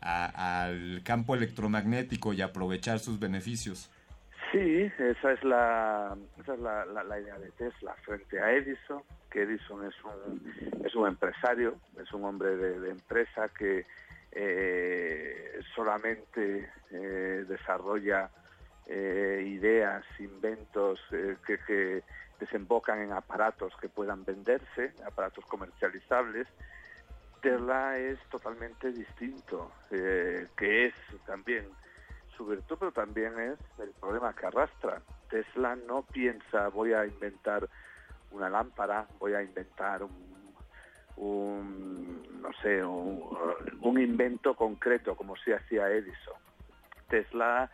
[0.00, 3.90] al campo electromagnético y aprovechar sus beneficios?
[4.52, 9.84] Sí, esa es la, esa es la idea de Tesla frente a Edison, que Edison
[9.86, 13.86] es un, es un empresario, es un hombre de, empresa que
[14.32, 18.30] eh, solamente eh, desarrolla
[18.86, 21.00] eh, ideas, inventos
[21.46, 22.02] que,
[22.40, 26.46] desembocan en aparatos que puedan venderse, aparatos comercializables.
[27.42, 30.94] Tesla es totalmente distinto, que es
[31.26, 31.66] también
[32.36, 35.02] su virtud, pero también es el problema que arrastra.
[35.28, 37.68] Tesla no piensa, voy a inventar
[38.30, 40.02] una lámpara, voy a inventar
[41.16, 43.22] un, no sé, un,
[43.80, 46.36] un invento concreto, como si hacía Edison.
[47.08, 47.70] Tesla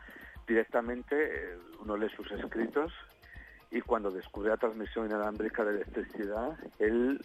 [0.47, 2.93] directamente, eh, uno lee sus escritos
[3.71, 7.21] y cuando descubre la transmisión inalámbrica de electricidad, él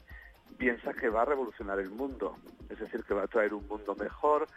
[0.57, 2.37] piensa que va a revolucionar el mundo,
[2.69, 4.47] es decir, que va a traer un mundo mejor,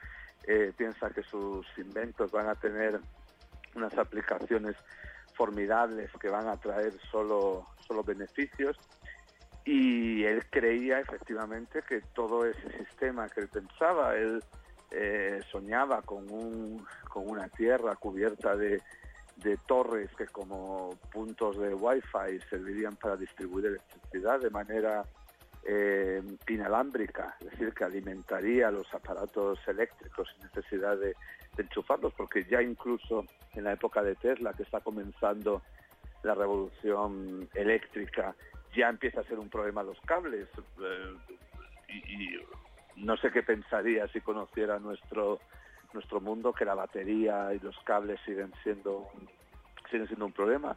[0.44, 2.98] eh, piensa que sus inventos van a tener
[3.74, 4.76] unas aplicaciones
[5.34, 8.76] formidables que van a traer solo, solo beneficios
[9.64, 14.42] y él creía efectivamente que todo ese sistema que él pensaba, él
[14.90, 18.82] eh, soñaba con, un, con una tierra cubierta de,
[19.36, 25.04] de torres que como puntos de wifi servirían para distribuir electricidad de manera
[25.64, 31.14] eh, inalámbrica, es decir, que alimentaría los aparatos eléctricos sin necesidad de,
[31.56, 33.24] de enchufarlos, porque ya incluso
[33.54, 35.62] en la época de Tesla, que está comenzando
[36.22, 38.34] la revolución eléctrica,
[38.74, 40.48] ya empieza a ser un problema los cables.
[40.80, 41.16] eh,
[41.88, 42.36] y,
[42.96, 45.40] no sé qué pensaría si conociera nuestro
[45.94, 49.08] nuestro mundo que la batería y los cables siguen siendo
[49.90, 50.76] siguen siendo un problema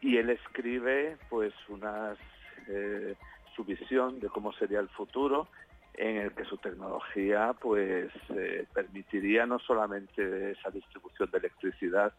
[0.00, 2.18] y él escribe pues unas
[2.66, 3.14] eh,
[3.54, 5.48] su visión de cómo sería el futuro
[5.94, 12.12] en el que su tecnología pues eh, permitiría no solamente esa distribución de electricidad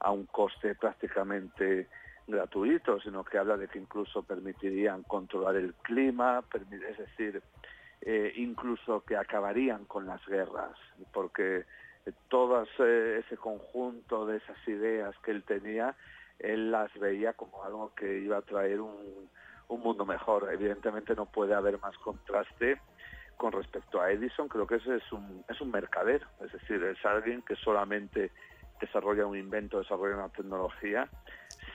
[0.00, 1.88] a un coste prácticamente
[2.26, 7.42] gratuito, sino que habla de que incluso permitirían controlar el clima, es decir,
[8.00, 10.76] eh, incluso que acabarían con las guerras,
[11.12, 11.64] porque
[12.06, 15.94] eh, todo ese conjunto de esas ideas que él tenía,
[16.38, 19.28] él las veía como algo que iba a traer un,
[19.68, 20.48] un mundo mejor.
[20.52, 22.80] Evidentemente no puede haber más contraste
[23.36, 27.04] con respecto a Edison, creo que ese es un, es un mercader, es decir, es
[27.04, 28.30] alguien que solamente
[28.80, 31.08] desarrolla un invento, desarrolla una tecnología,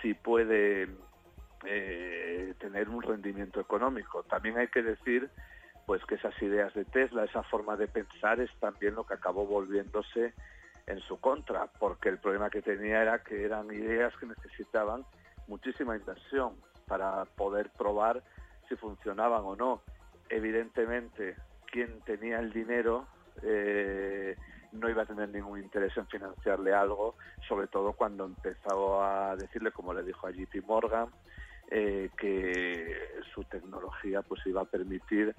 [0.01, 0.89] si puede
[1.65, 4.23] eh, tener un rendimiento económico.
[4.23, 5.30] También hay que decir
[5.85, 9.47] pues que esas ideas de Tesla, esa forma de pensar es también lo que acabó
[9.47, 10.34] volviéndose
[10.85, 15.03] en su contra, porque el problema que tenía era que eran ideas que necesitaban
[15.47, 16.53] muchísima inversión
[16.88, 18.23] para poder probar
[18.67, 19.81] si funcionaban o no.
[20.30, 21.35] Evidentemente,
[21.71, 23.07] quien tenía el dinero
[23.41, 24.35] eh,
[24.72, 27.16] no iba a tener ningún interés en financiarle algo,
[27.48, 31.08] sobre todo cuando empezó a decirle, como le dijo a JP Morgan,
[31.72, 35.36] eh, que su tecnología pues iba a permitir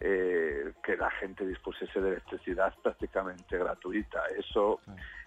[0.00, 4.26] eh, que la gente dispusiese de electricidad prácticamente gratuita.
[4.36, 4.80] Eso,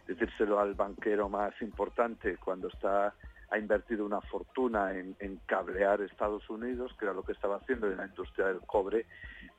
[0.08, 3.14] decírselo al banquero más importante cuando está
[3.52, 7.88] ha invertido una fortuna en, en cablear Estados Unidos, que era lo que estaba haciendo
[7.88, 9.06] en la industria del cobre,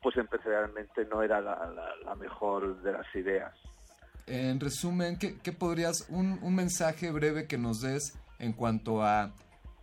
[0.02, 3.55] pues empresarialmente no era la, la- la mejor de las ideas.
[4.26, 9.32] En resumen, ¿qué, qué podrías, un, un mensaje breve que nos des en cuanto a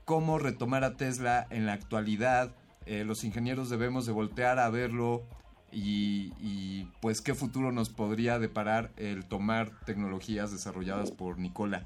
[0.03, 2.53] cómo retomar a Tesla en la actualidad?
[2.85, 5.23] Eh, los ingenieros debemos de voltear a verlo
[5.71, 11.83] y, y, pues qué futuro nos podría deparar el tomar tecnologías desarrolladas por Nicola.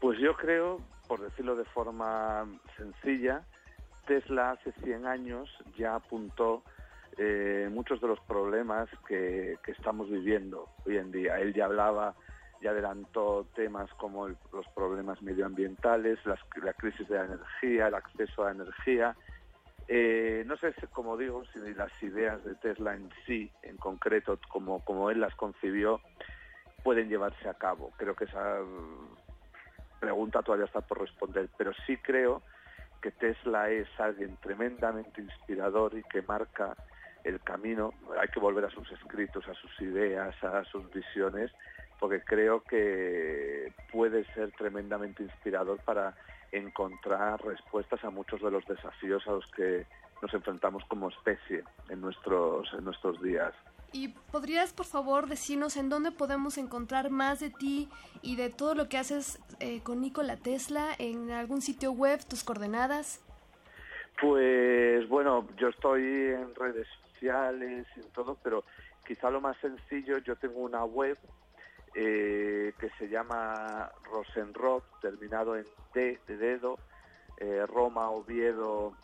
[0.00, 2.46] Pues yo creo, por decirlo de forma
[2.76, 3.42] sencilla,
[4.06, 6.62] Tesla hace 100 años ya apuntó
[7.16, 11.38] eh, muchos de los problemas que, estamos viviendo hoy en día.
[11.38, 12.14] Él ya hablaba,
[12.60, 17.94] ya adelantó temas como el- los problemas medioambientales, las- la crisis de la energía, el
[17.94, 19.16] acceso a la energía.
[19.88, 24.38] Eh, no sé, si, como digo, si las ideas de Tesla en sí, en concreto,
[24.48, 26.00] como, como él las concibió,
[26.82, 27.92] pueden llevarse a cabo.
[27.96, 28.60] Creo que esa
[29.98, 32.42] pregunta todavía está por responder, pero sí creo
[33.02, 36.76] que Tesla es alguien tremendamente inspirador y que marca
[37.24, 37.92] el camino.
[38.20, 41.50] Hay que volver a sus escritos, a sus ideas, a sus visiones,
[41.98, 46.14] porque creo que puede ser tremendamente inspirador para
[46.52, 49.86] encontrar respuestas a muchos de los desafíos a los que
[50.22, 53.54] nos enfrentamos como especie en nuestros, en nuestros días.
[53.92, 57.88] ¿Y podrías, por favor, decirnos en dónde podemos encontrar más de ti
[58.22, 60.90] y de todo lo que haces eh, con Nikola Tesla?
[60.98, 63.20] ¿En algún sitio web, tus coordenadas?
[64.20, 66.86] Pues bueno, yo estoy en redes
[67.20, 68.64] sociales y en todo, pero
[69.06, 71.18] quizá lo más sencillo, yo tengo una web
[71.94, 76.78] eh, que se llama Rosenrod, terminado en D de dedo,
[77.38, 78.94] eh, Roma, Oviedo,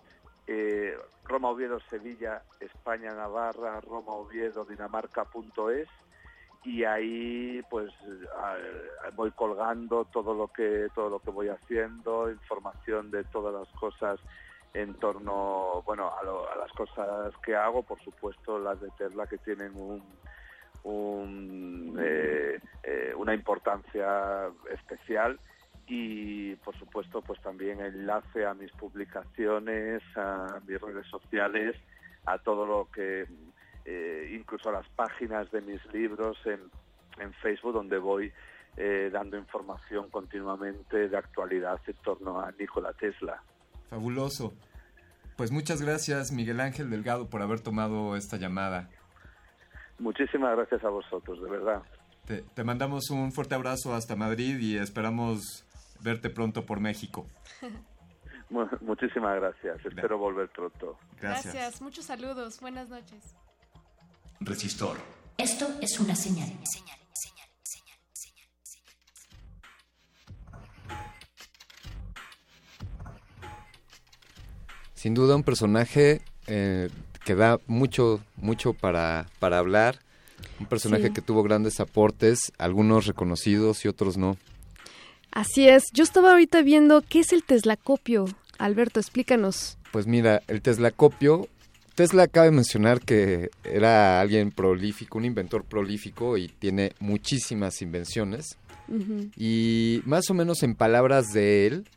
[0.46, 5.88] eh, Roma, Oviedo, Sevilla, España, Navarra, Roma, Oviedo, Dinamarca.es
[6.64, 7.92] y ahí pues
[8.36, 8.56] a-
[9.14, 14.18] voy colgando todo lo que todo lo que voy haciendo, información de todas las cosas
[14.76, 19.72] en torno, bueno, a, las cosas que hago, por supuesto las de Tesla que tienen
[21.98, 25.40] eh, eh, una importancia especial
[25.86, 31.74] y por supuesto pues también enlace a mis publicaciones, a mis redes sociales,
[32.26, 33.26] a todo lo que,
[33.86, 36.60] eh, incluso a las páginas de mis libros en,
[37.18, 38.30] en Facebook donde voy
[39.10, 43.42] dando información continuamente de actualidad en torno a Nikola Tesla.
[43.90, 44.54] Fabuloso.
[45.36, 48.88] Pues muchas gracias Miguel Ángel Delgado por haber tomado esta llamada.
[49.98, 51.82] Muchísimas gracias a vosotros, de verdad.
[52.26, 55.64] Te, te mandamos un fuerte abrazo hasta Madrid y esperamos
[56.00, 57.26] verte pronto por México.
[58.50, 59.84] Mu- Muchísimas gracias.
[59.84, 60.98] Espero volver pronto.
[61.20, 61.80] Gracias.
[61.82, 62.60] Muchos saludos.
[62.60, 63.34] Buenas noches.
[64.40, 64.98] Resistor.
[65.38, 66.48] Esto es una señal.
[75.06, 76.88] Sin duda un personaje eh,
[77.24, 80.00] que da mucho, mucho para, para hablar.
[80.58, 81.12] Un personaje Sí.
[81.12, 84.36] que tuvo grandes aportes, algunos reconocidos y otros no.
[85.30, 85.84] Así es.
[85.92, 88.24] Yo estaba ahorita viendo qué es el teslacopio.
[88.58, 89.78] Alberto, explícanos.
[89.92, 91.46] Pues mira, el Teslacopio,
[91.94, 98.56] Tesla cabe mencionar que era alguien prolífico, un inventor prolífico y tiene muchísimas invenciones.
[99.36, 101.88] Y más o menos en palabras de él,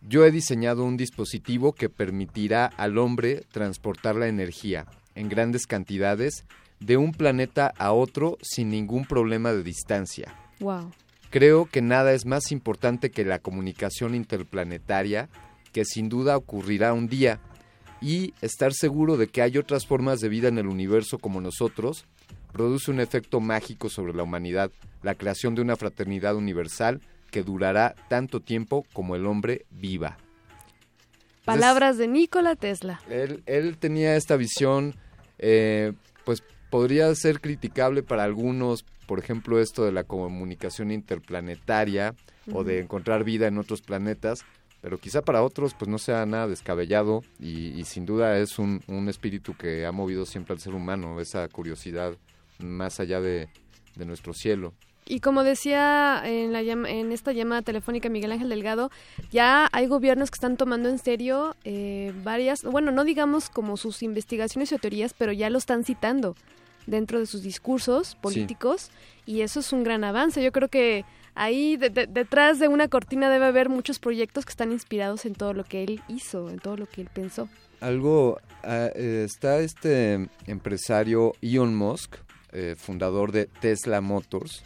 [0.00, 6.44] yo he diseñado un dispositivo que permitirá al hombre transportar la energía en grandes cantidades
[6.78, 10.34] de un planeta a otro sin ningún problema de distancia.
[10.60, 10.90] Wow.
[11.30, 15.28] Creo que nada es más importante que la comunicación interplanetaria,
[15.72, 17.40] que sin duda ocurrirá un día,
[18.00, 22.06] y estar seguro de que hay otras formas de vida en el universo como nosotros,
[22.52, 24.72] produce un efecto mágico sobre la humanidad,
[25.02, 30.18] la creación de una fraternidad universal que durará tanto tiempo como el hombre viva.
[31.44, 33.00] Palabras de Nikola Tesla.
[33.08, 34.94] Él, él tenía esta visión,
[35.38, 35.92] eh,
[36.24, 42.14] pues podría ser criticable para algunos, por ejemplo, esto de la comunicación interplanetaria
[42.52, 44.44] o de encontrar vida en otros planetas,
[44.80, 48.82] pero quizá para otros pues no sea nada descabellado y, y sin duda es un,
[48.86, 52.16] un espíritu que ha movido siempre al ser humano, esa curiosidad
[52.58, 53.48] más allá de,
[53.96, 54.74] de nuestro cielo.
[55.06, 58.90] Y como decía en, la llama- en esta llamada telefónica Miguel Ángel Delgado,
[59.32, 64.02] ya hay gobiernos que están tomando en serio eh, varias, bueno, no digamos como sus
[64.02, 66.36] investigaciones o teorías, pero ya lo están citando
[66.86, 68.90] dentro de sus discursos políticos
[69.26, 70.42] y eso es un gran avance.
[70.42, 71.04] Yo creo que
[71.34, 75.34] ahí de- de- detrás de una cortina debe haber muchos proyectos que están inspirados en
[75.34, 77.48] todo lo que él hizo, en todo lo que él pensó.
[77.80, 82.16] Algo, eh, está este empresario Elon Musk,
[82.52, 84.62] eh, fundador de Tesla Motors.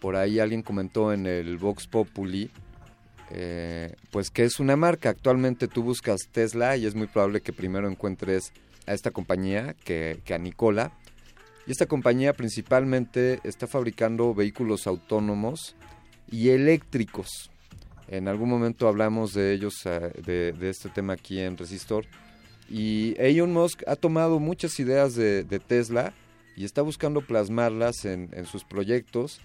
[0.00, 2.50] Por ahí alguien comentó en el Vox Populi,
[3.30, 5.10] eh, pues que es una marca.
[5.10, 8.52] Actualmente tú buscas Tesla y es muy probable que primero encuentres
[8.86, 10.92] a esta compañía que, que a Nicola.
[11.66, 15.76] Y esta compañía principalmente está fabricando vehículos autónomos
[16.30, 17.50] y eléctricos.
[18.06, 22.06] En algún momento hablamos de ellos, eh, de, de este tema aquí en Resistor.
[22.70, 26.14] Y Elon Musk ha tomado muchas ideas de, de Tesla
[26.58, 29.40] y está buscando plasmarlas en, en sus proyectos.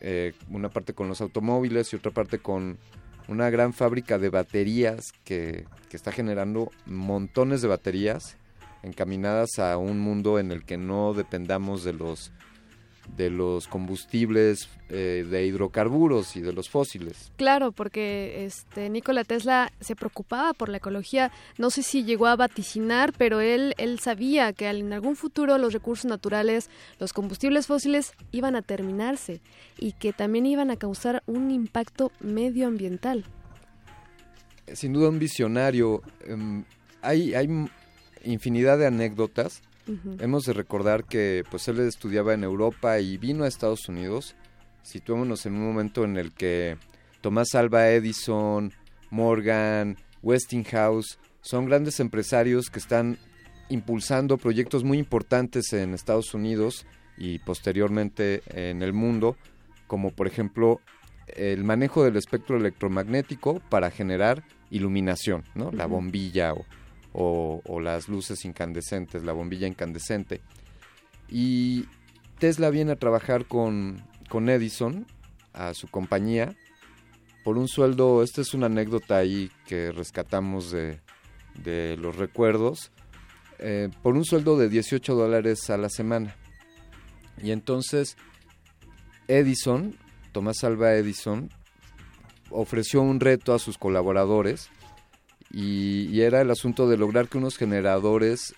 [0.00, 2.78] eh, una parte con los automóviles y otra parte con
[3.28, 8.36] una gran fábrica de baterías que, que está generando montones de baterías
[8.82, 12.32] encaminadas a un mundo en el que no dependamos de los
[13.16, 17.32] de los combustibles eh, de hidrocarburos y de los fósiles.
[17.36, 21.30] Claro, porque este Nikola Tesla se preocupaba por la ecología.
[21.58, 25.72] No sé si llegó a vaticinar, pero él él sabía que en algún futuro los
[25.72, 29.40] recursos naturales, los combustibles fósiles iban a terminarse
[29.78, 33.24] y que también iban a causar un impacto medioambiental.
[34.72, 36.02] Sin duda un visionario.
[36.26, 36.64] em,
[37.02, 37.48] hay, hay
[38.24, 39.62] infinidad de anécdotas.
[40.18, 44.34] Hemos de recordar que pues él estudiaba en Europa y vino a Estados Unidos.
[44.82, 46.76] Situémonos en un momento en el que
[47.20, 48.72] Tomás Alba Edison,
[49.10, 53.18] Morgan, Westinghouse son grandes empresarios que están
[53.68, 56.86] impulsando proyectos muy importantes en Estados Unidos
[57.16, 59.36] y posteriormente en el mundo,
[59.86, 60.80] como por ejemplo
[61.26, 65.70] el manejo del espectro electromagnético para generar iluminación, ¿no?
[65.72, 66.64] La bombilla o,
[67.14, 70.42] o- las luces incandescentes, la bombilla incandescente.
[71.28, 71.86] Y
[72.38, 75.06] Tesla viene a trabajar con, con Edison,
[75.52, 76.54] a su compañía,
[77.44, 81.00] por un sueldo, esta es una anécdota ahí que rescatamos de,
[81.62, 82.90] de los recuerdos,
[83.58, 86.34] eh, por un sueldo de 18 dólares a la semana.
[87.42, 88.16] Y entonces
[89.28, 89.94] Edison,
[90.32, 91.50] Tomás Alba Edison,
[92.50, 94.70] ofreció un reto a sus colaboradores
[95.54, 98.54] y, y era el asunto de lograr que unos generadores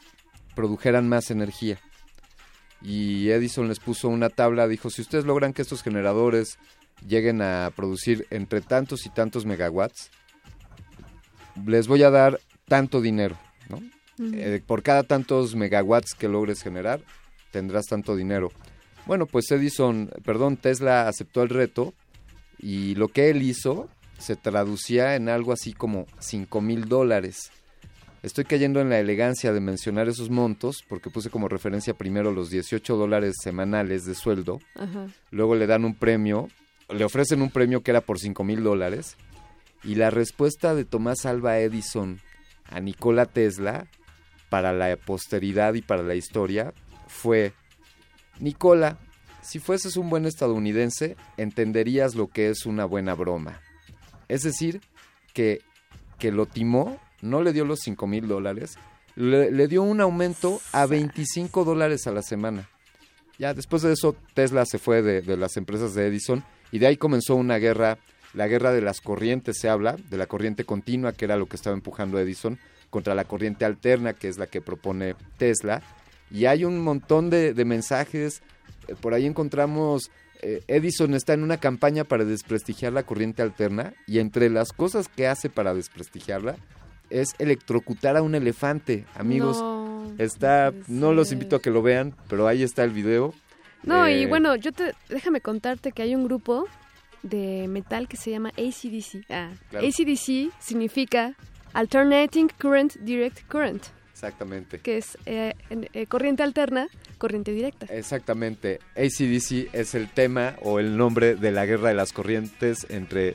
[0.54, 1.78] produjeran más energía.
[2.80, 6.58] Y Edison les puso una tabla, dijo, si ustedes logran que estos generadores
[7.06, 10.10] lleguen a producir entre tantos y tantos megawatts,
[11.66, 13.80] les voy a dar tanto dinero, ¿no?
[14.18, 17.00] Eh, por cada tantos megawatts que logres generar,
[17.50, 18.50] tendrás tanto dinero.
[19.04, 21.92] Bueno, pues Edison, perdón, Tesla aceptó el reto
[22.58, 27.50] y lo que él hizo se traducía en algo así como 5 mil dólares.
[28.22, 32.50] Estoy cayendo en la elegancia de mencionar esos montos porque puse como referencia primero los
[32.50, 35.06] 18 dólares semanales de sueldo, Ajá.
[35.30, 36.48] luego le dan un premio,
[36.88, 39.16] le ofrecen un premio que era por 5 mil dólares
[39.84, 42.20] Y la respuesta de Tomás Alba Edison
[42.64, 43.86] a Nikola Tesla
[44.48, 46.72] para la posteridad y para la historia
[47.06, 47.52] fue,
[48.40, 48.98] Nikola,
[49.42, 53.60] si fueses un buen estadounidense, entenderías lo que es una buena broma.
[54.28, 54.80] Es decir,
[55.32, 55.60] que,
[56.18, 58.76] que lo timó, no le dio los 5 mil dólares,
[59.14, 62.68] le, le dio un aumento a 25 dólares a la semana.
[63.38, 66.86] Ya después de eso, Tesla se fue de, de las empresas de Edison y de
[66.86, 67.98] ahí comenzó una guerra,
[68.34, 71.56] la guerra de las corrientes se habla, de la corriente continua, que era lo que
[71.56, 72.58] estaba empujando Edison,
[72.90, 75.82] contra la corriente alterna, que es la que propone Tesla.
[76.30, 78.42] Y hay un montón de, de mensajes,
[78.88, 80.10] eh, por ahí encontramos,
[80.42, 85.08] eh, Edison está en una campaña para desprestigiar la corriente alterna y entre las cosas
[85.08, 86.56] que hace para desprestigiarla
[87.10, 89.58] es electrocutar a un elefante, amigos.
[89.58, 93.32] No, está, no los invito a que lo vean, pero ahí está el video.
[93.84, 96.66] No, y Eh, bueno, yo te déjame contarte que hay un grupo
[97.22, 99.24] de metal que se llama ACDC.
[99.30, 99.86] Ah, Claro.
[99.86, 101.34] ACDC significa
[101.74, 103.82] Alternating Current Direct Current,
[104.12, 104.78] Exactamente.
[104.80, 106.88] que es eh, en- eh, corriente alterna,
[107.18, 107.86] corriente directa.
[107.86, 108.80] Exactamente.
[108.96, 113.34] ACDC es el tema o el nombre de la guerra de las corrientes entre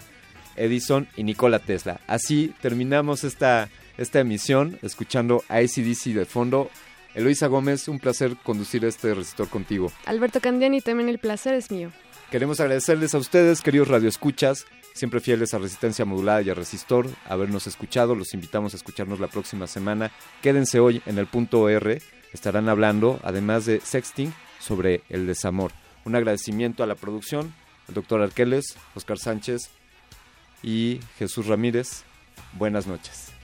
[0.56, 2.00] Edison y Nikola Tesla.
[2.08, 6.70] Así terminamos esta, esta emisión escuchando a ACDC de fondo.
[7.14, 9.92] Eloisa Gómez, un placer conducir este resistor contigo.
[10.06, 11.92] Alberto Candiani, también el placer es mío.
[12.30, 17.68] Queremos agradecerles a ustedes, queridos radioescuchas, siempre fieles a Resistencia Modulada y a Resistor, habernos
[17.68, 18.16] escuchado.
[18.16, 20.12] Los invitamos a escucharnos la próxima semana.
[20.42, 22.02] Quédense hoy en el punto R.
[22.34, 25.72] Estarán hablando, además de sexting, sobre el desamor.
[26.06, 27.54] Un agradecimiento a la producción,
[27.88, 29.70] al doctor Arqueles, Oscar Sánchez
[30.64, 32.04] y Jesús Ramírez.
[32.54, 33.41] Buenas noches.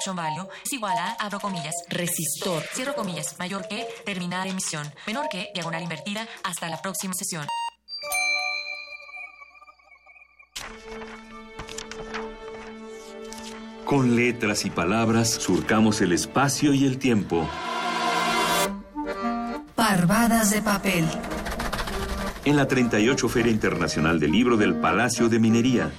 [0.00, 5.28] Option value es igual a, abro comillas, resistor, cierro comillas, mayor que, terminar emisión, menor
[5.28, 7.46] que, diagonal invertida, hasta la próxima sesión.
[13.84, 17.46] Con letras y palabras surcamos el espacio y el tiempo.
[19.74, 21.04] Parvadas de papel.
[22.44, 25.92] En la 38 Feria Internacional del Libro del Palacio de Minería.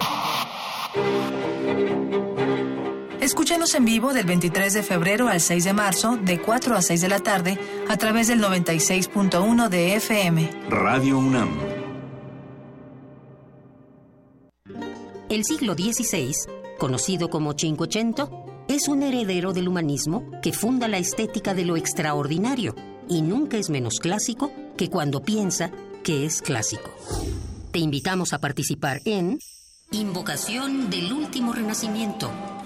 [3.61, 6.99] Escúchanos en vivo del 23 de febrero al 6 de marzo, de 4 a 6
[6.99, 7.59] de la tarde,
[7.89, 10.49] a través del 96.1 de FM.
[10.67, 11.59] Radio UNAM.
[15.29, 16.33] El siglo XVI,
[16.79, 22.73] conocido como Cinquecento, es un heredero del humanismo que funda la estética de lo extraordinario
[23.07, 25.69] y nunca es menos clásico que cuando piensa
[26.03, 26.89] que es clásico.
[27.71, 29.37] Te invitamos a participar en
[29.93, 32.31] Invocación del Último Renacimiento,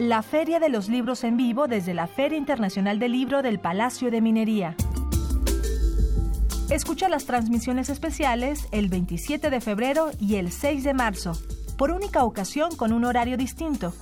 [0.00, 4.10] La Feria de los Libros en Vivo desde la Feria Internacional del Libro del Palacio
[4.10, 4.74] de Minería.
[6.70, 11.32] Escucha las transmisiones especiales el 27 de febrero y el 6 de marzo,
[11.76, 13.92] por única ocasión con un horario distinto.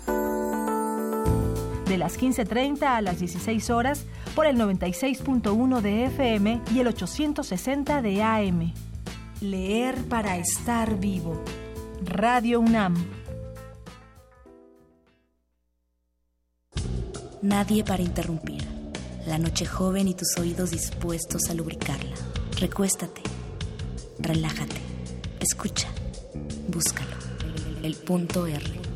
[1.86, 4.06] De las 15.30 a las 16 horas
[4.36, 8.72] por el 96.1 de FM y el 860 de AM.
[9.40, 11.42] Leer para estar vivo.
[12.04, 13.17] Radio UNAM.
[17.42, 18.64] Nadie para interrumpir.
[19.24, 22.16] La noche joven y tus oídos dispuestos a lubricarla.
[22.58, 23.22] Recuéstate.
[24.18, 24.74] Relájate.
[25.38, 25.86] Escucha.
[26.66, 27.14] Búscalo.
[27.84, 28.87] El punto R.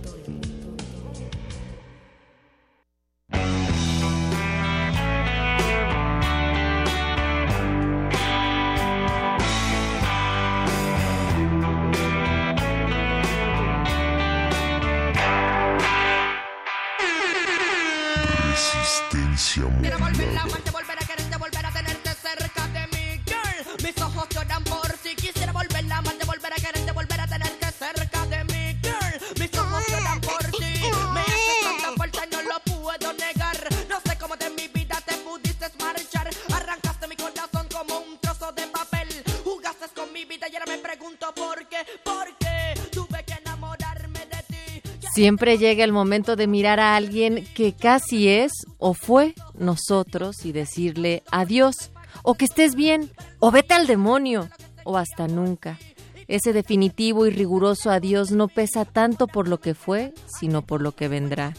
[45.23, 50.51] Siempre llega el momento de mirar a alguien que casi es o fue nosotros y
[50.51, 51.93] decirle adiós,
[52.25, 53.09] o que estés bien,
[53.39, 54.49] o vete al demonio,
[54.83, 55.79] o hasta nunca.
[56.27, 60.91] Ese definitivo y riguroso adiós no pesa tanto por lo que fue, sino por lo
[60.91, 61.55] que vendrá.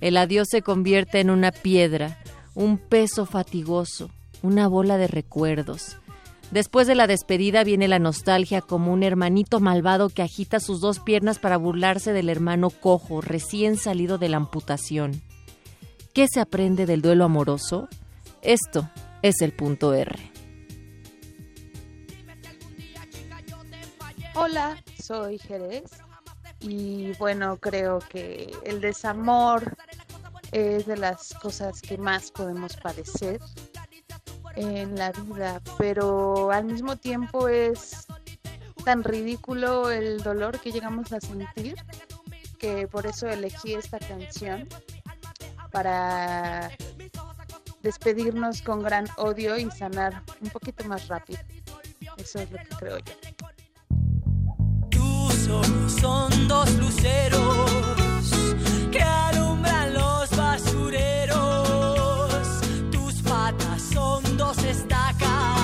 [0.00, 2.18] El adiós se convierte en una piedra,
[2.56, 4.10] un peso fatigoso,
[4.42, 5.98] una bola de recuerdos.
[6.50, 11.00] Después de la despedida viene la nostalgia como un hermanito malvado que agita sus dos
[11.00, 15.20] piernas para burlarse del hermano cojo recién salido de la amputación.
[16.12, 17.88] ¿Qué se aprende del duelo amoroso?
[18.42, 18.88] Esto
[19.22, 20.30] es el punto R.
[24.36, 25.84] Hola, soy Jerez
[26.60, 29.76] y bueno, creo que el desamor
[30.52, 33.40] es de las cosas que más podemos padecer
[34.56, 38.06] en la vida, pero al mismo tiempo es
[38.84, 41.76] tan ridículo el dolor que llegamos a sentir
[42.58, 44.68] que por eso elegí esta canción
[45.70, 46.70] para
[47.82, 51.40] despedirnos con gran odio y sanar un poquito más rápido.
[52.16, 53.14] Eso es lo que creo yo.
[54.90, 57.70] Tus ojos son dos luceros
[58.90, 59.02] que
[64.36, 65.63] dos estacas para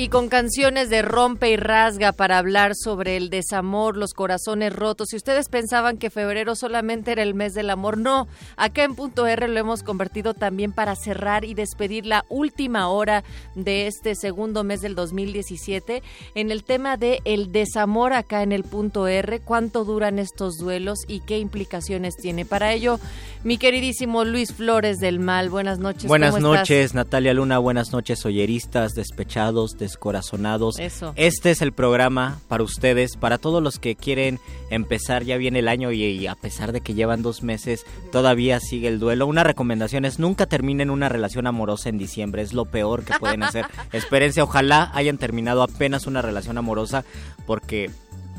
[0.00, 5.08] Y con canciones de rompe y rasga para hablar sobre el desamor, los corazones rotos.
[5.10, 8.26] Si ustedes pensaban que febrero solamente era el mes del amor, no.
[8.56, 13.24] Acá en Punto R lo hemos convertido también para cerrar y despedir la última hora
[13.54, 16.02] de este segundo mes del 2017
[16.34, 19.40] en el tema de el desamor acá en el Punto R.
[19.40, 22.46] ¿Cuánto duran estos duelos y qué implicaciones tiene?
[22.46, 22.98] Para ello,
[23.44, 26.06] mi queridísimo Luis Flores del Mal, buenas noches.
[26.06, 26.70] Buenas ¿cómo estás?
[26.70, 27.58] noches, Natalia Luna.
[27.58, 30.78] Buenas noches, oyeristas, despechados, descorazonados.
[30.78, 31.12] Eso.
[31.16, 34.38] Este es el programa para ustedes, para todos los que quieren
[34.70, 35.24] empezar.
[35.24, 38.88] Ya viene el año y, y a pesar de que llevan dos meses, todavía sigue
[38.88, 39.26] el duelo.
[39.26, 42.42] Una recomendación es nunca terminen una relación amorosa en diciembre.
[42.42, 43.66] Es lo peor que pueden hacer.
[43.92, 47.04] Espérense, ojalá hayan terminado apenas una relación amorosa
[47.46, 47.90] porque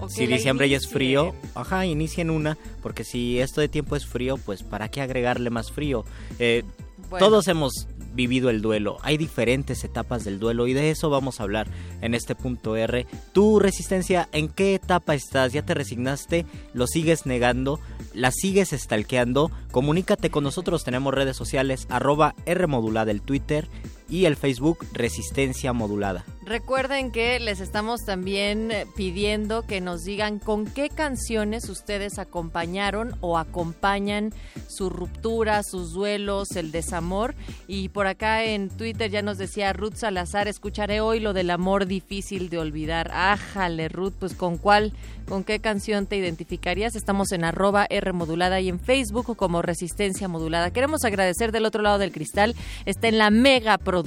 [0.09, 4.37] si diciembre ya es frío, ajá, inicien una, porque si esto de tiempo es frío,
[4.37, 6.05] pues ¿para qué agregarle más frío?
[6.39, 6.63] Eh,
[7.09, 7.25] Bueno.
[7.27, 11.43] Todos hemos vivido el duelo, hay diferentes etapas del duelo y de eso vamos a
[11.43, 11.67] hablar
[12.01, 13.05] en este punto R.
[13.33, 15.53] Tu resistencia, ¿en qué etapa estás?
[15.53, 16.45] ¿Ya te resignaste?
[16.73, 17.79] ¿Lo sigues negando?
[18.13, 19.51] ¿La sigues estalqueando?
[19.71, 23.67] Comunícate con nosotros, tenemos redes sociales, arroba R modulada el Twitter
[24.11, 26.25] y el Facebook Resistencia Modulada.
[26.43, 33.15] Recuerden que les estamos también eh, pidiendo que nos digan con qué canciones ustedes acompañaron
[33.21, 34.33] o acompañan
[34.67, 37.35] su ruptura, sus duelos, el desamor.
[37.67, 41.85] Y por acá en Twitter ya nos decía Ruth Salazar, escucharé hoy lo del amor
[41.85, 43.11] difícil de olvidar.
[43.13, 44.91] Ájale, Ruth, pues con cuál,
[45.29, 46.97] con qué canción te identificarías.
[46.97, 50.71] Estamos en arroba R modulada y en Facebook como Resistencia Modulada.
[50.71, 52.55] Queremos agradecer del otro lado del cristal,
[52.85, 54.00] está en la mega producción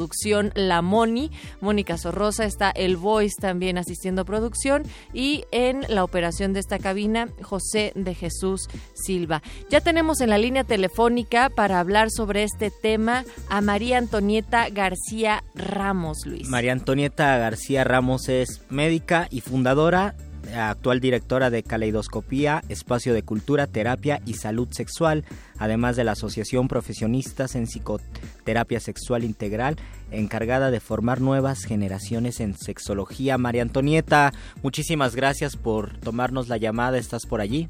[0.55, 1.31] La Moni,
[1.61, 6.79] Mónica Sorrosa, está el Voice también asistiendo a producción y en la operación de esta
[6.79, 9.43] cabina, José de Jesús Silva.
[9.71, 15.45] Ya tenemos en la línea telefónica para hablar sobre este tema a María Antonieta García
[15.55, 16.49] Ramos, Luis.
[16.49, 20.15] María Antonieta García Ramos es médica y fundadora,
[20.55, 25.25] actual directora de Caleidoscopía, Espacio de Cultura, Terapia y Salud Sexual,
[25.59, 29.77] además de la Asociación Profesionistas en Psicoterapia Sexual Integral,
[30.11, 33.39] encargada de formar nuevas generaciones en sexología.
[33.39, 34.33] María Antonieta,
[34.63, 37.69] muchísimas gracias por tomarnos la llamada, ¿estás por allí?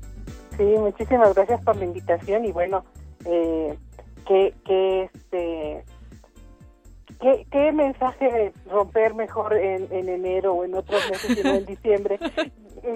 [0.56, 2.84] Sí, muchísimas gracias por la invitación y bueno,
[3.24, 3.76] eh,
[4.26, 5.84] que, que este,
[7.20, 11.66] ¿qué, qué mensaje romper mejor en, en enero o en otros meses y no en
[11.66, 12.18] diciembre.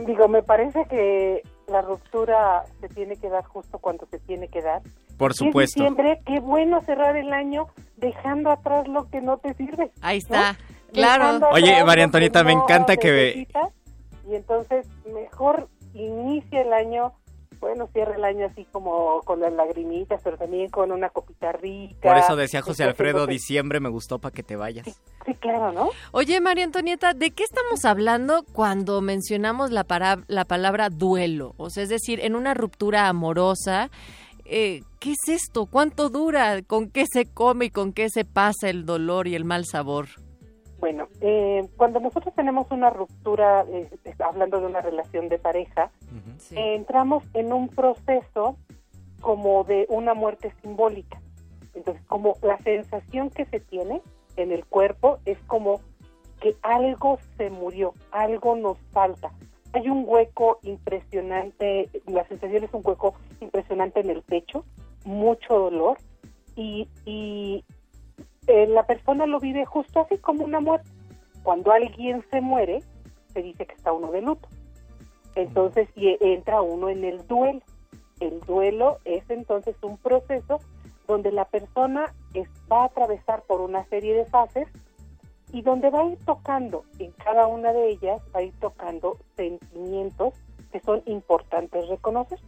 [0.07, 4.63] Digo, me parece que la ruptura se tiene que dar justo cuando se tiene que
[4.63, 4.83] dar.
[5.17, 5.81] Por Y en supuesto.
[5.81, 7.67] diciembre, qué bueno cerrar el año
[7.97, 9.91] dejando atrás lo que no te sirve.
[10.01, 10.57] Ahí está,
[10.93, 11.47] claro.
[11.53, 13.47] Oye, María Antonieta, me encanta que-
[14.29, 17.13] Y entonces, mejor inicia el año,
[17.61, 22.09] bueno, cierra el año así como con las lagrimitas, pero también con una copita rica.
[22.09, 24.87] Por eso decía José Alfredo, diciembre me gustó para que te vayas.
[25.27, 25.91] Sí, claro, ¿no?
[26.13, 31.55] Oye, María Antonieta, ¿de qué estamos hablando cuando mencionamos la, para- la palabra duelo?
[31.57, 33.91] O sea, es decir, en una ruptura amorosa,
[34.45, 35.67] eh, ¿qué es esto?
[35.67, 36.63] ¿Cuánto dura?
[36.63, 40.07] ¿Con qué se come y con qué se pasa el dolor y el mal sabor?
[40.81, 43.91] Bueno, eh, cuando nosotros tenemos una ruptura, eh,
[44.21, 45.91] hablando de una relación de pareja,
[46.53, 48.57] eh, entramos en un proceso
[49.21, 51.21] como de una muerte simbólica.
[51.75, 54.03] Entonces, como la sensación que se tiene
[54.37, 55.81] en el cuerpo es como
[56.41, 59.33] que algo se murió, algo nos falta.
[59.73, 64.65] Hay un hueco impresionante, la sensación es un hueco impresionante en el pecho,
[65.05, 65.99] mucho dolor
[66.55, 67.65] y, y
[68.49, 70.91] eh, la persona lo vive justo así como una muerte.
[71.43, 72.83] Cuando alguien se muere,
[73.33, 74.49] se dice que está uno de luto.
[75.35, 77.61] Entonces y entra uno en el duelo.
[78.21, 80.59] El duelo es entonces un proceso
[81.07, 84.67] donde la persona es- va a atravesar por una serie de fases
[85.53, 89.17] y donde va a ir tocando, en cada una de ellas va a ir tocando
[89.37, 90.35] sentimientos
[90.73, 92.39] que son importantes reconocer.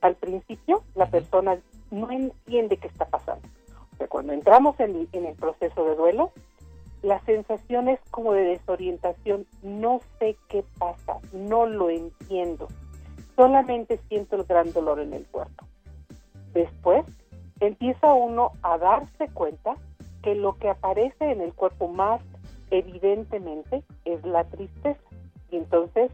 [0.00, 1.58] Al principio la persona
[1.90, 3.46] no entiende qué está pasando.
[3.98, 6.30] O sea, cuando entramos en, en el proceso de duelo,
[7.02, 12.68] la sensación es como de desorientación, no sé qué pasa, no lo entiendo,
[13.34, 15.66] solamente siento el gran dolor en el cuerpo.
[16.52, 17.04] Después
[17.58, 19.76] empieza uno a darse cuenta
[20.22, 22.20] que lo que aparece en el cuerpo más
[22.70, 25.00] evidentemente es la tristeza
[25.50, 26.12] y entonces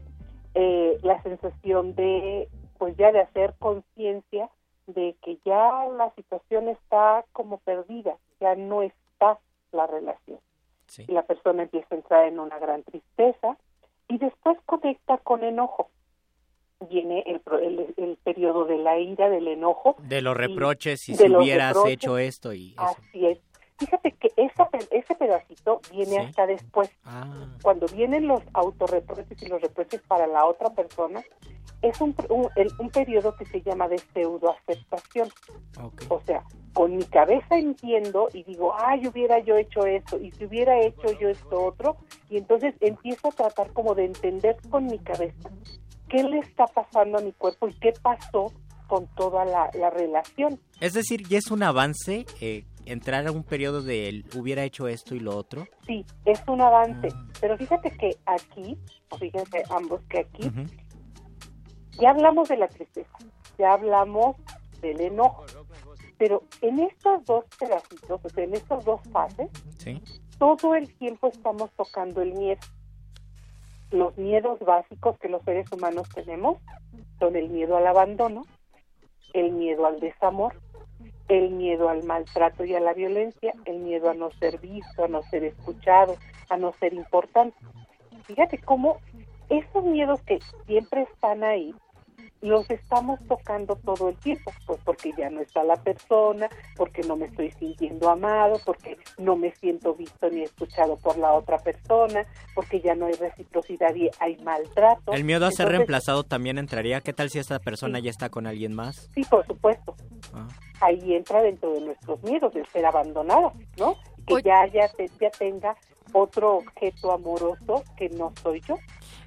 [0.53, 2.47] eh, la sensación de
[2.77, 4.49] pues ya de hacer conciencia
[4.87, 9.39] de que ya la situación está como perdida, ya no está
[9.71, 10.39] la relación.
[10.97, 13.57] Y la persona empieza a entrar en una gran tristeza
[14.07, 15.89] y después conecta con enojo.
[16.89, 19.95] Viene el, el, el periodo de la ira, del enojo.
[19.99, 21.93] De los reproches, y si hubieras reproches.
[21.93, 22.81] hecho esto y eso.
[22.83, 23.39] Así es.
[23.77, 26.89] Fíjate que esa, ese pedacito viene hasta después.
[27.03, 27.47] Ah.
[27.61, 31.23] Cuando vienen los autorreproches y los reproches para la otra persona,
[31.81, 32.47] es un, un,
[32.79, 35.29] un periodo que se llama de pseudoaceptación.
[36.09, 36.43] O sea,
[36.73, 41.11] con mi cabeza entiendo y digo, ay, hubiera yo hecho esto, y si hubiera hecho
[41.19, 41.97] yo esto otro,
[42.29, 45.49] y entonces empiezo a tratar como de entender con mi cabeza
[46.09, 48.51] qué le está pasando a mi cuerpo y qué pasó
[48.87, 50.59] con toda la, la relación.
[50.79, 54.87] Es decir, ya es un avance eh, entrar a un periodo de él hubiera hecho
[54.87, 55.67] esto y lo otro.
[55.87, 57.09] Sí, es un avance,
[57.41, 58.77] pero fíjate que aquí,
[59.09, 60.51] o fíjense ambos que aquí,
[61.99, 63.17] ya hablamos de la tristeza,
[63.57, 64.35] ya hablamos
[64.81, 65.45] del enojo,
[66.17, 70.01] pero en estos dos pedacitos, o sea, en estas dos fases, Sí.
[70.37, 72.61] todo el tiempo estamos tocando el miedo.
[73.91, 76.57] Los miedos básicos que los seres humanos tenemos
[77.19, 78.43] son el miedo al abandono,
[79.33, 80.59] el miedo al desamor,
[81.27, 85.07] el miedo al maltrato y a la violencia, el miedo a no ser visto, a
[85.07, 86.15] no ser escuchado,
[86.49, 87.57] a no ser importante.
[88.23, 88.97] Fíjate cómo
[89.49, 91.73] esos miedos que siempre están ahí,
[92.41, 97.15] los estamos tocando todo el tiempo, pues porque ya no está la persona, porque no
[97.15, 102.25] me estoy sintiendo amado, porque no me siento visto ni escuchado por la otra persona,
[102.53, 105.11] porque ya no hay reciprocidad y hay maltrato.
[105.13, 107.01] El miedo a ser reemplazado también entraría.
[107.01, 109.09] ¿Qué tal si esta persona ya está con alguien más?
[109.15, 109.95] Sí, por supuesto.
[110.33, 110.47] Ah.
[110.85, 113.95] Ahí entra dentro de nuestros miedos el ser abandonado, ¿no?
[114.27, 114.89] Que ya, ya,
[115.19, 115.75] ya tenga
[116.13, 118.75] otro objeto amoroso que no soy yo.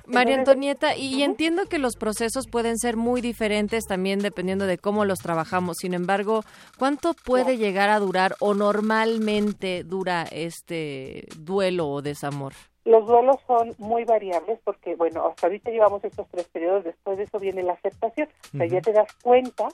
[0.06, 5.04] María Antonieta, y entiendo que los procesos pueden ser muy diferentes también dependiendo de cómo
[5.04, 5.76] los trabajamos.
[5.80, 6.44] Sin embargo,
[6.78, 12.54] ¿cuánto puede llegar a durar o normalmente dura este duelo o desamor?
[12.86, 17.24] Los duelos son muy variables porque, bueno, hasta ahorita llevamos estos tres periodos, después de
[17.24, 18.28] eso viene la aceptación.
[18.54, 19.68] O sea, ya te das cuenta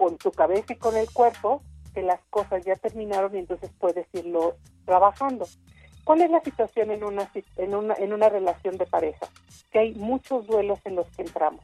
[0.00, 1.60] con tu cabeza y con el cuerpo
[1.92, 4.56] que las cosas ya terminaron y entonces puedes irlo
[4.86, 5.46] trabajando.
[6.04, 9.28] ¿Cuál es la situación en una, en una, en una relación de pareja?
[9.70, 11.62] Que hay muchos duelos en los que entramos,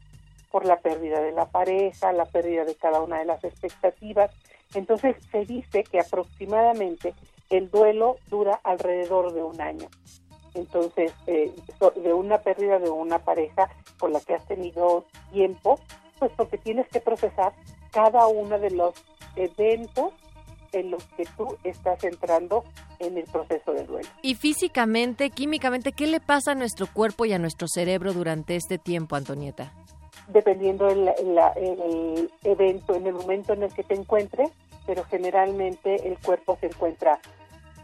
[0.51, 4.31] por la pérdida de la pareja, la pérdida de cada una de las expectativas.
[4.75, 7.15] Entonces se dice que aproximadamente
[7.49, 9.89] el duelo dura alrededor de un año.
[10.53, 11.55] Entonces, eh,
[12.03, 15.81] de una pérdida de una pareja con la que has tenido tiempo,
[16.19, 17.55] pues porque tienes que procesar
[17.97, 18.93] cada uno de los
[19.37, 20.13] eventos
[20.73, 22.63] en los que tú estás entrando
[22.99, 24.09] en el proceso de duelo.
[24.21, 28.77] Y físicamente, químicamente, ¿qué le pasa a nuestro cuerpo y a nuestro cerebro durante este
[28.77, 29.73] tiempo, Antonieta?
[30.29, 31.09] dependiendo del
[31.57, 34.51] el evento, en el momento en el que te encuentres,
[34.85, 37.21] pero generalmente el cuerpo se encuentra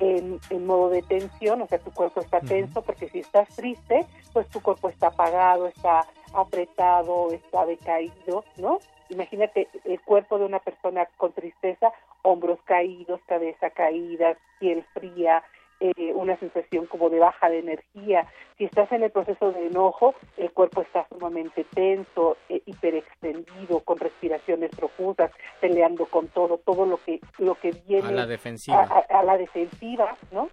[0.00, 4.06] en, en modo de tensión, o sea, tu cuerpo está tenso, porque si estás triste,
[4.32, 8.78] pues tu cuerpo está apagado, está apretado, está decaído, ¿no?
[9.10, 11.92] Imagínate el cuerpo de una persona con tristeza,
[12.22, 15.42] hombros caídos, cabeza caída, piel fría,
[15.80, 18.26] eh, una sensación como de baja de energía.
[18.56, 23.98] Si estás en el proceso de enojo, el cuerpo está sumamente tenso, eh, hiperextendido, con
[23.98, 28.82] respiraciones profundas, peleando con todo, todo lo que lo que viene A la defensiva.
[28.82, 30.48] a, a- a la defensiva, ¿no?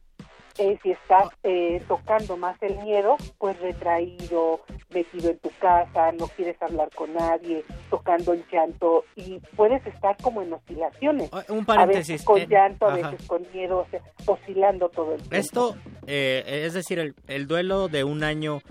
[0.59, 4.59] Eh, si estás eh, tocando más el miedo, pues retraído,
[4.93, 10.17] metido en tu casa, no quieres hablar con nadie, tocando el llanto y puedes estar
[10.21, 11.29] como en oscilaciones.
[11.47, 12.07] Un A paréntesis.
[12.09, 13.11] veces con eh, llanto, a ajá.
[13.11, 15.35] veces con miedo, o sea, oscilando todo el tiempo.
[15.37, 15.75] Esto,
[16.07, 18.61] eh, es decir, el, el duelo de un año,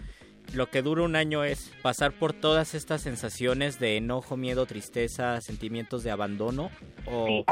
[0.54, 5.40] lo que dura un año es pasar por todas estas sensaciones de enojo, miedo, tristeza,
[5.40, 6.70] sentimientos de abandono
[7.06, 7.44] o Sí,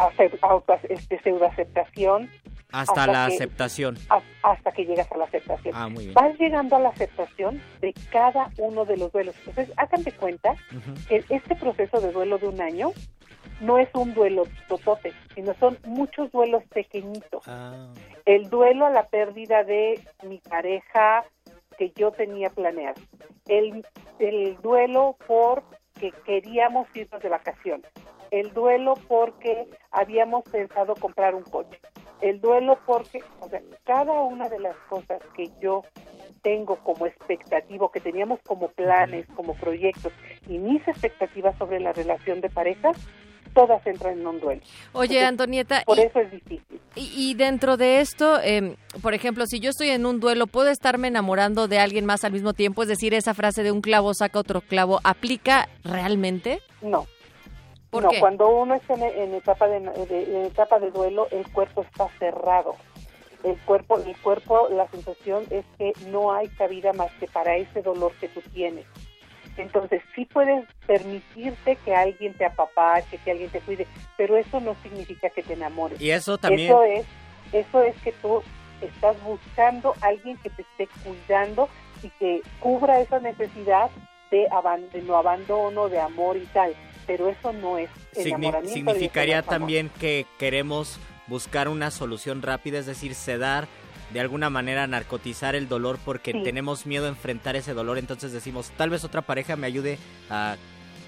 [0.88, 2.30] este, pseudoaceptación.
[2.72, 3.96] hasta la que- aceptación.
[4.10, 5.74] a- hasta que llegas a la aceptación.
[5.76, 6.14] Ah, muy bien.
[6.14, 9.34] Vas llegando a la aceptación de cada uno de los duelos.
[9.46, 10.54] Entonces, hagan de cuenta
[11.08, 12.90] que este proceso de duelo de un año
[13.60, 17.42] no es un duelo totote, sino son muchos duelos pequeñitos.
[17.46, 17.88] Ah.
[18.26, 21.24] El duelo a la pérdida de mi pareja
[21.78, 23.00] que yo tenía planeado.
[23.46, 23.84] El,
[24.18, 25.62] el duelo por
[25.98, 27.90] que queríamos irnos de vacaciones.
[28.30, 31.80] El duelo porque habíamos pensado comprar un coche.
[32.20, 35.82] El duelo porque, o sea, cada una de las cosas que yo
[36.42, 40.12] tengo como expectativa, que teníamos como planes, como proyectos,
[40.48, 42.92] y mis expectativas sobre la relación de pareja,
[43.56, 44.60] todas entran en un duelo.
[44.92, 46.80] Oye, Entonces, Antonieta, Por y- eso es difícil.
[46.94, 50.68] Y, y dentro de esto, eh, por ejemplo, si yo estoy en un duelo, ¿puedo
[50.70, 52.82] estarme enamorando de alguien más al mismo tiempo?
[52.82, 56.60] Es decir, esa frase de un clavo saca otro clavo, ¿aplica realmente?
[56.82, 57.06] No.
[57.90, 58.20] ¿Por no, qué?
[58.20, 62.08] cuando uno está en, en etapa de, de- en etapa de duelo, el cuerpo está
[62.18, 62.76] cerrado.
[63.44, 67.80] El cuerpo, el cuerpo, la sensación es que no hay cabida más que para ese
[67.82, 68.84] dolor que tú tienes.
[69.58, 74.74] Entonces, sí puedes permitirte que alguien te apapache, que alguien te cuide, pero eso no
[74.82, 76.00] significa que te enamores.
[76.00, 77.06] Y eso también- Eso es,
[77.52, 78.42] eso es que tú
[78.80, 81.68] estás buscando a alguien que te esté cuidando
[82.02, 83.90] y que cubra esa necesidad
[84.30, 86.74] de, aban- de no abandono, de amor y tal.
[87.06, 87.88] Pero eso no es
[88.26, 88.74] enamoramiento.
[88.74, 93.66] significaría también que queremos buscar una solución rápida, es decir, sedar
[94.12, 96.42] de alguna manera narcotizar el dolor porque Sí.
[96.42, 99.98] tenemos miedo a enfrentar ese dolor, entonces decimos, tal vez otra pareja me ayude
[100.30, 100.56] a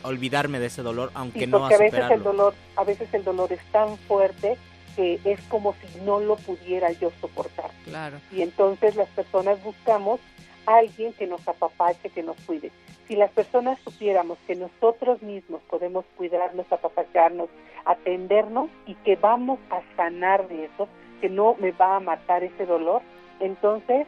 [0.03, 2.25] olvidarme de ese dolor, aunque Sí, no a porque a veces el superarlo.
[2.33, 4.57] dolor, a veces el dolor es tan fuerte
[4.97, 7.71] que es como si no lo pudiera yo soportar.
[7.85, 8.19] Claro.
[8.33, 10.19] Y entonces las personas buscamos
[10.67, 12.71] a alguien que nos apapache, que nos cuide.
[13.07, 17.49] Si las personas supiéramos que nosotros mismos podemos cuidarnos, apapacharnos,
[17.85, 20.89] atendernos y que vamos a sanar de eso,
[21.21, 23.03] que no me va a matar ese dolor,
[23.41, 24.07] entonces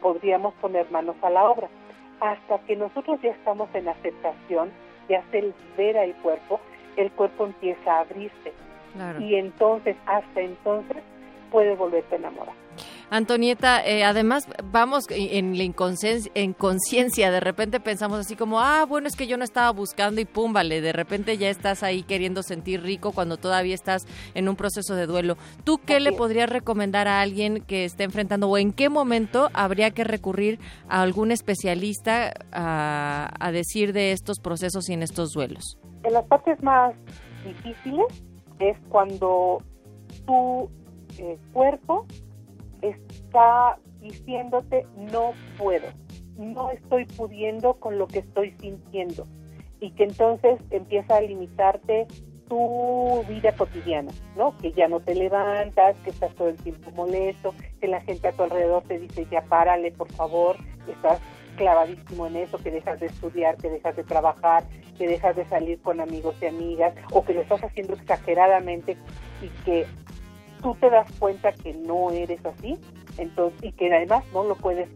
[0.00, 1.68] podríamos poner manos a la obra.
[2.20, 4.70] Hasta que nosotros ya estamos en aceptación,
[5.08, 6.60] ya se libera el cuerpo,
[6.96, 8.52] el cuerpo empieza a abrirse.
[8.92, 9.20] Claro.
[9.20, 10.98] Y entonces, hasta entonces,
[11.50, 12.54] puede volverte a enamorar.
[13.10, 18.86] Antonieta, eh, además vamos en la inconscien- en conciencia, de repente pensamos así como, ah,
[18.88, 22.04] bueno, es que yo no estaba buscando y pum, vale, de repente ya estás ahí
[22.04, 25.36] queriendo sentir rico cuando todavía estás en un proceso de duelo.
[25.64, 29.90] ¿Tú qué le podrías recomendar a alguien que esté enfrentando o en qué momento habría
[29.90, 35.78] que recurrir a algún especialista a, a decir de estos procesos y en estos duelos?
[36.04, 36.94] En las partes más
[37.44, 38.06] difíciles
[38.60, 39.62] es cuando
[40.26, 40.70] tu
[41.18, 42.06] eh, cuerpo
[42.82, 45.86] está diciéndote no puedo,
[46.36, 49.24] no estoy pudiendo con lo que estoy sintiendo
[49.80, 52.06] y que entonces empieza a limitarte
[52.48, 54.56] tu vida cotidiana, ¿no?
[54.58, 58.32] Que ya no te levantas, que estás todo el tiempo molesto, que la gente a
[58.32, 60.56] tu alrededor te dice ya párale, por favor,
[60.88, 61.20] estás
[61.56, 64.64] clavadísimo en eso, que dejas de estudiar, que dejas de trabajar,
[64.98, 68.96] que dejas de salir con amigos y amigas, o que lo estás haciendo exageradamente
[69.42, 69.86] y que
[70.62, 72.76] tú te das cuenta que no eres así,
[73.18, 74.88] entonces y que además no lo puedes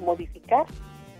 [0.00, 0.64] modificar,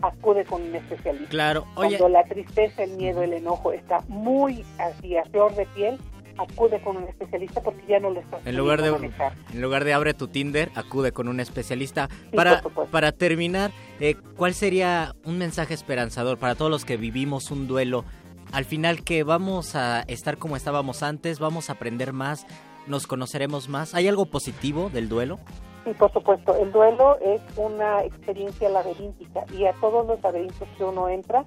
[0.02, 1.28] acude con un especialista.
[1.28, 5.66] Claro, oye- Cuando la tristeza, el miedo, el enojo está muy así a flor de
[5.66, 5.98] piel,
[6.38, 9.34] acude con un especialista porque ya no lo estás En lugar de manejar.
[9.52, 12.08] en lugar de abre tu Tinder, acude con un especialista.
[12.30, 12.90] Sí, para, por supuesto.
[12.92, 18.04] para terminar, eh, ¿cuál sería un mensaje esperanzador para todos los que vivimos un duelo?
[18.52, 22.46] Al final que vamos a estar como estábamos antes, vamos a aprender más,
[22.86, 23.94] nos conoceremos más.
[23.94, 25.38] ¿Hay algo positivo del duelo?
[25.84, 26.54] Sí, por supuesto.
[26.56, 31.44] El duelo es una experiencia laberíntica y a todos los laberintos que uno entra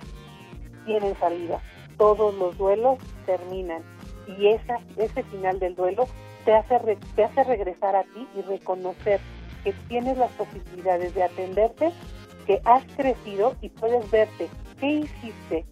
[0.85, 1.61] tienen salida.
[1.97, 3.83] Todos los duelos terminan
[4.27, 6.07] y esa, ese final del duelo
[6.45, 9.19] te hace, re- te hace regresar a ti y reconocer
[9.63, 11.91] que tienes las posibilidades de atenderte,
[12.45, 14.49] que has crecido y puedes verte
[14.79, 15.65] qué hiciste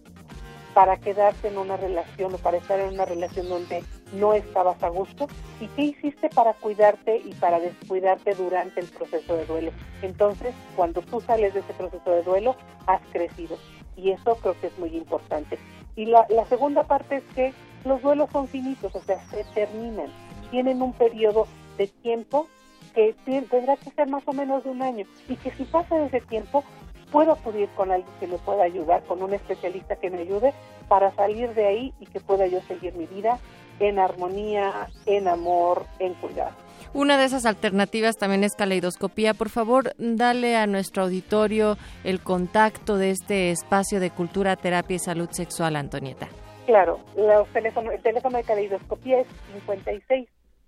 [0.72, 3.82] para quedarte en una relación o para estar en una relación donde
[4.12, 5.26] no estabas a gusto
[5.60, 9.72] y qué hiciste para cuidarte y para descuidarte durante el proceso de duelo.
[10.02, 12.56] Entonces, cuando tú sales de ese proceso de duelo,
[12.86, 13.56] has crecido
[13.96, 15.58] y eso creo que es muy importante.
[15.96, 17.52] Y la, la segunda parte es que
[17.84, 20.10] los duelos son finitos, o sea, se terminan,
[20.50, 22.46] tienen un periodo de tiempo
[22.94, 26.20] que tendrá que ser más o menos de un año y que si pasa ese
[26.20, 26.62] tiempo
[27.10, 30.52] puedo acudir con alguien que me pueda ayudar, con un especialista que me ayude
[30.88, 33.38] para salir de ahí y que pueda yo seguir mi vida
[33.80, 36.62] en armonía, en amor, en cuidado.
[36.94, 39.32] Una de esas alternativas también es caleidoscopía.
[39.32, 44.98] Por favor, dale a nuestro auditorio el contacto de este espacio de cultura, terapia y
[44.98, 46.28] salud sexual, Antonieta.
[46.66, 49.26] Claro, los teléfonos, el teléfono de caleidoscopía es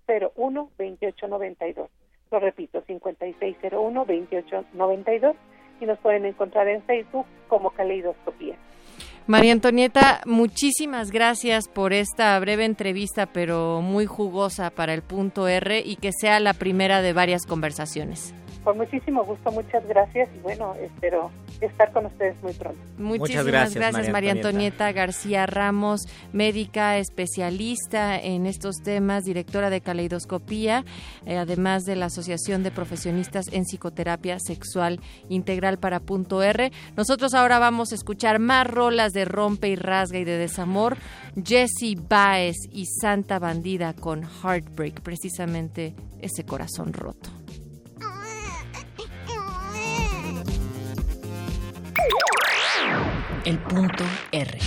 [0.07, 1.89] 5601-2892.
[2.31, 5.35] Lo repito, 5601-2892
[5.79, 8.55] y nos pueden encontrar en Facebook como caleidoscopía.
[9.27, 15.81] María Antonieta, muchísimas gracias por esta breve entrevista, pero muy jugosa para el punto R
[15.83, 18.35] y que sea la primera de varias conversaciones.
[18.65, 21.29] Con muchísimo gusto, muchas gracias y bueno, espero
[21.61, 22.79] estar con ustedes muy pronto.
[22.97, 24.91] Muchísimas gracias, María, Antonieta.
[24.91, 26.01] García Ramos,
[26.33, 30.83] médica especialista en estos temas, directora de caleidoscopía,
[31.27, 36.71] eh, además de la Asociación de Profesionistas en Psicoterapia Sexual Integral para Punto R.
[36.97, 40.97] Nosotros ahora vamos a escuchar más rolas de Rompe y Rasga y de Desamor,
[41.35, 47.44] Jessie Baez y Santa Bandida con Heartbreak, precisamente ese corazón roto.
[53.45, 54.59] El punto R.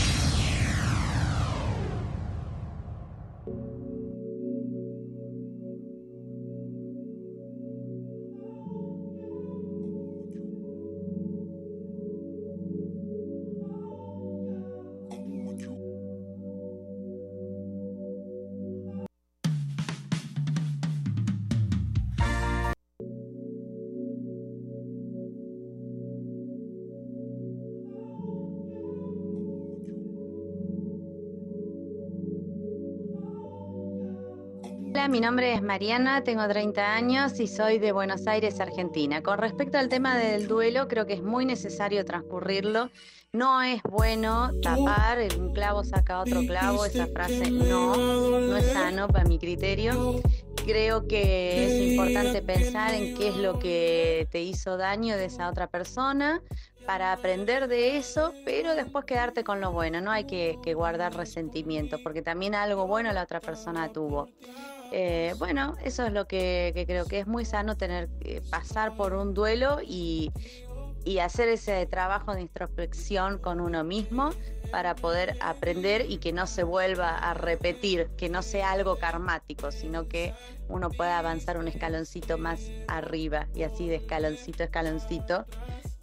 [35.08, 39.22] Mi nombre es Mariana, tengo 30 años y soy de Buenos Aires, Argentina.
[39.22, 42.90] Con respecto al tema del duelo, creo que es muy necesario transcurrirlo.
[43.32, 47.96] No es bueno tapar, un clavo saca otro clavo, esa frase no,
[48.38, 50.20] no es sano para mi criterio.
[50.66, 55.48] Creo que es importante pensar en qué es lo que te hizo daño de esa
[55.48, 56.42] otra persona
[56.84, 60.02] para aprender de eso, pero después quedarte con lo bueno.
[60.02, 64.28] No hay que, que guardar resentimiento, porque también algo bueno la otra persona tuvo.
[64.90, 69.14] Eh, bueno, eso es lo que, creo que es muy sano tener que pasar por
[69.14, 70.32] un duelo y,
[71.04, 74.30] y hacer ese trabajo de introspección con uno mismo
[74.70, 79.72] para poder aprender y que no se vuelva a repetir, que no sea algo karmático,
[79.72, 80.34] sino que
[80.68, 85.46] uno pueda avanzar un escaloncito más arriba y así de escaloncito a escaloncito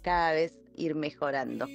[0.02, 1.66] cada vez ir mejorando.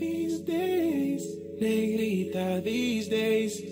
[0.00, 1.22] These days,
[1.60, 3.62] negrita, these days.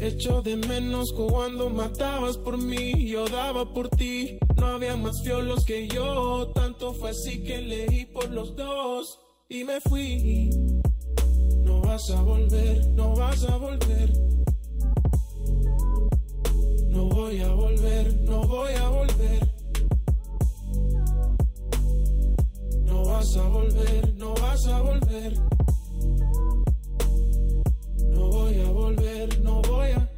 [0.00, 4.38] Echo de menos cuando matabas por mí, yo daba por ti.
[4.56, 9.18] No había más fiolos que yo, tanto fue así que leí por los dos
[9.50, 10.48] y me fui.
[11.64, 14.10] No vas a volver, no vas a volver.
[16.88, 19.55] No voy a volver, no voy a volver.
[23.16, 25.32] Vas a volver, no vas a volver.
[28.10, 30.10] No voy a volver, no voy a.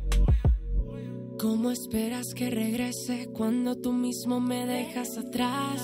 [1.38, 5.80] ¿Cómo esperas que regrese cuando tú mismo me dejas atrás?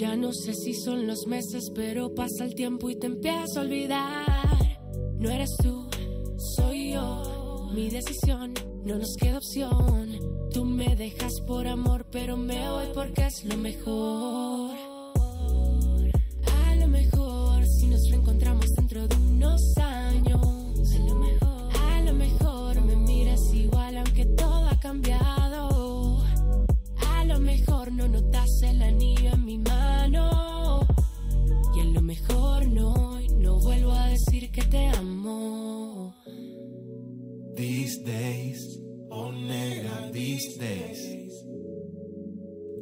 [0.00, 3.62] Ya no sé si son los meses, pero pasa el tiempo y te empiezo a
[3.62, 4.78] olvidar.
[5.20, 5.86] No eres tú,
[6.56, 7.70] soy yo.
[7.72, 8.52] Mi decisión,
[8.84, 10.18] no nos queda opción.
[10.52, 14.85] Tú me dejas por amor, pero me voy porque es lo mejor.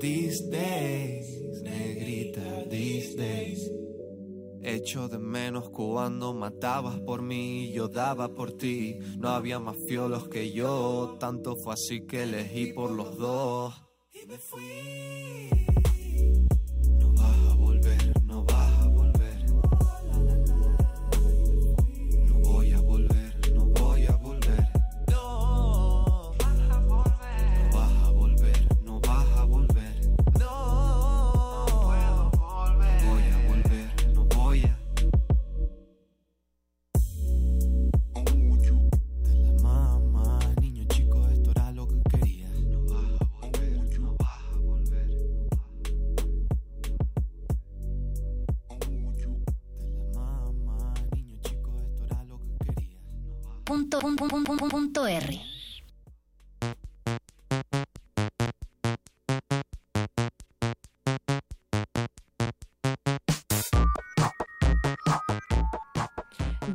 [0.05, 3.71] These days, negrita, these days.
[4.63, 8.99] Echo de menos cuando matabas por mí, yo daba por ti.
[9.17, 13.83] No había más fiolos que yo, tanto fue así que elegí por los dos.
[14.13, 15.49] Y me fui.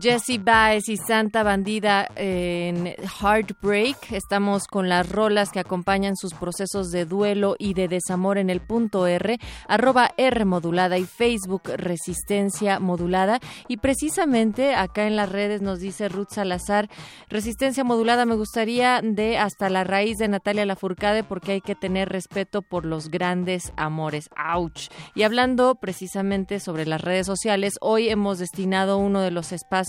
[0.02, 4.14] Jessie Baez y Santa Bandida en Heartbreak.
[4.14, 8.62] Estamos con las rolas que acompañan sus procesos de duelo y de desamor en el
[8.62, 9.38] punto R,
[9.68, 13.40] arroba R modulada y Facebook Resistencia Modulada.
[13.68, 16.90] Y precisamente acá en las redes nos dice Ruth Salazar,
[17.28, 22.08] Resistencia Modulada me gustaría de hasta la raíz de Natalia Lafourcade porque hay que tener
[22.08, 24.30] respeto por los grandes amores.
[24.38, 24.90] ¡Auch!
[25.14, 29.89] Y hablando precisamente sobre las redes sociales, hoy hemos destinado uno de los espacios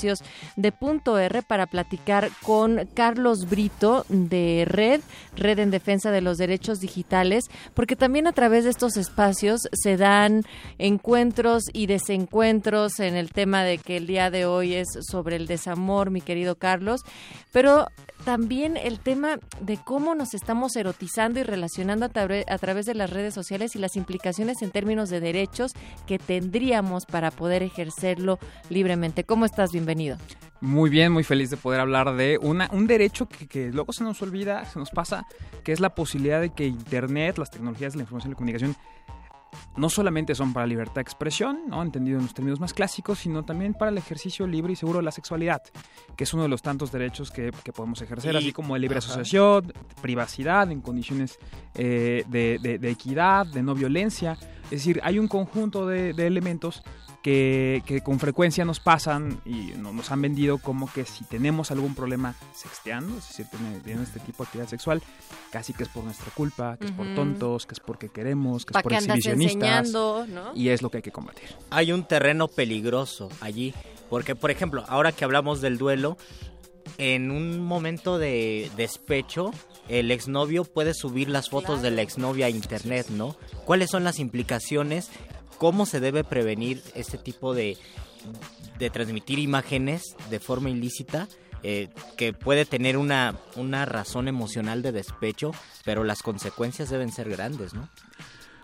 [0.56, 5.00] de Punto R para platicar con Carlos Brito de Red,
[5.36, 9.96] Red en Defensa de los Derechos Digitales, porque también a través de estos espacios se
[9.96, 10.42] dan
[10.78, 15.46] encuentros y desencuentros en el tema de que el día de hoy es sobre el
[15.46, 17.02] desamor, mi querido Carlos,
[17.52, 17.86] pero
[18.24, 23.10] también el tema de cómo nos estamos erotizando y relacionando a, a través de las
[23.10, 25.72] redes sociales y las implicaciones en términos de derechos
[26.06, 28.38] que tendríamos para poder ejercerlo
[28.68, 29.24] libremente.
[29.24, 29.70] ¿Cómo estás?
[29.72, 29.89] Bienvenido.
[30.60, 34.04] Muy bien, muy feliz de poder hablar de una, un derecho que, que luego se
[34.04, 35.26] nos olvida, se nos pasa,
[35.64, 38.76] que es la posibilidad de que Internet, las tecnologías de la información y la comunicación,
[39.76, 41.82] no solamente son para libertad de expresión, ¿no?
[41.82, 45.04] entendido en los términos más clásicos, sino también para el ejercicio libre y seguro de
[45.04, 45.62] la sexualidad,
[46.16, 48.82] que es uno de los tantos derechos que, que podemos ejercer, Y- así como el
[48.82, 49.06] libre ajá.
[49.06, 51.38] asociación, privacidad en condiciones
[51.74, 54.36] eh, de, de- de equidad, de no violencia.
[54.70, 56.82] Es decir, hay un conjunto de, de elementos
[57.22, 61.70] que, que con frecuencia nos pasan y no- nos han vendido como que si tenemos
[61.70, 63.46] algún problema sexteando, es decir,
[63.84, 65.02] tiene este tipo de actividad sexual,
[65.50, 68.70] casi que es por nuestra culpa, que es por tontos, que es porque queremos, que
[68.70, 69.90] es ¿Pa' por andas exhibicionistas.
[70.28, 70.52] no?
[70.54, 71.48] Y es lo que hay que combatir.
[71.70, 73.74] Hay un terreno peligroso allí,
[74.08, 76.16] porque por ejemplo, ahora que hablamos del duelo,
[77.00, 79.52] en un momento de despecho,
[79.88, 83.36] el exnovio puede subir las fotos de la exnovia a internet, ¿no?
[83.64, 85.08] ¿Cuáles son las implicaciones?
[85.56, 87.78] ¿Cómo se debe prevenir este tipo de,
[88.78, 91.26] de transmitir imágenes de forma ilícita?
[91.62, 95.52] eh, que puede tener una, una razón emocional de despecho,
[95.84, 97.88] pero las consecuencias deben ser grandes, ¿no?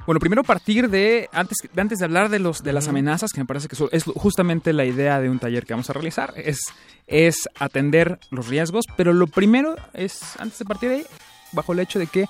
[0.07, 3.41] Bueno, primero partir de, antes, de- antes de hablar de, los, de las amenazas, que
[3.41, 6.61] me parece que es justamente la idea de un taller que vamos a realizar, es,
[7.09, 11.07] es atender los riesgos, pero lo primero es, antes de partir de ahí,
[11.53, 12.27] bajo el hecho de que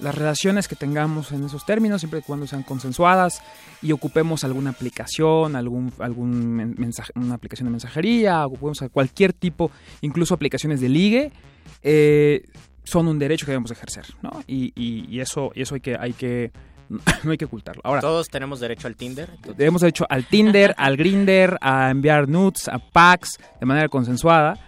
[0.00, 3.42] las relaciones que tengamos en esos términos, siempre y cuando sean consensuadas
[3.82, 9.70] y ocupemos alguna aplicación, algún, algún men- mensaje, una aplicación de mensajería, ocupemos cualquier tipo,
[10.00, 11.32] incluso aplicaciones de ligue,
[11.82, 12.44] eh,
[12.84, 14.30] son un derecho que debemos ejercer, ¿no?
[14.46, 16.52] Y, y- y eso, y eso hay que, hay que,
[17.24, 17.82] no hay que ocultarlo.
[17.84, 19.30] Ahora, Todos tenemos derecho al Tinder.
[19.58, 24.58] hemos hecho al Tinder, al Grinder, a enviar nudes, a packs de manera consensuada.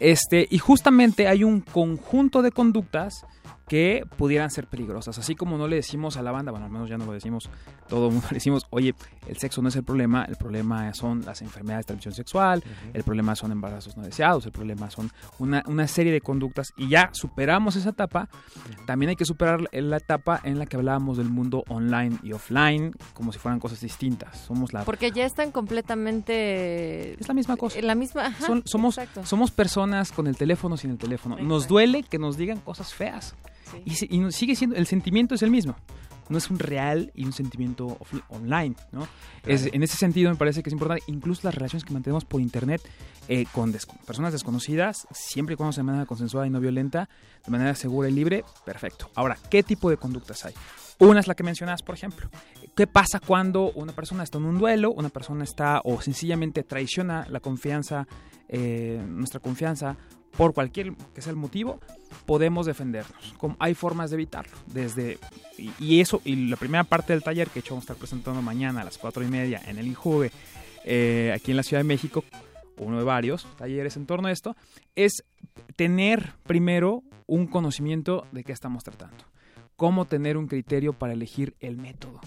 [0.00, 3.24] Este, y justamente hay un conjunto de conductas
[3.68, 5.18] que pudieran ser peligrosas.
[5.18, 7.50] Así como no le decimos a la banda, bueno, al menos ya no lo decimos,
[7.88, 8.94] todo el mundo le decimos, oye,
[9.28, 13.04] el sexo no es el problema, el problema son las enfermedades de transmisión sexual, el
[13.04, 17.10] problema son embarazos no deseados, el problema son una, una serie de conductas y ya
[17.12, 18.28] superamos esa etapa,
[18.86, 22.92] también hay que superar la etapa en la que hablábamos del mundo online y offline
[23.14, 24.38] como si fueran cosas distintas.
[24.38, 27.14] Somos la Porque ya están completamente...
[27.20, 27.80] Es la misma cosa.
[27.80, 28.26] La misma...
[28.26, 29.24] ajá, son- somos, exacto.
[29.26, 31.36] somos personas con el teléfono sin el teléfono.
[31.38, 33.34] Nos duele que nos digan cosas feas.
[33.84, 33.94] Y,
[34.32, 35.76] sigue siendo, el sentimiento es el mismo.
[36.28, 37.98] No es un real y un sentimiento
[38.28, 39.06] online, ¿no?
[39.44, 42.40] Es- en ese sentido me parece que es importante, incluso las relaciones que mantenemos por
[42.40, 42.80] internet
[43.28, 47.08] eh, con des- personas desconocidas, siempre y cuando sea de manera consensuada y no violenta,
[47.44, 49.10] de manera segura y libre, perfecto.
[49.14, 50.54] Ahora, ¿qué tipo de conductas hay?
[51.00, 52.28] Una es la que mencionas, por ejemplo.
[52.74, 57.26] ¿Qué pasa cuando una persona está en un duelo, una persona está o sencillamente traiciona
[57.28, 58.06] la confianza,
[58.48, 59.96] eh, nuestra confianza,
[60.38, 61.80] por cualquier que sea el motivo?
[62.24, 63.34] Podemos defendernos.
[63.58, 64.56] Hay formas de evitarlo.
[64.66, 65.18] Desde,
[65.80, 68.82] y, eso, y la primera parte del taller que hecho vamos a estar presentando mañana
[68.82, 70.30] a las cuatro y media en el INJUVE,
[70.84, 72.24] eh, aquí en la Ciudad de México,
[72.76, 74.56] uno de varios talleres en torno a esto,
[74.94, 75.24] es
[75.74, 79.24] tener primero un conocimiento de qué estamos tratando.
[79.74, 82.20] Cómo tener un criterio para elegir el método,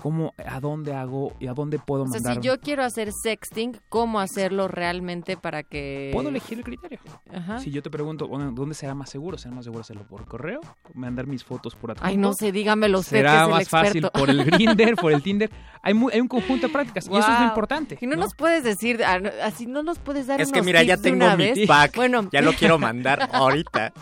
[0.00, 2.34] Cómo, a dónde hago y a dónde puedo O sea, mandar.
[2.36, 6.10] si yo quiero hacer sexting, ¿cómo hacerlo realmente para que...
[6.12, 6.98] Puedo elegir el criterio.
[7.32, 7.58] Ajá.
[7.58, 9.38] Si yo te pregunto, bueno, ¿dónde será más seguro?
[9.38, 10.60] ¿Será más seguro hacerlo por correo?
[10.94, 12.06] ¿Mandar mis fotos por adjunto?
[12.08, 15.12] Ay, no sé, dígamelo usted, ¿Será que es el más fácil por el Grinder, por
[15.12, 15.50] el Tinder?
[15.82, 17.98] Hay, mu- hay un conjunto de prácticas y eso es lo importante.
[18.00, 20.82] Y no, nos puedes decir, ah, no, así no nos puedes dar Es que mira,
[20.82, 21.66] ya tips tengo mi vez.
[21.66, 21.96] pack.
[21.96, 23.92] Bueno, Ya lo quiero mandar ahorita.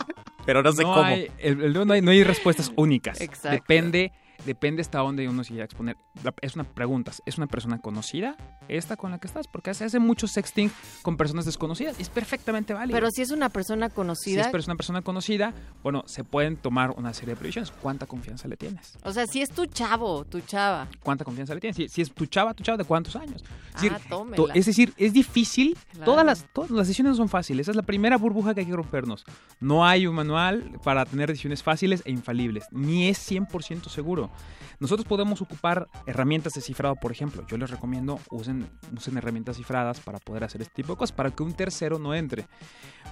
[0.45, 1.01] Pero no sé cómo.
[1.03, 3.21] hay- el- el- no, hay, no hay respuestas únicas.
[3.21, 3.49] Exacto.
[3.51, 4.11] Depende,
[4.45, 5.97] depende hasta dónde uno se llega a exponer.
[6.41, 8.35] Es una pregunta, ¿es una persona conocida
[8.67, 9.47] esta con la que estás?
[9.47, 10.71] Porque se hace mucho sexting
[11.01, 12.95] con personas desconocidas y es perfectamente válido.
[12.95, 15.53] Pero si es una persona si conocida, pero es una persona conocida,
[15.83, 17.71] bueno, se pueden tomar una serie de previsiones.
[17.71, 18.97] ¿Cuánta confianza le tienes?
[19.03, 20.87] o sea, si es tu chavo, tu chava.
[21.03, 21.75] ¿Cuánta confianza le tienes?
[21.75, 23.43] Si, si es tu chava, tu chava, ¿de cuántos años?
[23.75, 25.77] Es decir, Ah, es decir, es difícil.
[25.91, 26.05] Claro.
[26.05, 27.65] Todas, las, todas las decisiones no son fáciles.
[27.65, 29.25] Esa es la primera burbuja que hay que rompernos.
[29.59, 32.65] No hay un manual para tener decisiones fáciles e infalibles.
[32.71, 34.30] Ni es 100% seguro.
[34.79, 37.45] Nosotros podemos ocupar herramientas de cifrado, por ejemplo.
[37.47, 41.29] Yo les recomiendo usen, usen herramientas cifradas para poder hacer este tipo de cosas, para
[41.31, 42.47] que un tercero no entre.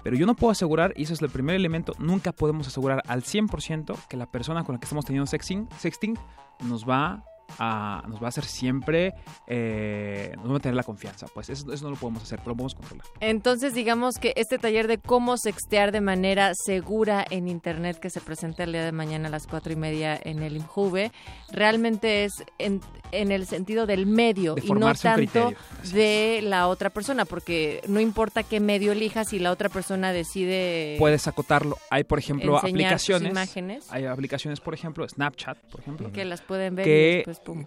[0.03, 3.23] Pero yo no puedo asegurar, y eso es el primer elemento, nunca podemos asegurar al
[3.23, 6.17] 100% que la persona con la que estamos teniendo sexting, sexting
[6.65, 7.23] nos va
[7.57, 9.13] a, nos va a hacer siempre,
[9.47, 11.27] eh, nos va a tener la confianza.
[11.33, 13.05] Pues eso, eso no lo podemos hacer, pero lo podemos controlar.
[13.19, 18.21] Entonces, digamos que este taller de cómo sextear de manera segura en Internet que se
[18.21, 21.11] presenta el día de mañana a las cuatro y media en el INJUVE,
[21.51, 25.53] realmente es en, en el sentido del medio De y no tanto
[25.93, 30.95] de la otra persona, porque no importa qué medio elijas si la otra persona decide...
[30.99, 31.77] Puedes acotarlo.
[31.89, 33.31] Hay, por ejemplo, aplicaciones.
[33.31, 33.91] imágenes.
[33.91, 36.11] Hay aplicaciones, por ejemplo, Snapchat, por ejemplo.
[36.11, 37.23] Que las pueden ver y que.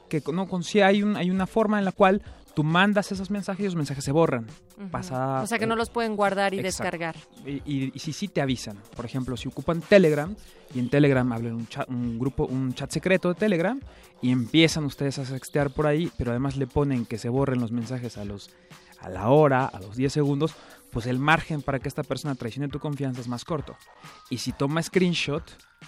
[0.08, 2.22] Que no, con, sí hay, un, hay una forma en la cual
[2.54, 4.46] tú mandas esos mensajes y los mensajes se borran.
[4.90, 6.82] Pasa- O sea que no los pueden guardar y Exacto.
[6.84, 7.16] descargar.
[7.46, 10.34] Y, y, y si sí te avisan, por ejemplo, si ocupan Telegram
[10.74, 13.80] y en Telegram hablan un chat, un grupo, un chat secreto de Telegram
[14.20, 17.72] y empiezan ustedes a sextear por ahí, pero además le ponen que se borren los
[17.72, 18.50] mensajes a los
[19.00, 20.54] a la hora, a los 10 segundos,
[20.92, 23.76] pues el margen para que esta persona traicione tu confianza es más corto.
[24.30, 25.42] Y si toma screenshot,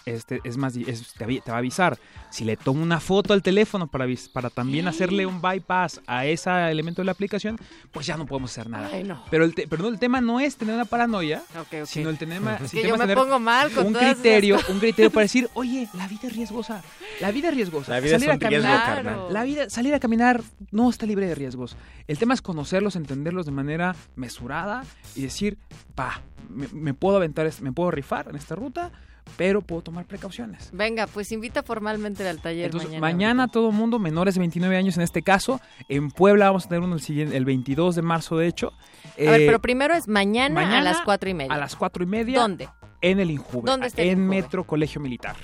[0.06, 1.98] este es más es- te, va a avisar.
[2.30, 6.50] Si le tomo una foto al teléfono para, para también hacerle un bypass a ese
[6.70, 7.58] elemento de la aplicación,
[7.92, 8.88] pues ya no podemos hacer nada.
[8.92, 9.22] Ay, no.
[9.30, 11.86] Pero el, te- pero no, el tema no es tener una paranoia, Ok, ok.
[11.86, 13.92] sino el tema, Es el que tema yo es me tener pongo mal con un
[13.92, 16.82] criterio, un criterio para decir, oye, la vida es riesgosa,
[17.20, 17.92] la vida es riesgosa.
[17.92, 19.32] La vida es salir a un riesgo, caminar, carnal.
[19.32, 20.42] la vida, salir a caminar
[20.72, 21.76] no está libre de riesgos.
[22.08, 24.82] El tema es conocerlos, entenderlos de manera mesurada
[25.14, 25.58] y decir,
[25.94, 28.90] pa, me, me puedo aventar, me puedo rifar en esta ruta,
[29.36, 30.70] pero puedo tomar precauciones.
[30.72, 33.00] Venga, pues invita formalmente al taller Entonces, mañana.
[33.00, 36.68] mañana, todo el mundo, menores de 29 años en este caso, en Puebla vamos a
[36.68, 38.72] tener uno el, siguiente, el 22 de marzo, de hecho.
[39.16, 41.54] A ver, Eh, pero primero es mañana, a las cuatro y media.
[41.54, 42.40] A las cuatro y media.
[42.40, 42.68] ¿Dónde?
[43.00, 43.70] En el Injuve.
[43.70, 44.36] ¿Dónde está el En Injuve?
[44.42, 45.36] Metro Colegio Militar,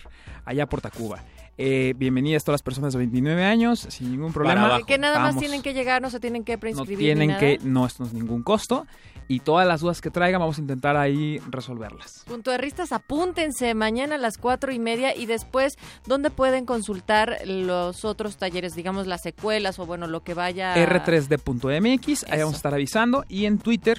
[0.45, 1.23] allá por Tacuba.
[1.63, 4.81] Eh, bienvenidas todas las personas de 29 años, sin ningún problema.
[4.87, 7.39] Que nada más tienen que llegar, no se tienen que No preinscribir tienen ni nada.
[7.39, 8.87] que, no, esto no es ningún costo.
[9.29, 12.25] Y todas las dudas que traigan vamos a intentar ahí resolverlas.
[12.27, 17.37] Punto de ristas, apúntense mañana a las cuatro y media y después, ¿dónde pueden consultar
[17.45, 20.75] los otros talleres, digamos las secuelas o bueno, lo que vaya...
[20.75, 23.27] R3D.mx, ahí vamos a estar avisando.
[23.29, 23.99] Y en Twitter,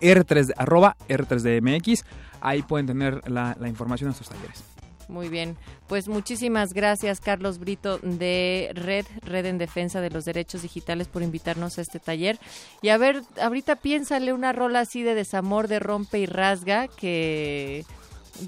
[0.00, 2.04] R3D, arroba R3DMX,
[2.40, 4.77] ahí pueden tener la, la información de estos talleres.
[5.08, 5.56] Muy bien,
[5.86, 11.22] pues muchísimas gracias Carlos Brito de Red, Red en Defensa de los Derechos Digitales por
[11.22, 12.38] invitarnos a este taller.
[12.82, 17.86] Y a ver, ahorita piénsale una rola así de desamor, de rompe y rasga, que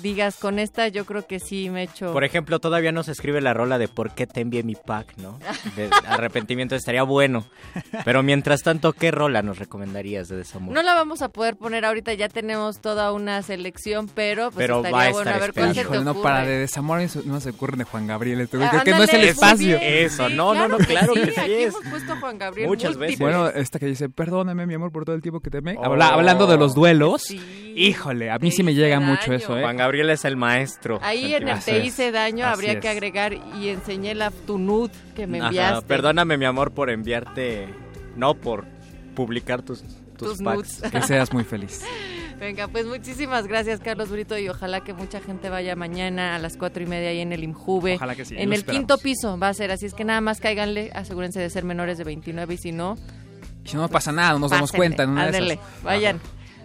[0.03, 2.13] digas con esta yo creo que sí me echo...
[2.13, 5.17] Por ejemplo, todavía no se escribe la rola de por qué te envié mi pack,
[5.19, 5.39] ¿no?
[5.77, 7.45] De arrepentimiento estaría bueno.
[8.05, 10.75] Pero mientras tanto, ¿qué rola nos recomendarías de desamor?
[10.75, 14.77] No la vamos a poder poner ahorita, ya tenemos toda una selección, pero pues Pero
[14.79, 16.23] estaría va a bueno estar a ver cuál se te Híjole, no, ocurre.
[16.23, 18.41] para de desamor eso no se ocurren de Juan Gabriel.
[18.41, 18.69] Este güey.
[18.69, 19.79] Ah, Creo que no es el espacio.
[19.79, 19.81] bien.
[19.83, 21.75] Eso, Sí, no, no, no, claro que sí aquí es.
[21.75, 23.19] hemos puesto a Juan Gabriel Muchas múltiples.
[23.19, 25.77] Bueno, esta que dice, perdóname mi amor por todo el tiempo que te amé.
[25.79, 25.85] Oh.
[25.85, 27.25] Habla- hablando de los duelos,
[27.75, 29.07] híjole, a mí sí me llega daño.
[29.13, 29.63] mucho eso, ¿eh?
[29.63, 30.99] Juan Gabriel es el maestro.
[31.03, 32.81] Ahí en el te hice daño Así habría es.
[32.81, 35.87] que agregar y enseñé la tu nude que me Ajá, enviaste.
[35.87, 37.69] perdóname, mi amor, por enviarte.
[38.17, 38.65] No, por
[39.15, 39.83] publicar tus,
[40.17, 40.81] tus, Tus packs.
[40.81, 40.93] nudes.
[40.93, 41.83] Que seas muy feliz.
[42.41, 46.57] Venga, pues muchísimas gracias Carlos Brito y ojalá que mucha gente vaya mañana a las
[46.57, 47.97] cuatro y media ahí en el Imjuve.
[47.97, 48.79] Ojalá que sí, En el esperamos.
[48.81, 51.99] quinto piso va a ser, así es que nada más cáiganle, asegúrense de ser menores
[51.99, 52.97] de 29 y si no,
[53.63, 55.59] Y si no pasa nada, no nos damos cuenta en una de esas.
[55.83, 56.19] vayan.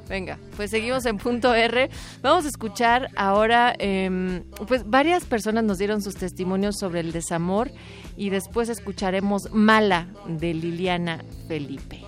[0.07, 1.89] Venga, pues seguimos en punto R.
[2.21, 7.71] Vamos a escuchar ahora, em, pues varias personas nos dieron sus testimonios sobre el desamor
[8.15, 12.03] y después escucharemos Mala de Liliana Felipe.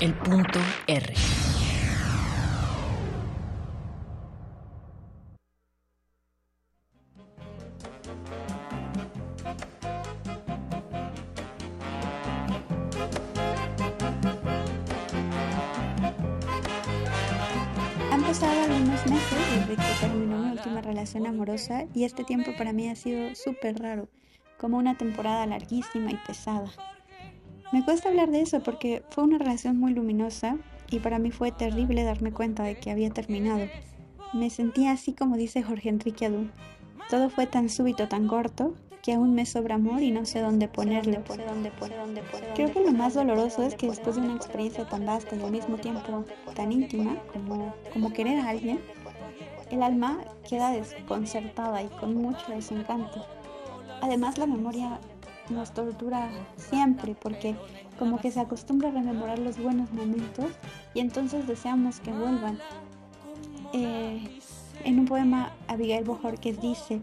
[0.00, 1.14] El punto R.
[19.76, 24.08] que terminó mi última relación amorosa y este tiempo para mí ha sido súper raro,
[24.58, 26.70] como una temporada larguísima y pesada.
[27.72, 30.56] Me cuesta hablar de eso porque fue una relación muy luminosa
[30.90, 33.66] y para mí fue terrible darme cuenta de que había terminado.
[34.32, 36.48] Me sentía así como dice Jorge Enrique Adú.
[37.10, 40.66] Todo fue tan súbito, tan corto, que aún me sobra amor y no sé dónde
[40.66, 41.20] ponerle.
[42.54, 45.52] Creo que lo más doloroso es que después de una experiencia tan vasta y al
[45.52, 48.80] mismo tiempo tan íntima como, como querer a alguien,
[49.70, 50.18] el alma
[50.48, 53.24] queda desconcertada y con mucho desencanto.
[54.00, 54.98] Además la memoria
[55.50, 57.54] nos tortura siempre porque
[57.98, 60.46] como que se acostumbra a rememorar los buenos momentos
[60.94, 62.58] y entonces deseamos que vuelvan.
[63.72, 64.40] Eh,
[64.84, 67.00] en un poema Abigail Bojorquez dice,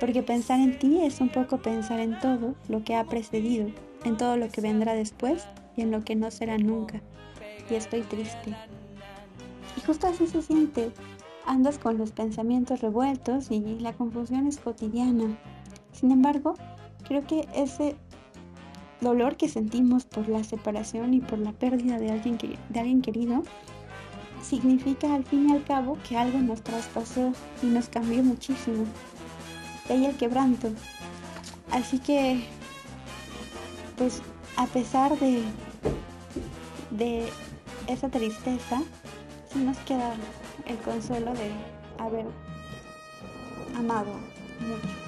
[0.00, 3.68] porque pensar en ti es un poco pensar en todo lo que ha precedido,
[4.04, 5.44] en todo lo que vendrá después
[5.76, 7.00] y en lo que no será nunca.
[7.70, 8.54] Y estoy triste.
[9.76, 10.90] Y justo así se siente.
[11.48, 15.38] Andas con los pensamientos revueltos y la confusión es cotidiana.
[15.92, 16.52] Sin embargo,
[17.06, 17.96] creo que ese
[19.00, 23.44] dolor que sentimos por la separación y por la pérdida de alguien, de alguien querido
[24.42, 28.84] significa al fin y al cabo que algo nos traspasó y nos cambió muchísimo.
[29.88, 30.68] De ahí el quebranto.
[31.70, 32.44] Así que,
[33.96, 34.20] pues,
[34.58, 35.42] a pesar de,
[36.90, 37.26] de
[37.86, 38.82] esa tristeza,
[39.50, 40.12] sí nos queda
[40.68, 41.50] el consuelo de
[41.98, 42.26] haber
[43.76, 44.12] amado
[44.60, 45.07] mucho.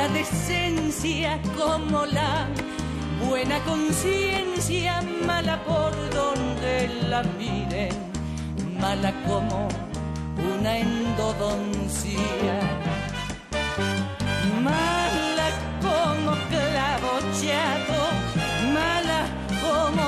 [0.00, 2.46] La decencia como la
[3.22, 7.94] buena conciencia, mala por donde la miren,
[8.80, 9.68] mala como
[10.54, 12.56] una endodoncia,
[14.68, 15.48] mala
[15.86, 18.00] como clavo chato,
[18.78, 19.20] mala
[19.64, 20.06] como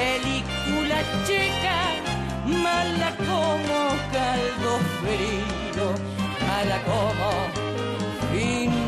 [0.00, 1.78] película checa,
[2.64, 3.78] mala como
[4.14, 5.86] caldo frío,
[6.48, 7.65] mala como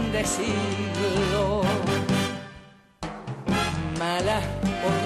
[0.08, 1.62] fin de siglo
[3.98, 4.40] mala
[4.82, 4.98] por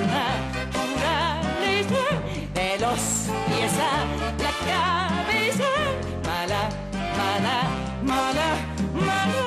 [0.76, 2.04] naturaleza,
[2.54, 3.00] de los
[3.48, 4.04] pies a
[4.42, 5.70] la cabeza,
[6.24, 6.62] mala,
[7.16, 7.56] mala,
[8.02, 8.48] mala,
[8.94, 9.40] mala.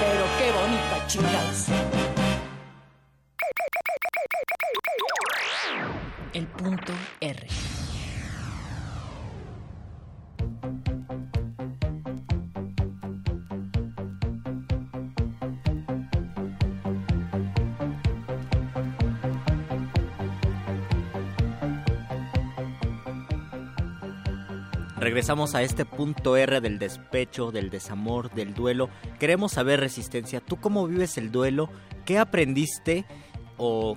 [0.00, 1.60] Pero qué bonita chingados.
[6.32, 7.46] El punto R.
[25.06, 28.90] Regresamos a este punto R del despecho, del desamor, del duelo.
[29.20, 31.70] Queremos saber, Resistencia, ¿tú cómo vives el duelo?
[32.04, 33.06] ¿Qué aprendiste
[33.56, 33.96] o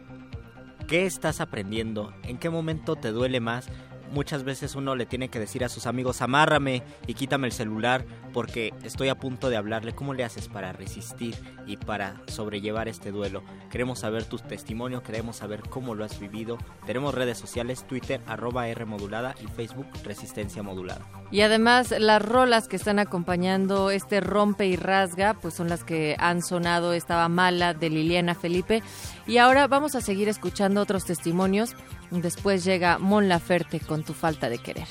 [0.88, 2.14] qué estás aprendiendo?
[2.26, 3.70] ¿En qué momento te duele más?
[4.12, 8.06] Muchas veces uno le tiene que decir a sus amigos, amárrame y quítame el celular
[8.34, 9.94] porque estoy a punto de hablarle.
[9.94, 11.36] ¿Cómo le haces para resistir
[11.66, 13.44] y para sobrellevar este duelo?
[13.70, 16.58] Queremos saber tu testimonio, queremos saber cómo lo has vivido.
[16.86, 21.06] Tenemos redes sociales, Twitter, arroba R modulada y Facebook, Resistencia Modulada.
[21.32, 26.16] Y además las rolas que están acompañando este rompe y rasga, pues son las que
[26.20, 28.82] han sonado, estaba mala de Liliana Felipe.
[29.28, 31.76] Y ahora vamos a seguir escuchando otros testimonios.
[32.12, 34.88] Después llega Mon Laferte con tu falta de querer.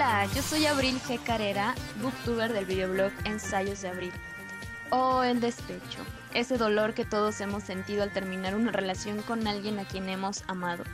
[0.00, 1.20] Hola, yo soy Abril G.
[1.24, 4.12] Carrera, booktuber del videoblog Ensayos de Abril.
[4.90, 5.98] O el despecho,
[6.32, 10.44] ese dolor que todos hemos sentido al terminar una relación con alguien a quien hemos
[10.46, 10.84] amado.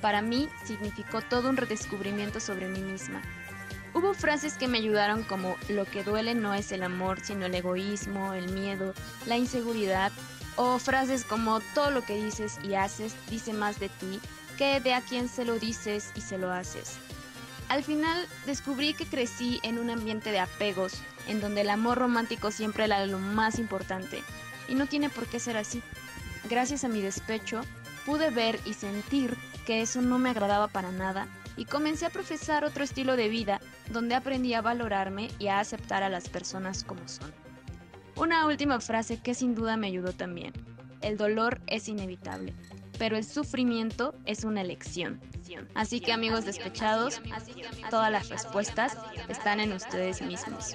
[0.00, 3.22] Para mí significó todo un redescubrimiento sobre mí misma.
[3.92, 7.56] Hubo frases que me ayudaron como lo que duele no es el amor, sino el
[7.56, 8.94] egoísmo, el miedo,
[9.26, 10.12] la inseguridad,
[10.54, 14.20] o frases como todo lo que dices y haces dice más de ti
[14.56, 17.00] que de a quien se lo dices y se lo haces.
[17.68, 22.50] Al final descubrí que crecí en un ambiente de apegos, en donde el amor romántico
[22.50, 24.22] siempre era lo más importante,
[24.68, 25.82] y no tiene por qué ser así.
[26.48, 27.62] Gracias a mi despecho,
[28.04, 29.36] pude ver y sentir
[29.66, 31.26] que eso no me agradaba para nada,
[31.56, 33.60] y comencé a profesar otro estilo de vida,
[33.90, 37.32] donde aprendí a valorarme y a aceptar a las personas como son.
[38.16, 40.52] Una última frase que sin duda me ayudó también.
[41.00, 42.54] El dolor es inevitable,
[42.98, 45.20] pero el sufrimiento es una elección.
[45.74, 47.20] Así que amigos despechados,
[47.90, 48.96] todas las respuestas
[49.28, 50.74] están en ustedes mismos.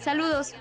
[0.00, 0.54] Saludos.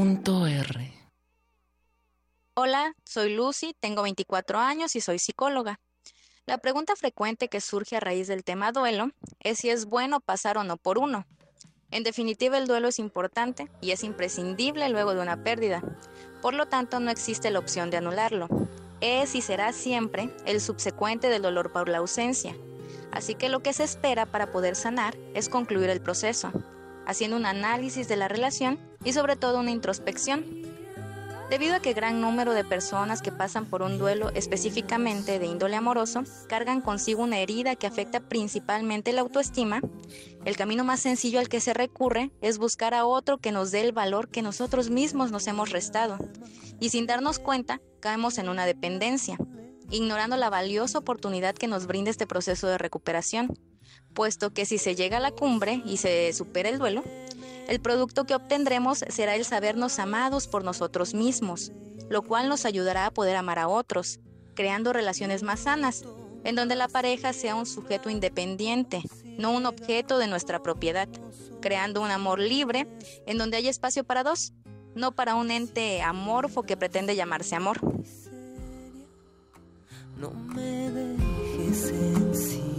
[0.00, 0.94] Punto R.
[2.54, 5.78] Hola, soy Lucy, tengo 24 años y soy psicóloga.
[6.46, 10.56] La pregunta frecuente que surge a raíz del tema duelo es si es bueno pasar
[10.56, 11.26] o no por uno.
[11.90, 15.82] En definitiva, el duelo es importante y es imprescindible luego de una pérdida.
[16.40, 18.48] Por lo tanto, no existe la opción de anularlo.
[19.02, 22.56] Es y será siempre el subsecuente del dolor por la ausencia.
[23.12, 26.50] Así que lo que se espera para poder sanar es concluir el proceso,
[27.04, 30.44] haciendo un análisis de la relación y sobre todo una introspección.
[31.50, 35.74] Debido a que gran número de personas que pasan por un duelo específicamente de índole
[35.74, 39.80] amoroso cargan consigo una herida que afecta principalmente la autoestima,
[40.44, 43.80] el camino más sencillo al que se recurre es buscar a otro que nos dé
[43.80, 46.18] el valor que nosotros mismos nos hemos restado.
[46.78, 49.36] Y sin darnos cuenta, caemos en una dependencia,
[49.90, 53.58] ignorando la valiosa oportunidad que nos brinda este proceso de recuperación,
[54.14, 57.02] puesto que si se llega a la cumbre y se supera el duelo,
[57.70, 61.70] el producto que obtendremos será el sabernos amados por nosotros mismos,
[62.08, 64.18] lo cual nos ayudará a poder amar a otros,
[64.56, 66.04] creando relaciones más sanas,
[66.42, 69.02] en donde la pareja sea un sujeto independiente,
[69.38, 71.08] no un objeto de nuestra propiedad,
[71.60, 72.88] creando un amor libre
[73.24, 74.52] en donde hay espacio para dos,
[74.96, 77.78] no para un ente amorfo que pretende llamarse amor.
[80.16, 82.69] No me dejes en Siberia.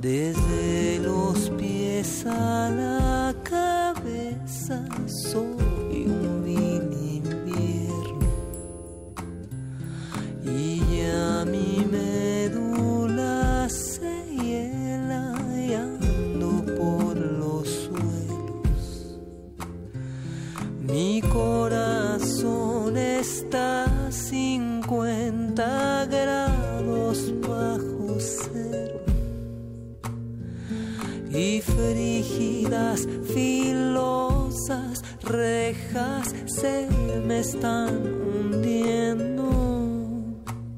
[0.00, 8.28] Desde los pies a la cabeza soy un vil invierno.
[10.44, 19.18] Y ya mi médula se hiela y ando por los suelos.
[20.78, 29.07] Mi corazón está a 50 grados bajo cero
[31.30, 36.88] y frígidas, filosas rejas se
[37.26, 39.50] me están hundiendo.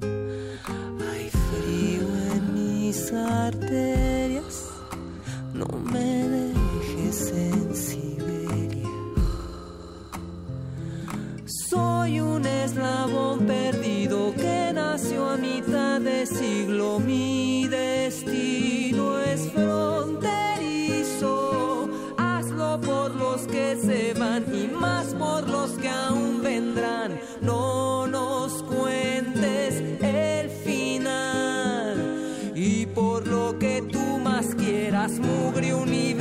[0.03, 4.69] Hay frío en mis arterias,
[5.55, 8.89] no me dejes en Siberia.
[11.69, 16.99] Soy un eslabón perdido que nació a mitad de siglo.
[16.99, 20.20] Mi destino es fronterizo.
[24.21, 27.19] Y más por los que aún vendrán.
[27.41, 32.53] No nos cuentes el final.
[32.55, 36.20] Y por lo que tú más quieras, mugre universal,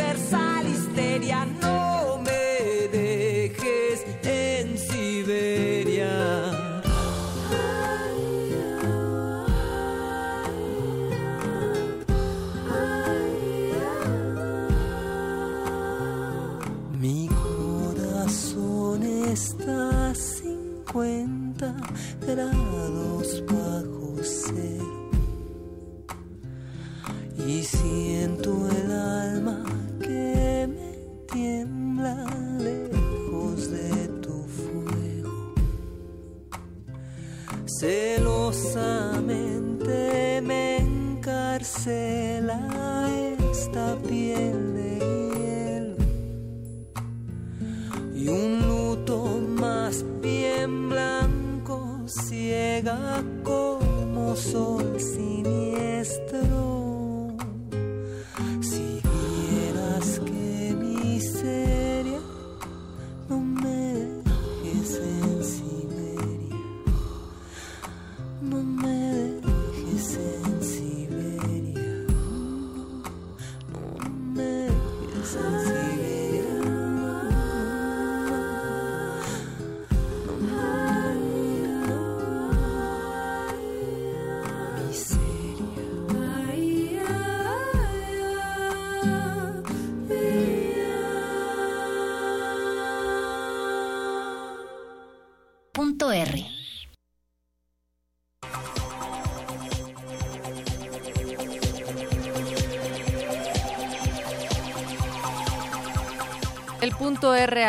[37.79, 42.59] Celosamente me encarcela
[43.39, 44.99] esta piel de
[45.39, 45.95] hielo
[48.13, 56.88] y un luto más bien blanco ciega como sol siniestro.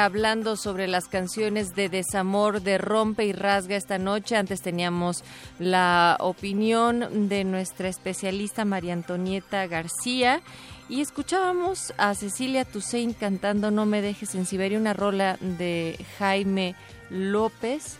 [0.04, 4.36] Hablando sobre las canciones de desamor de Rompe y Rasga esta noche.
[4.36, 5.22] Antes teníamos
[5.58, 10.40] la opinión de nuestra especialista María Antonieta García
[10.88, 16.74] y escuchábamos a Cecilia Toussaint cantando No me dejes en Siberia, una rola de Jaime
[17.10, 17.98] López.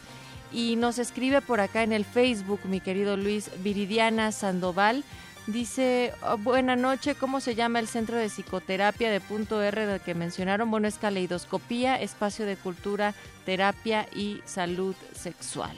[0.53, 5.05] Y nos escribe por acá en el Facebook mi querido Luis Viridiana Sandoval.
[5.47, 10.01] Dice, "Oh, buena noche, ¿cómo se llama el centro de psicoterapia de punto R del
[10.01, 10.71] que mencionaron?
[10.71, 15.77] Bueno, es caleidoscopía, espacio de cultura, terapia y salud sexual.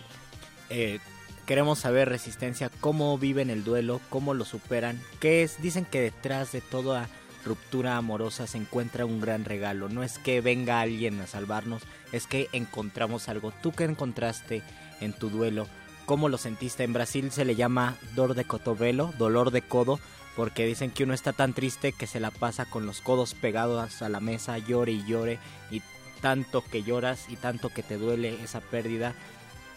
[0.68, 0.98] Eh,
[1.46, 5.62] queremos saber, Resistencia, cómo viven el duelo, cómo lo superan, qué es.
[5.62, 7.08] Dicen que detrás de toda
[7.44, 9.88] ruptura amorosa se encuentra un gran regalo.
[9.88, 11.82] No es que venga alguien a salvarnos,
[12.12, 13.52] es que encontramos algo.
[13.62, 14.62] ¿Tú qué encontraste
[15.00, 15.66] en tu duelo?
[16.06, 16.84] ¿Cómo lo sentiste?
[16.84, 20.00] En Brasil se le llama dor de cotovelo, dolor de codo,
[20.36, 24.02] porque dicen que uno está tan triste que se la pasa con los codos pegados
[24.02, 25.38] a la mesa, llore y llore,
[25.70, 25.82] y
[26.20, 29.14] tanto que lloras y tanto que te duele esa pérdida,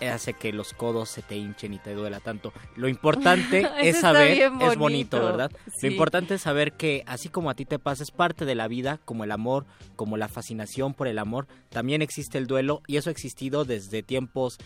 [0.02, 2.54] hace que los codos se te hinchen y te duela tanto.
[2.76, 5.24] Lo importante es saber, es bonito, bonito.
[5.24, 5.52] ¿verdad?
[5.78, 5.88] Sí.
[5.88, 8.68] Lo importante es saber que así como a ti te pasa, es parte de la
[8.68, 12.98] vida, como el amor, como la fascinación por el amor, también existe el duelo y
[12.98, 14.58] eso ha existido desde tiempos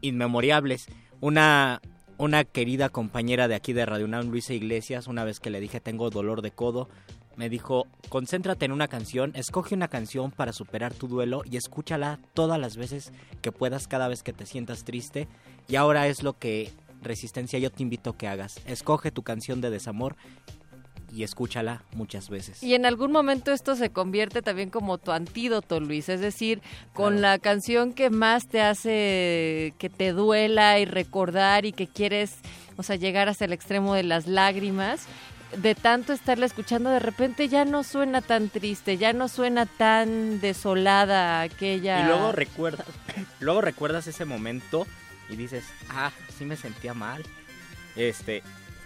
[0.00, 0.86] inmemorables.
[1.20, 1.80] Una,
[2.18, 5.80] una querida compañera de aquí de Radio UNAM, Luisa Iglesias, una vez que le dije
[5.80, 6.88] tengo dolor de codo,
[7.36, 12.18] me dijo, concéntrate en una canción, escoge una canción para superar tu duelo y escúchala
[12.34, 15.28] todas las veces que puedas, cada vez que te sientas triste.
[15.68, 16.70] Y ahora es lo que,
[17.02, 18.60] Resistencia, yo te invito a que hagas.
[18.66, 20.16] Escoge tu canción de desamor
[21.12, 22.62] y escúchala muchas veces.
[22.62, 27.20] Y en algún momento esto se convierte también como tu antídoto, Luis, es decir, con
[27.20, 32.36] la canción que más te hace que te duela y recordar y que quieres,
[32.76, 35.06] o sea, llegar hasta el extremo de las lágrimas,
[35.56, 40.40] de tanto estarla escuchando, de repente ya no suena tan triste, ya no suena tan
[40.40, 42.02] desolada aquella...
[42.02, 42.86] Y luego recuerdas,
[43.40, 44.86] luego recuerdas ese momento
[45.28, 47.24] y dices, ah, sí me sentía mal.
[47.96, 48.42] Este,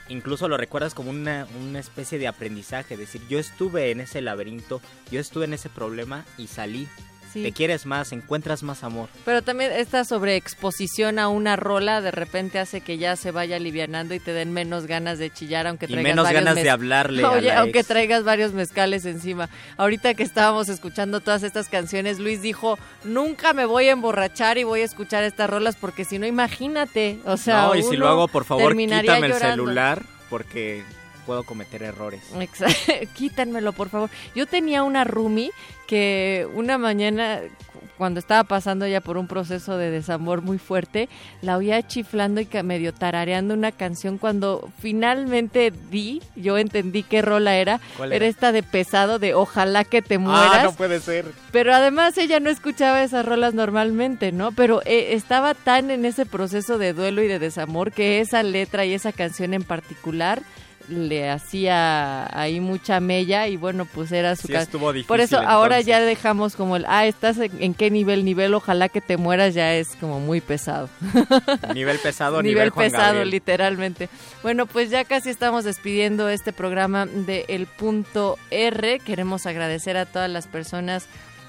[0.09, 4.81] incluso lo recuerdas como una, una especie de aprendizaje, decir, yo estuve en ese laberinto,
[5.11, 6.89] yo estuve en ese problema y salí.
[7.35, 7.43] Sí.
[7.43, 9.09] Te quieres más, encuentras más amor.
[9.25, 14.15] Pero también esta sobreexposición a una rola de repente hace que ya se vaya alivianando
[14.15, 17.25] y te den menos ganas de chillar aunque Y traigas menos varios ganas de hablarle
[17.25, 17.89] a Oye, la aunque ex.
[17.89, 19.49] traigas varios mezcales encima.
[19.77, 24.63] Ahorita que estábamos escuchando todas estas canciones, Luis dijo, nunca me voy a emborrachar y
[24.63, 27.19] voy a escuchar estas rolas porque si no, imagínate.
[27.25, 30.85] O sea, no, y si lo hago, por favor, quítame el celular porque
[31.25, 32.23] puedo cometer errores.
[32.41, 32.77] Exacto.
[33.15, 34.11] Quítanmelo, por favor.
[34.35, 35.51] Yo tenía una roomie
[35.87, 37.41] que una mañana,
[37.73, 41.09] cu- cuando estaba pasando ya por un proceso de desamor muy fuerte,
[41.43, 44.17] la oía chiflando y medio tarareando una canción.
[44.19, 47.81] Cuando finalmente di, yo entendí qué rola era.
[47.97, 48.17] ¿Cuál era?
[48.17, 48.27] era?
[48.27, 50.51] esta de pesado de Ojalá que te mueras.
[50.55, 51.27] Ah, no puede ser.
[51.53, 54.53] Pero además ella no escuchaba esas rolas normalmente, ¿no?
[54.53, 58.85] Pero eh, estaba tan en ese proceso de duelo y de desamor que esa letra
[58.87, 60.43] y esa canción en particular
[60.89, 65.21] le hacía ahí mucha mella y bueno, pues era su Sí ca- estuvo difícil, Por
[65.21, 65.87] eso ahora entonces.
[65.87, 69.55] ya dejamos como el, ah, estás en, en qué nivel, nivel, ojalá que te mueras,
[69.55, 70.89] ya es como muy pesado.
[71.75, 73.31] Nivel pesado, nivel, nivel Juan pesado, Gabriel.
[73.31, 74.09] literalmente.
[74.43, 78.99] Bueno, pues ya casi estamos despidiendo este programa de El Punto R.
[79.01, 81.07] Queremos agradecer a todas las personas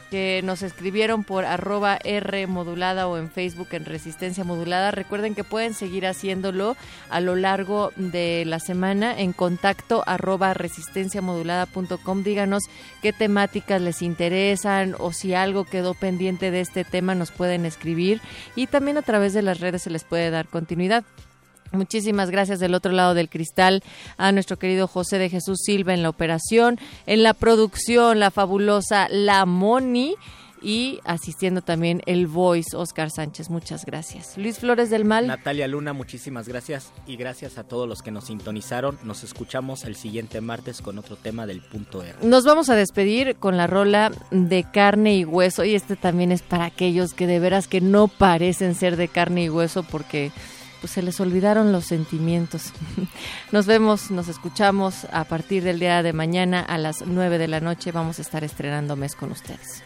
[0.09, 4.92] que nos escribieron por arroba R modulada o en Facebook en Resistencia Modulada.
[4.92, 6.75] Recuerden que pueden seguir haciéndolo
[7.09, 12.24] a lo largo de la semana en contacto arroba resistenciamodulada.com.
[12.24, 12.64] Díganos
[13.01, 18.22] qué temáticas les interesan o si algo quedó pendiente de este tema nos pueden escribir
[18.56, 21.03] y también a través de las redes se les puede dar continuidad.
[21.76, 23.84] Muchísimas gracias del otro lado del cristal
[24.18, 29.08] a nuestro querido José de Jesús Silva en la operación, en la producción, la fabulosa
[29.10, 30.16] La Moni
[30.66, 33.52] y asistiendo también el Voice Oscar Sánchez.
[33.52, 34.36] Muchas gracias.
[34.36, 35.28] Luis Flores del Mal.
[35.28, 38.98] Natalia Luna, muchísimas gracias y gracias a todos los que nos sintonizaron.
[39.04, 42.16] Nos escuchamos el siguiente martes con otro tema del punto R.
[42.24, 46.42] Nos vamos a despedir con la rola de carne y hueso y este también es
[46.42, 50.32] para aquellos que de veras que no parecen ser de carne y hueso porque
[50.86, 52.72] pues se les olvidaron los sentimientos.
[53.52, 57.60] Nos vemos, nos escuchamos a partir del día de mañana a las 9 de la
[57.60, 57.92] noche.
[57.92, 59.82] Vamos a estar estrenando mes con ustedes.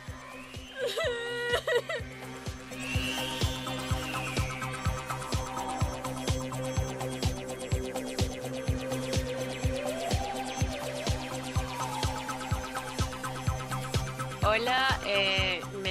[14.44, 15.49] Hola, eh,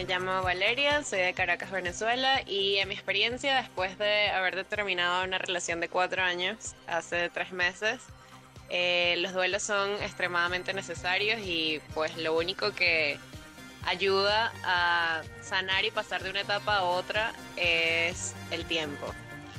[0.08, 5.36] llamo Valeria, soy de Caracas, Venezuela y en mi experiencia después de haber terminado una
[5.36, 8.00] relación de cuatro años, hace tres meses,
[8.70, 13.18] eh, los duelos son extremadamente necesarios y pues lo único que
[13.84, 19.06] ayuda a sanar y pasar de una etapa a otra es el tiempo.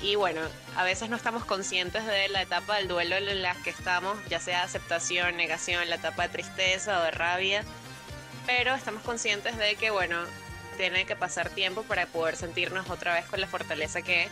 [0.01, 0.41] Y bueno,
[0.75, 4.39] a veces no estamos conscientes de la etapa del duelo en la que estamos, ya
[4.39, 7.63] sea aceptación, negación, la etapa de tristeza o de rabia
[8.45, 10.17] pero estamos conscientes de que, bueno,
[10.77, 14.29] tiene que pasar tiempo para poder sentirnos otra vez con la fortaleza que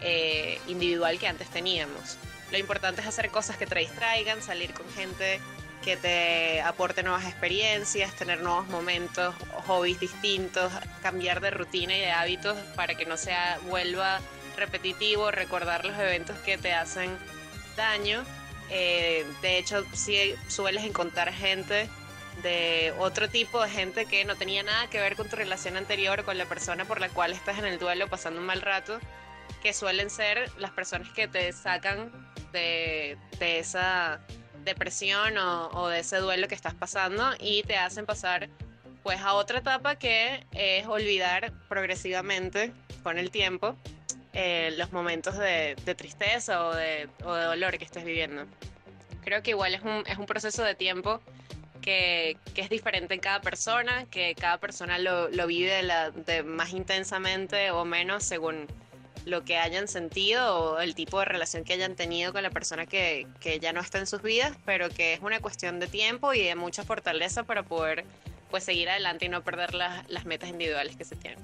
[0.00, 2.16] eh, individual que antes teníamos.
[2.50, 5.40] lo importante es hacer cosas que te distraigan, salir con gente
[5.84, 9.34] que te aporte nuevas experiencias, tener nuevos momentos,
[9.66, 14.20] hobbies distintos, cambiar de rutina y de hábitos para que no sea vuelva
[14.56, 17.10] repetitivo, recordar los eventos que te hacen
[17.76, 18.24] daño.
[18.70, 21.90] Eh, de hecho, sí sueles encontrar gente
[22.44, 26.24] de otro tipo de gente que no tenía nada que ver con tu relación anterior,
[26.24, 29.00] con la persona por la cual estás en el duelo pasando un mal rato,
[29.62, 32.12] que suelen ser las personas que te sacan
[32.52, 34.20] de, de esa
[34.62, 38.48] depresión o, de ese duelo que estás pasando y te hacen pasar
[39.02, 43.74] pues a otra etapa que es olvidar progresivamente con el tiempo
[44.34, 48.44] eh, los momentos de, de tristeza o de, o de dolor que estés viviendo.
[49.22, 51.22] Creo que igual es un, es un proceso de tiempo
[51.84, 56.72] que, es diferente en cada persona, que cada persona lo, lo vive la, de más
[56.72, 58.66] intensamente o menos según
[59.26, 62.86] lo que hayan sentido o el tipo de relación que hayan tenido con la persona
[62.86, 63.26] que,
[63.60, 66.54] ya no está en sus vidas, pero que es una cuestión de tiempo y de
[66.54, 68.04] mucha fortaleza para poder
[68.50, 71.40] pues seguir adelante y no perder las metas individuales que se tienen.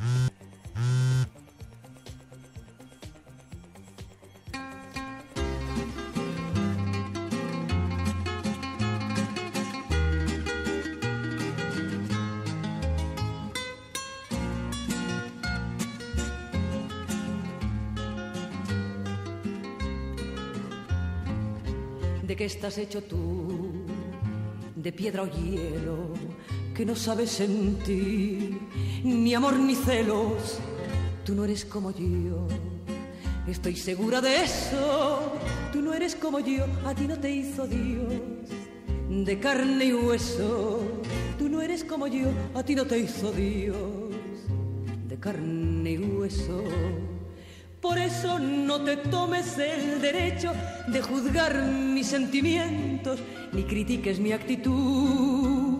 [22.40, 23.84] Qué estás hecho tú?
[24.74, 26.14] De piedra o hielo,
[26.74, 28.58] que no sabes sentir
[29.04, 30.58] ni amor ni celos.
[31.22, 32.48] Tú no eres como yo,
[33.46, 35.34] estoy segura de eso.
[35.70, 38.48] Tú no eres como yo, a ti no te hizo Dios.
[39.10, 40.80] De carne y hueso,
[41.38, 43.76] tú no eres como yo, a ti no te hizo Dios.
[45.06, 46.64] De carne y hueso.
[47.80, 50.52] Por eso no te tomes el derecho
[50.88, 53.18] de juzgar mis sentimientos
[53.52, 55.78] ni critiques mi actitud.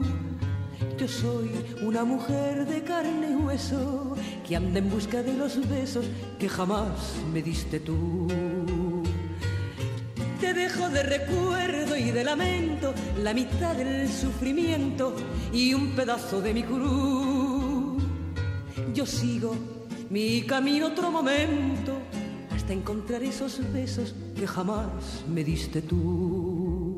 [0.99, 1.51] Yo soy
[1.83, 4.17] una mujer de carne y hueso
[4.49, 6.07] que anda en busca de los besos
[6.39, 8.27] que jamás me diste tú.
[10.41, 15.15] Te dejo de recuerdo y de lamento la mitad del sufrimiento
[15.53, 18.03] y un pedazo de mi cruz.
[18.95, 19.80] Yo sigo
[20.11, 21.93] mi camino otro momento
[22.51, 26.97] hasta encontrar esos besos que jamás me diste tú.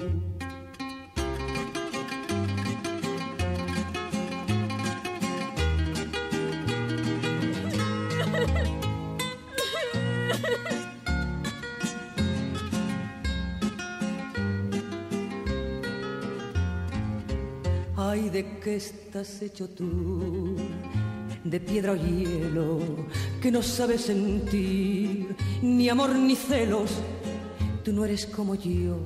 [17.95, 20.57] Ay, ¿de qué estás hecho tú?
[21.45, 22.81] De piedra o hielo,
[23.41, 26.91] que no sabes sentir ni amor ni celos.
[27.85, 28.99] Tú no eres como yo,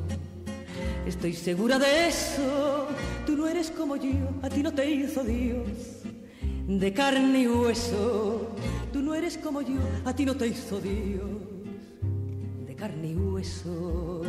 [1.07, 2.87] estoy segura de eso.
[3.27, 5.67] Tú no eres como yo, a ti no te hizo Dios.
[6.69, 8.55] De carne y hueso,
[8.93, 11.31] tú no eres como yo, a ti no te hizo Dios.
[12.67, 14.23] De carne y hueso.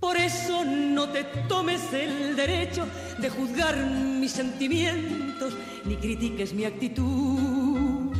[0.00, 2.86] Por eso no te tomes el derecho
[3.18, 5.54] de juzgar mis sentimientos
[5.84, 8.10] ni critiques mi actitud.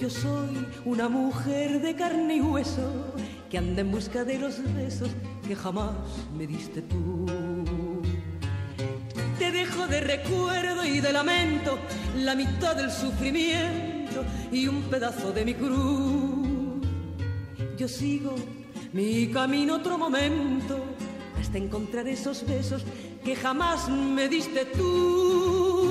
[0.00, 3.14] Yo soy una mujer de carne y hueso
[3.48, 5.10] que anda en busca de los besos
[5.46, 5.94] que jamás
[6.36, 7.24] me diste tú.
[9.38, 11.78] Te dejo de recuerdo y de lamento
[12.16, 16.80] la mitad del sufrimiento y un pedazo de mi cruz.
[17.78, 18.34] Yo sigo
[18.92, 20.84] mi camino otro momento
[21.38, 22.84] hasta encontrar esos besos
[23.24, 25.90] que jamás me diste tú.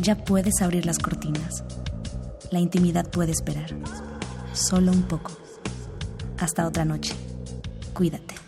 [0.00, 1.64] Ya puedes abrir las cortinas.
[2.50, 3.76] La intimidad puede esperar.
[4.54, 5.32] Solo un poco.
[6.38, 7.14] Hasta otra noche.
[7.92, 8.47] Cuídate.